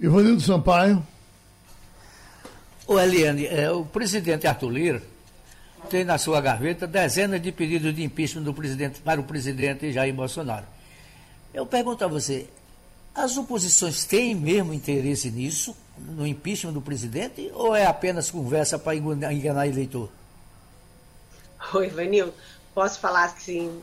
Ivanildo 0.00 0.40
Sampaio. 0.40 1.06
O 2.86 2.98
Eliane, 2.98 3.46
é, 3.46 3.70
o 3.70 3.84
presidente 3.84 4.46
Arthur 4.46 4.70
Lira 4.70 5.02
tem 5.88 6.04
na 6.04 6.18
sua 6.18 6.40
gaveta 6.40 6.86
dezenas 6.86 7.40
de 7.40 7.52
pedidos 7.52 7.94
de 7.94 8.02
impeachment 8.02 8.42
do 8.42 8.54
presidente, 8.54 9.00
para 9.00 9.20
o 9.20 9.24
presidente 9.24 9.92
Jair 9.92 10.14
Bolsonaro. 10.14 10.66
Eu 11.52 11.66
pergunto 11.66 12.04
a 12.04 12.08
você, 12.08 12.48
as 13.14 13.36
oposições 13.36 14.04
têm 14.04 14.34
mesmo 14.34 14.74
interesse 14.74 15.30
nisso, 15.30 15.76
no 15.98 16.26
impeachment 16.26 16.72
do 16.72 16.82
presidente, 16.82 17.50
ou 17.54 17.76
é 17.76 17.86
apenas 17.86 18.30
conversa 18.30 18.78
para 18.78 18.96
enganar 18.96 19.66
eleitor? 19.66 20.10
Oi, 21.72 21.88
Vanil, 21.88 22.34
posso 22.74 22.98
falar 22.98 23.26
assim, 23.26 23.80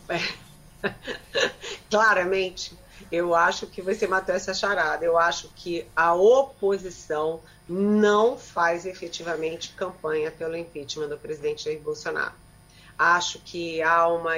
claramente? 1.89 2.73
Eu 3.11 3.35
acho 3.35 3.67
que 3.67 3.81
você 3.81 4.07
matou 4.07 4.33
essa 4.33 4.53
charada. 4.53 5.03
Eu 5.03 5.17
acho 5.17 5.49
que 5.55 5.85
a 5.95 6.13
oposição 6.13 7.41
não 7.67 8.37
faz 8.37 8.85
efetivamente 8.85 9.73
campanha 9.73 10.31
pelo 10.31 10.55
impeachment 10.55 11.09
do 11.09 11.17
presidente 11.17 11.65
Jair 11.65 11.79
Bolsonaro. 11.79 12.33
Acho 12.97 13.39
que 13.39 13.81
há 13.81 14.07
uma, 14.07 14.33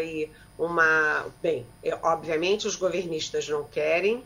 uma. 0.57 1.25
Bem, 1.41 1.65
obviamente 2.01 2.65
os 2.65 2.75
governistas 2.75 3.47
não 3.47 3.63
querem, 3.63 4.23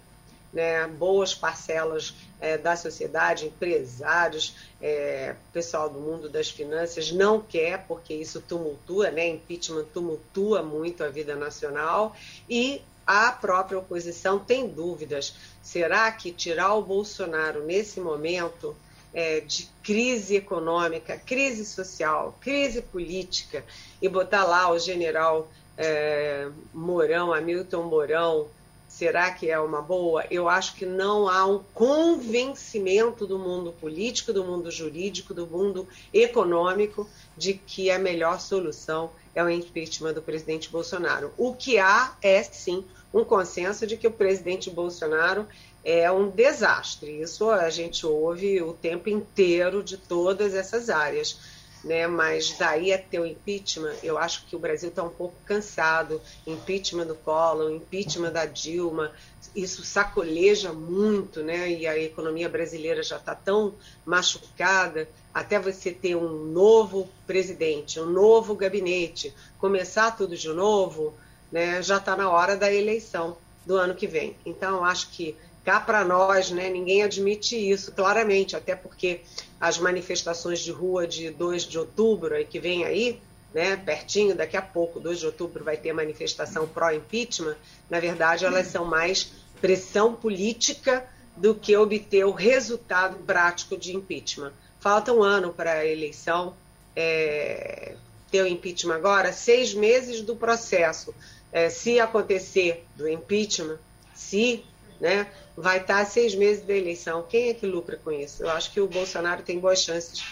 né, 0.53 0.87
boas 0.87 1.33
parcelas 1.33 2.13
é, 2.39 2.57
da 2.57 2.75
sociedade, 2.75 3.45
empresários, 3.45 4.55
é, 4.81 5.35
pessoal 5.51 5.89
do 5.89 5.99
mundo 5.99 6.29
das 6.29 6.49
finanças 6.49 7.11
não 7.11 7.41
quer, 7.41 7.85
porque 7.87 8.13
isso 8.13 8.41
tumultua, 8.41 9.11
né, 9.11 9.27
impeachment 9.27 9.85
tumultua 9.93 10.61
muito 10.61 11.03
a 11.03 11.09
vida 11.09 11.35
nacional 11.35 12.15
e 12.49 12.81
a 13.07 13.31
própria 13.31 13.79
oposição 13.79 14.37
tem 14.37 14.67
dúvidas. 14.67 15.33
Será 15.63 16.11
que 16.11 16.31
tirar 16.31 16.75
o 16.75 16.83
Bolsonaro 16.83 17.63
nesse 17.63 18.01
momento 18.01 18.75
é, 19.13 19.39
de 19.39 19.69
crise 19.81 20.35
econômica, 20.35 21.17
crise 21.17 21.65
social, 21.65 22.37
crise 22.41 22.81
política 22.81 23.63
e 24.01 24.09
botar 24.09 24.43
lá 24.43 24.69
o 24.69 24.77
general 24.77 25.49
é, 25.77 26.49
Mourão, 26.73 27.33
Hamilton 27.33 27.83
Mourão, 27.83 28.47
Será 28.87 29.29
que 29.31 29.51
é 29.51 29.59
uma 29.59 29.81
boa? 29.81 30.25
Eu 30.31 30.47
acho 30.47 30.73
que 30.75 30.85
não 30.85 31.27
há 31.27 31.45
um 31.45 31.61
convencimento 31.73 33.27
do 33.27 33.37
mundo 33.37 33.71
político, 33.73 34.31
do 34.31 34.43
mundo 34.43 34.71
jurídico, 34.71 35.33
do 35.33 35.45
mundo 35.45 35.87
econômico 36.13 37.07
de 37.37 37.53
que 37.53 37.91
a 37.91 37.99
melhor 37.99 38.39
solução 38.39 39.11
é 39.35 39.43
o 39.43 39.49
impeachment 39.49 40.13
do 40.13 40.21
presidente 40.21 40.69
Bolsonaro. 40.69 41.31
O 41.37 41.53
que 41.53 41.77
há 41.77 42.15
é, 42.21 42.41
sim, 42.41 42.83
um 43.13 43.23
consenso 43.23 43.87
de 43.87 43.97
que 43.97 44.07
o 44.07 44.11
presidente 44.11 44.69
Bolsonaro 44.69 45.47
é 45.83 46.11
um 46.11 46.29
desastre. 46.29 47.21
Isso 47.21 47.49
a 47.49 47.69
gente 47.69 48.05
ouve 48.05 48.61
o 48.61 48.73
tempo 48.73 49.09
inteiro 49.09 49.83
de 49.83 49.97
todas 49.97 50.53
essas 50.53 50.89
áreas 50.89 51.37
né? 51.83 52.07
Mas 52.07 52.55
daí 52.57 52.93
até 52.93 53.19
o 53.19 53.25
impeachment, 53.25 53.95
eu 54.03 54.17
acho 54.17 54.45
que 54.45 54.55
o 54.55 54.59
Brasil 54.59 54.89
está 54.89 55.03
um 55.03 55.09
pouco 55.09 55.35
cansado. 55.45 56.21
Impeachment 56.45 57.05
do 57.05 57.15
Collor, 57.15 57.71
impeachment 57.71 58.31
da 58.31 58.45
Dilma, 58.45 59.11
isso 59.55 59.83
sacoleja 59.83 60.73
muito, 60.73 61.41
né? 61.41 61.71
E 61.71 61.87
a 61.87 61.97
economia 61.97 62.49
brasileira 62.49 63.01
já 63.03 63.17
está 63.17 63.35
tão 63.35 63.73
machucada. 64.05 65.07
Até 65.33 65.59
você 65.59 65.91
ter 65.91 66.15
um 66.15 66.45
novo 66.45 67.07
presidente, 67.25 67.99
um 67.99 68.05
novo 68.05 68.55
gabinete, 68.55 69.33
começar 69.59 70.11
tudo 70.11 70.35
de 70.35 70.49
novo, 70.49 71.13
né? 71.51 71.81
Já 71.81 71.97
está 71.97 72.15
na 72.15 72.29
hora 72.29 72.55
da 72.55 72.71
eleição 72.71 73.37
do 73.65 73.75
ano 73.75 73.95
que 73.95 74.07
vem. 74.07 74.35
Então, 74.45 74.83
acho 74.83 75.09
que 75.09 75.35
cá 75.63 75.79
para 75.79 76.05
nós, 76.05 76.49
né? 76.49 76.69
Ninguém 76.69 77.03
admite 77.03 77.55
isso 77.55 77.91
claramente, 77.91 78.55
até 78.55 78.75
porque 78.75 79.21
as 79.59 79.77
manifestações 79.77 80.59
de 80.59 80.71
rua 80.71 81.05
de 81.05 81.29
2 81.29 81.63
de 81.63 81.77
outubro, 81.77 82.33
que 82.45 82.59
vem 82.59 82.85
aí, 82.85 83.19
né, 83.53 83.75
pertinho, 83.75 84.35
daqui 84.35 84.55
a 84.55 84.61
pouco, 84.61 84.99
2 84.99 85.19
de 85.19 85.25
outubro, 85.25 85.63
vai 85.63 85.75
ter 85.75 85.91
manifestação 85.91 86.67
pró-impeachment, 86.67 87.55
na 87.89 87.99
verdade, 87.99 88.45
elas 88.45 88.67
são 88.67 88.85
mais 88.85 89.31
pressão 89.59 90.13
política 90.13 91.05
do 91.35 91.53
que 91.53 91.75
obter 91.75 92.25
o 92.25 92.31
resultado 92.31 93.17
prático 93.25 93.77
de 93.77 93.95
impeachment. 93.95 94.53
Falta 94.79 95.11
um 95.11 95.23
ano 95.23 95.53
para 95.53 95.73
a 95.73 95.85
eleição, 95.85 96.53
é, 96.95 97.95
ter 98.31 98.41
o 98.41 98.47
impeachment 98.47 98.95
agora, 98.95 99.33
seis 99.33 99.73
meses 99.73 100.21
do 100.21 100.35
processo. 100.35 101.13
É, 101.51 101.69
se 101.69 101.99
acontecer 101.99 102.85
do 102.95 103.07
impeachment, 103.07 103.77
se 104.13 104.63
né, 104.99 105.27
vai 105.55 105.79
estar 105.79 106.05
seis 106.05 106.35
meses 106.35 106.65
da 106.65 106.73
eleição. 106.73 107.23
Quem 107.27 107.49
é 107.49 107.53
que 107.53 107.65
lucra 107.65 107.97
com 108.03 108.11
isso? 108.11 108.43
Eu 108.43 108.49
acho 108.49 108.71
que 108.71 108.81
o 108.81 108.87
Bolsonaro 108.87 109.43
tem 109.43 109.59
boas 109.59 109.81
chances 109.81 110.23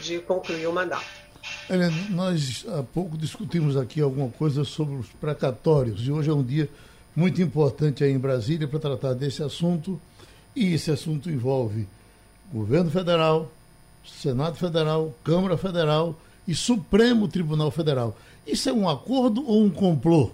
de 0.00 0.18
concluir 0.20 0.66
o 0.66 0.72
mandato. 0.72 1.22
Helena, 1.68 1.96
nós 2.10 2.64
há 2.68 2.82
pouco 2.82 3.16
discutimos 3.16 3.76
aqui 3.76 4.00
alguma 4.00 4.28
coisa 4.30 4.64
sobre 4.64 4.94
os 4.94 5.08
precatórios 5.08 6.06
e 6.06 6.10
hoje 6.10 6.30
é 6.30 6.32
um 6.32 6.42
dia 6.42 6.68
muito 7.14 7.42
importante 7.42 8.04
aí 8.04 8.12
em 8.12 8.18
Brasília 8.18 8.66
para 8.68 8.78
tratar 8.78 9.14
desse 9.14 9.42
assunto 9.42 10.00
e 10.54 10.74
esse 10.74 10.90
assunto 10.90 11.30
envolve 11.30 11.86
governo 12.52 12.90
federal, 12.90 13.50
Senado 14.04 14.56
Federal, 14.56 15.14
Câmara 15.24 15.56
Federal 15.56 16.14
e 16.46 16.54
Supremo 16.54 17.28
Tribunal 17.28 17.70
Federal. 17.70 18.16
Isso 18.46 18.68
é 18.68 18.72
um 18.72 18.88
acordo 18.88 19.44
ou 19.46 19.64
um 19.64 19.70
complô? 19.70 20.30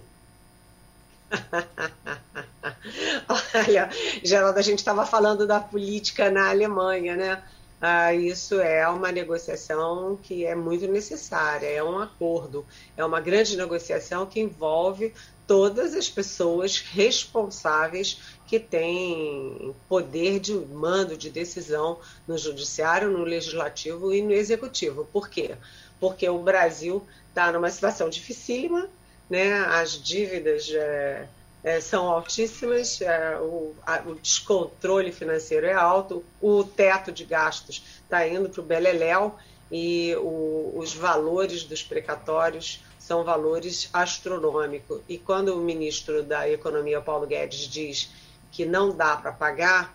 Olha, 3.54 3.90
Geraldo, 4.22 4.58
a 4.58 4.62
gente 4.62 4.78
estava 4.78 5.04
falando 5.06 5.46
da 5.46 5.60
política 5.60 6.30
na 6.30 6.48
Alemanha, 6.50 7.16
né? 7.16 7.42
Ah, 7.80 8.12
isso 8.12 8.60
é 8.60 8.88
uma 8.88 9.12
negociação 9.12 10.18
que 10.20 10.44
é 10.44 10.54
muito 10.54 10.88
necessária, 10.88 11.66
é 11.66 11.82
um 11.82 11.98
acordo, 11.98 12.66
é 12.96 13.04
uma 13.04 13.20
grande 13.20 13.56
negociação 13.56 14.26
que 14.26 14.40
envolve 14.40 15.14
todas 15.46 15.94
as 15.94 16.08
pessoas 16.10 16.78
responsáveis 16.78 18.20
que 18.46 18.58
têm 18.58 19.74
poder 19.88 20.40
de 20.40 20.54
mando, 20.54 21.16
de 21.16 21.30
decisão 21.30 22.00
no 22.26 22.36
judiciário, 22.36 23.10
no 23.10 23.22
legislativo 23.22 24.12
e 24.12 24.22
no 24.22 24.32
executivo. 24.32 25.08
Por 25.12 25.28
quê? 25.28 25.56
Porque 26.00 26.28
o 26.28 26.42
Brasil 26.42 27.06
está 27.28 27.52
numa 27.52 27.70
situação 27.70 28.10
dificílima, 28.10 28.90
né? 29.28 29.52
as 29.66 29.92
dívidas. 30.02 30.70
É 30.72 31.26
é, 31.62 31.80
são 31.80 32.08
altíssimas, 32.08 33.00
é, 33.00 33.36
o, 33.40 33.74
a, 33.84 34.00
o, 34.06 34.14
descontrole 34.14 35.10
financeiro 35.10 35.66
é 35.66 35.72
alto, 35.72 36.24
o 36.40 36.62
teto 36.62 37.10
de 37.10 37.24
gastos 37.24 37.82
está 38.02 38.26
indo 38.26 38.48
para 38.48 38.60
o 38.60 38.64
beleléu 38.64 39.36
e 39.70 40.14
o, 40.16 40.74
os 40.76 40.94
valores 40.94 41.64
dos 41.64 41.82
precatórios 41.82 42.82
são 42.98 43.24
valores 43.24 43.88
astronômicos. 43.92 45.00
E 45.08 45.18
quando 45.18 45.54
o 45.54 45.60
ministro 45.60 46.22
da 46.22 46.48
Economia, 46.48 47.00
Paulo 47.00 47.26
Guedes, 47.26 47.66
diz 47.66 48.10
que 48.52 48.64
não 48.64 48.96
dá 48.96 49.16
para 49.16 49.32
pagar, 49.32 49.94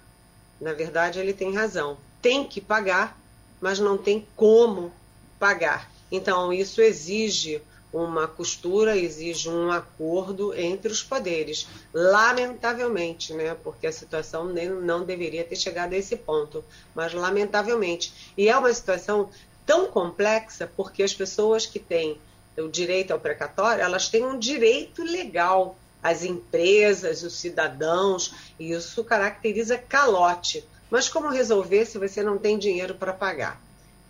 na 0.59 0.73
verdade 0.73 1.19
ele 1.19 1.33
tem 1.33 1.55
razão. 1.55 1.97
Tem 2.21 2.43
que 2.43 2.59
pagar, 2.59 3.17
mas 3.61 3.79
não 3.79 3.97
tem 3.97 4.27
como 4.35 4.91
pagar. 5.39 5.89
Então, 6.11 6.51
isso 6.51 6.81
exige 6.81 7.61
uma 7.93 8.27
costura, 8.27 8.97
exige 8.97 9.47
um 9.49 9.71
acordo 9.71 10.53
entre 10.57 10.91
os 10.91 11.03
poderes. 11.03 11.67
Lamentavelmente, 11.93 13.33
né? 13.33 13.55
Porque 13.63 13.85
a 13.85 13.91
situação 13.91 14.45
nem, 14.45 14.67
não 14.67 15.05
deveria 15.05 15.43
ter 15.43 15.55
chegado 15.55 15.93
a 15.93 15.97
esse 15.97 16.15
ponto, 16.15 16.65
mas 16.95 17.13
lamentavelmente. 17.13 18.33
E 18.35 18.49
é 18.49 18.57
uma 18.57 18.73
situação 18.73 19.29
tão 19.65 19.85
complexa 19.85 20.69
porque 20.75 21.03
as 21.03 21.13
pessoas 21.13 21.65
que 21.65 21.79
têm 21.79 22.17
o 22.57 22.67
direito 22.67 23.11
ao 23.11 23.19
precatório, 23.19 23.83
elas 23.83 24.09
têm 24.09 24.25
um 24.25 24.37
direito 24.37 25.03
legal. 25.03 25.77
As 26.01 26.23
empresas, 26.23 27.23
os 27.23 27.37
cidadãos, 27.37 28.33
e 28.59 28.71
isso 28.71 29.03
caracteriza 29.05 29.77
calote. 29.77 30.67
Mas 30.89 31.07
como 31.07 31.29
resolver 31.29 31.85
se 31.85 31.97
você 31.97 32.21
não 32.21 32.37
tem 32.37 32.59
dinheiro 32.59 32.95
para 32.95 33.13
pagar? 33.13 33.61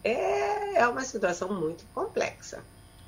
É, 0.03 0.79
é 0.79 0.87
uma 0.87 1.03
situação 1.03 1.53
muito 1.53 1.85
complexa. 1.93 2.63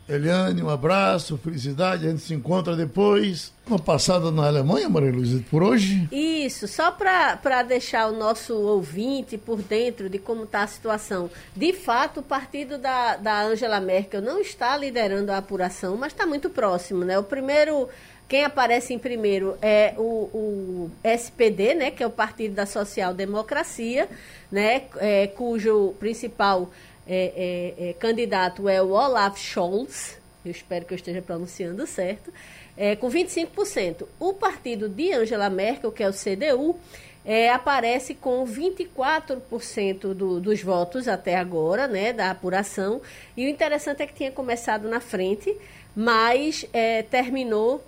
Eliane, 0.07 0.61
um 0.61 0.69
abraço, 0.69 1.35
felicidade. 1.35 2.05
A 2.05 2.11
gente 2.11 2.21
se 2.21 2.33
encontra 2.33 2.75
depois. 2.75 3.51
Uma 3.65 3.79
passada 3.79 4.29
na 4.29 4.45
Alemanha, 4.45 4.87
Maria 4.87 5.11
Luísa, 5.11 5.43
por 5.49 5.63
hoje? 5.63 6.07
Isso, 6.11 6.67
só 6.67 6.91
para 6.91 7.63
deixar 7.63 8.07
o 8.07 8.15
nosso 8.15 8.53
ouvinte 8.55 9.35
por 9.35 9.59
dentro 9.63 10.07
de 10.07 10.19
como 10.19 10.43
está 10.43 10.61
a 10.61 10.67
situação. 10.67 11.27
De 11.55 11.73
fato, 11.73 12.19
o 12.19 12.23
partido 12.23 12.77
da, 12.77 13.15
da 13.15 13.41
Angela 13.41 13.79
Merkel 13.79 14.21
não 14.21 14.39
está 14.39 14.77
liderando 14.77 15.31
a 15.31 15.37
apuração, 15.37 15.97
mas 15.97 16.13
está 16.13 16.27
muito 16.27 16.51
próximo. 16.51 17.03
Né? 17.03 17.17
O 17.17 17.23
primeiro. 17.23 17.89
Quem 18.27 18.43
aparece 18.43 18.91
em 18.91 18.97
primeiro 18.97 19.55
é 19.61 19.93
o, 19.99 20.01
o, 20.33 20.91
SPD, 21.03 21.75
né, 21.75 21.91
que 21.91 22.01
é 22.01 22.07
o 22.07 22.09
Partido 22.09 22.55
da 22.55 22.65
Social 22.65 23.13
Democracia, 23.13 24.09
né, 24.51 24.85
é, 24.97 25.27
cujo 25.27 25.93
principal 25.99 26.71
é, 27.07 27.73
é, 27.77 27.89
é, 27.89 27.93
candidato 27.93 28.67
é 28.67 28.81
o 28.81 28.89
Olaf 28.91 29.37
Scholz, 29.37 30.17
eu 30.43 30.51
espero 30.51 30.85
que 30.85 30.93
eu 30.93 30.95
esteja 30.95 31.21
pronunciando 31.21 31.85
certo, 31.87 32.31
é, 32.77 32.95
com 32.95 33.09
25%. 33.09 34.05
O 34.19 34.33
partido 34.33 34.89
de 34.89 35.13
Angela 35.13 35.49
Merkel, 35.49 35.91
que 35.91 36.03
é 36.03 36.09
o 36.09 36.13
CDU, 36.13 36.75
é, 37.23 37.49
aparece 37.49 38.13
com 38.13 38.45
24% 38.45 40.13
do, 40.13 40.39
dos 40.39 40.61
votos 40.61 41.07
até 41.07 41.35
agora, 41.35 41.87
né, 41.87 42.13
da 42.13 42.29
apuração. 42.29 43.01
E 43.35 43.45
o 43.45 43.49
interessante 43.49 44.03
é 44.03 44.07
que 44.07 44.13
tinha 44.13 44.31
começado 44.31 44.87
na 44.87 44.99
frente, 44.99 45.55
mas 45.95 46.65
é, 46.71 47.01
terminou 47.01 47.83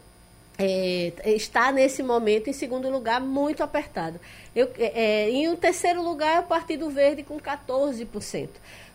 é, 0.60 1.14
está 1.26 1.72
nesse 1.72 2.02
momento 2.02 2.50
em 2.50 2.54
segundo 2.54 2.90
lugar 2.90 3.22
muito 3.22 3.62
apertado. 3.62 4.20
Eu, 4.56 4.72
é, 4.80 5.30
em 5.30 5.48
um 5.48 5.56
terceiro 5.56 6.02
lugar 6.02 6.38
é 6.38 6.40
o 6.40 6.44
Partido 6.44 6.90
Verde 6.90 7.22
com 7.22 7.40
14%. 7.40 8.50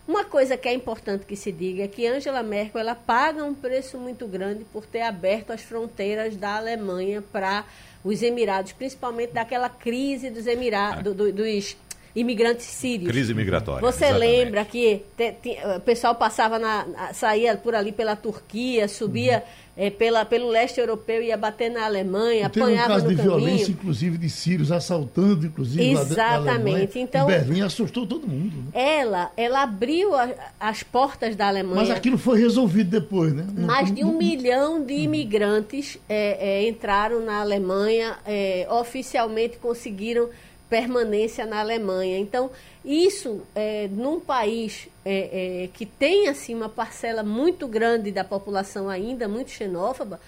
Uma 0.07 0.25
coisa 0.25 0.57
que 0.57 0.69
é 0.69 0.75
importante 0.75 1.25
que 1.25 1.37
se 1.37 1.53
diga 1.53 1.85
é 1.85 1.89
que 1.89 2.07
Angela 2.07 2.43
Merkel 2.43 2.81
ela 2.81 2.95
paga 2.95 3.45
um 3.45 3.55
preço 3.55 3.97
muito 3.99 4.27
grande 4.27 4.65
por 4.65 4.85
ter 4.85 5.03
aberto 5.03 5.53
as 5.53 5.63
fronteiras 5.63 6.37
da 6.37 6.57
Alemanha 6.57 7.23
para 7.23 7.65
os 8.03 8.21
Emirados, 8.21 8.73
principalmente 8.73 9.33
daquela 9.33 9.69
crise 9.69 10.29
dos 10.29 10.49
Emirados, 10.49 11.05
do, 11.05 11.15
do, 11.15 11.33
dos 11.33 11.77
imigrantes 12.15 12.67
sírios. 12.67 13.11
Crise 13.11 13.35
migratória. 13.35 13.81
Você 13.81 14.05
exatamente. 14.05 14.37
lembra 14.37 14.65
que 14.65 15.03
te, 15.17 15.33
te, 15.33 15.59
o 15.77 15.81
pessoal 15.81 16.15
passava 16.15 16.59
na, 16.59 17.13
saía 17.13 17.57
por 17.57 17.75
ali 17.75 17.93
pela 17.93 18.17
Turquia, 18.17 18.89
subia 18.89 19.39
uhum 19.39 19.63
é, 19.77 19.89
pela, 19.89 20.25
pelo 20.25 20.51
leste 20.51 20.79
europeu 20.79 21.23
ia 21.23 21.37
bater 21.37 21.71
na 21.71 21.87
Alemanha, 21.87 22.51
Teve 22.51 22.65
apanhava 22.65 22.85
um 22.85 22.95
caso 22.95 23.05
no 23.05 23.11
de 23.11 23.17
caminho. 23.17 23.39
violência, 23.39 23.71
inclusive, 23.71 24.19
de 24.19 24.29
sírios 24.29 24.71
assaltando, 24.71 25.47
inclusive, 25.47 25.91
Exatamente. 25.93 26.99
Lá 26.99 27.03
então, 27.03 27.27
Berlim 27.27 27.63
assustou 27.63 28.07
todo 28.07 28.29
mundo. 28.29 28.55
Né? 28.55 28.71
Ela, 28.75 29.33
ela 29.35 29.63
abriu 29.63 30.15
a, 30.15 30.29
as 30.61 30.83
portas 30.83 31.35
da 31.37 31.49
Alemanha. 31.49 31.77
Mas 31.77 31.91
aquilo 31.91 32.19
foi 32.19 32.39
resolvido 32.39 32.91
depois, 32.91 33.33
né? 33.33 33.47
Mais 33.57 33.93
de 33.93 34.05
um 34.05 34.17
milhão 34.19 34.85
de 34.85 34.93
imigrantes 34.93 35.99
é, 36.07 36.61
é, 36.61 36.69
entraram 36.69 37.25
na 37.25 37.41
Alemanha, 37.41 38.19
é, 38.27 38.67
oficialmente 38.71 39.57
conseguiram 39.57 40.29
permanência 40.73 41.45
na 41.45 41.61
Alemanha. 41.61 42.19
Então, 42.19 42.51
isso 42.83 43.43
é, 43.55 43.89
num 43.89 44.19
país 44.19 44.89
é, 45.05 45.65
é, 45.65 45.69
que 45.69 45.85
tem 45.85 46.29
assim 46.29 46.55
uma 46.55 46.71
parcela 46.71 47.23
muito 47.23 47.69
grande 47.69 48.11
da 48.11 48.25
população 48.25 48.89
ainda 48.89 49.29
muito 49.29 49.51
xenófoba 49.51 50.19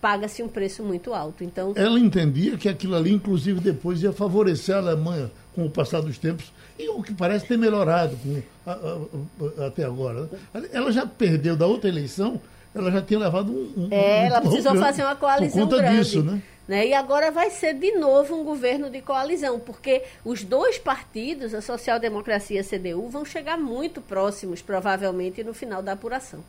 paga-se 0.00 0.42
um 0.42 0.48
preço 0.48 0.82
muito 0.82 1.14
alto. 1.14 1.44
Então, 1.44 1.72
ela 1.76 1.98
entendia 1.98 2.58
que 2.58 2.68
aquilo 2.68 2.96
ali, 2.96 3.12
inclusive, 3.12 3.60
depois 3.60 4.02
ia 4.02 4.12
favorecer 4.12 4.74
a 4.74 4.78
Alemanha 4.78 5.30
com 5.54 5.64
o 5.64 5.70
passar 5.70 6.02
dos 6.02 6.18
tempos 6.18 6.52
e 6.76 6.88
o 6.88 7.00
que 7.00 7.14
parece 7.14 7.46
ter 7.46 7.56
melhorado 7.56 8.16
com, 8.16 8.42
a, 8.66 8.72
a, 8.72 9.62
a, 9.62 9.66
até 9.68 9.84
agora. 9.84 10.22
Né? 10.52 10.68
Ela 10.72 10.90
já 10.90 11.06
perdeu 11.06 11.56
da 11.56 11.66
outra 11.66 11.88
eleição, 11.88 12.40
ela 12.74 12.90
já 12.90 13.02
tinha 13.02 13.20
levado 13.20 13.52
um. 13.52 13.84
um 13.84 13.88
é, 13.90 14.26
ela 14.26 14.40
precisou 14.40 14.74
fazer 14.76 15.02
uma 15.02 15.14
coalizão 15.14 15.66
por 15.66 15.76
conta 15.76 15.82
grande. 15.82 15.98
disso, 15.98 16.22
né? 16.22 16.42
Né? 16.66 16.88
E 16.88 16.94
agora 16.94 17.30
vai 17.30 17.50
ser 17.50 17.74
de 17.74 17.92
novo 17.92 18.34
um 18.34 18.42
governo 18.42 18.88
de 18.88 19.00
coalizão, 19.02 19.60
porque 19.60 20.02
os 20.24 20.42
dois 20.42 20.78
partidos, 20.78 21.54
a 21.54 21.60
Social 21.60 22.00
Democracia 22.00 22.56
e 22.56 22.60
a 22.60 22.64
CDU, 22.64 23.08
vão 23.08 23.24
chegar 23.24 23.58
muito 23.58 24.00
próximos, 24.00 24.62
provavelmente, 24.62 25.44
no 25.44 25.52
final 25.52 25.82
da 25.82 25.92
apuração. 25.92 26.40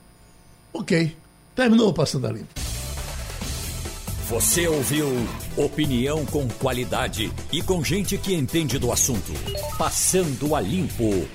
Ok. 0.73 1.15
Terminou 1.53 1.89
o 1.89 1.93
Passando 1.93 2.27
a 2.27 2.31
Limpo. 2.31 2.53
Você 4.27 4.67
ouviu 4.67 5.07
opinião 5.55 6.25
com 6.25 6.47
qualidade 6.47 7.31
e 7.51 7.61
com 7.61 7.83
gente 7.83 8.17
que 8.17 8.33
entende 8.33 8.79
do 8.79 8.91
assunto. 8.91 9.31
Passando 9.77 10.55
a 10.55 10.61
Limpo. 10.61 11.27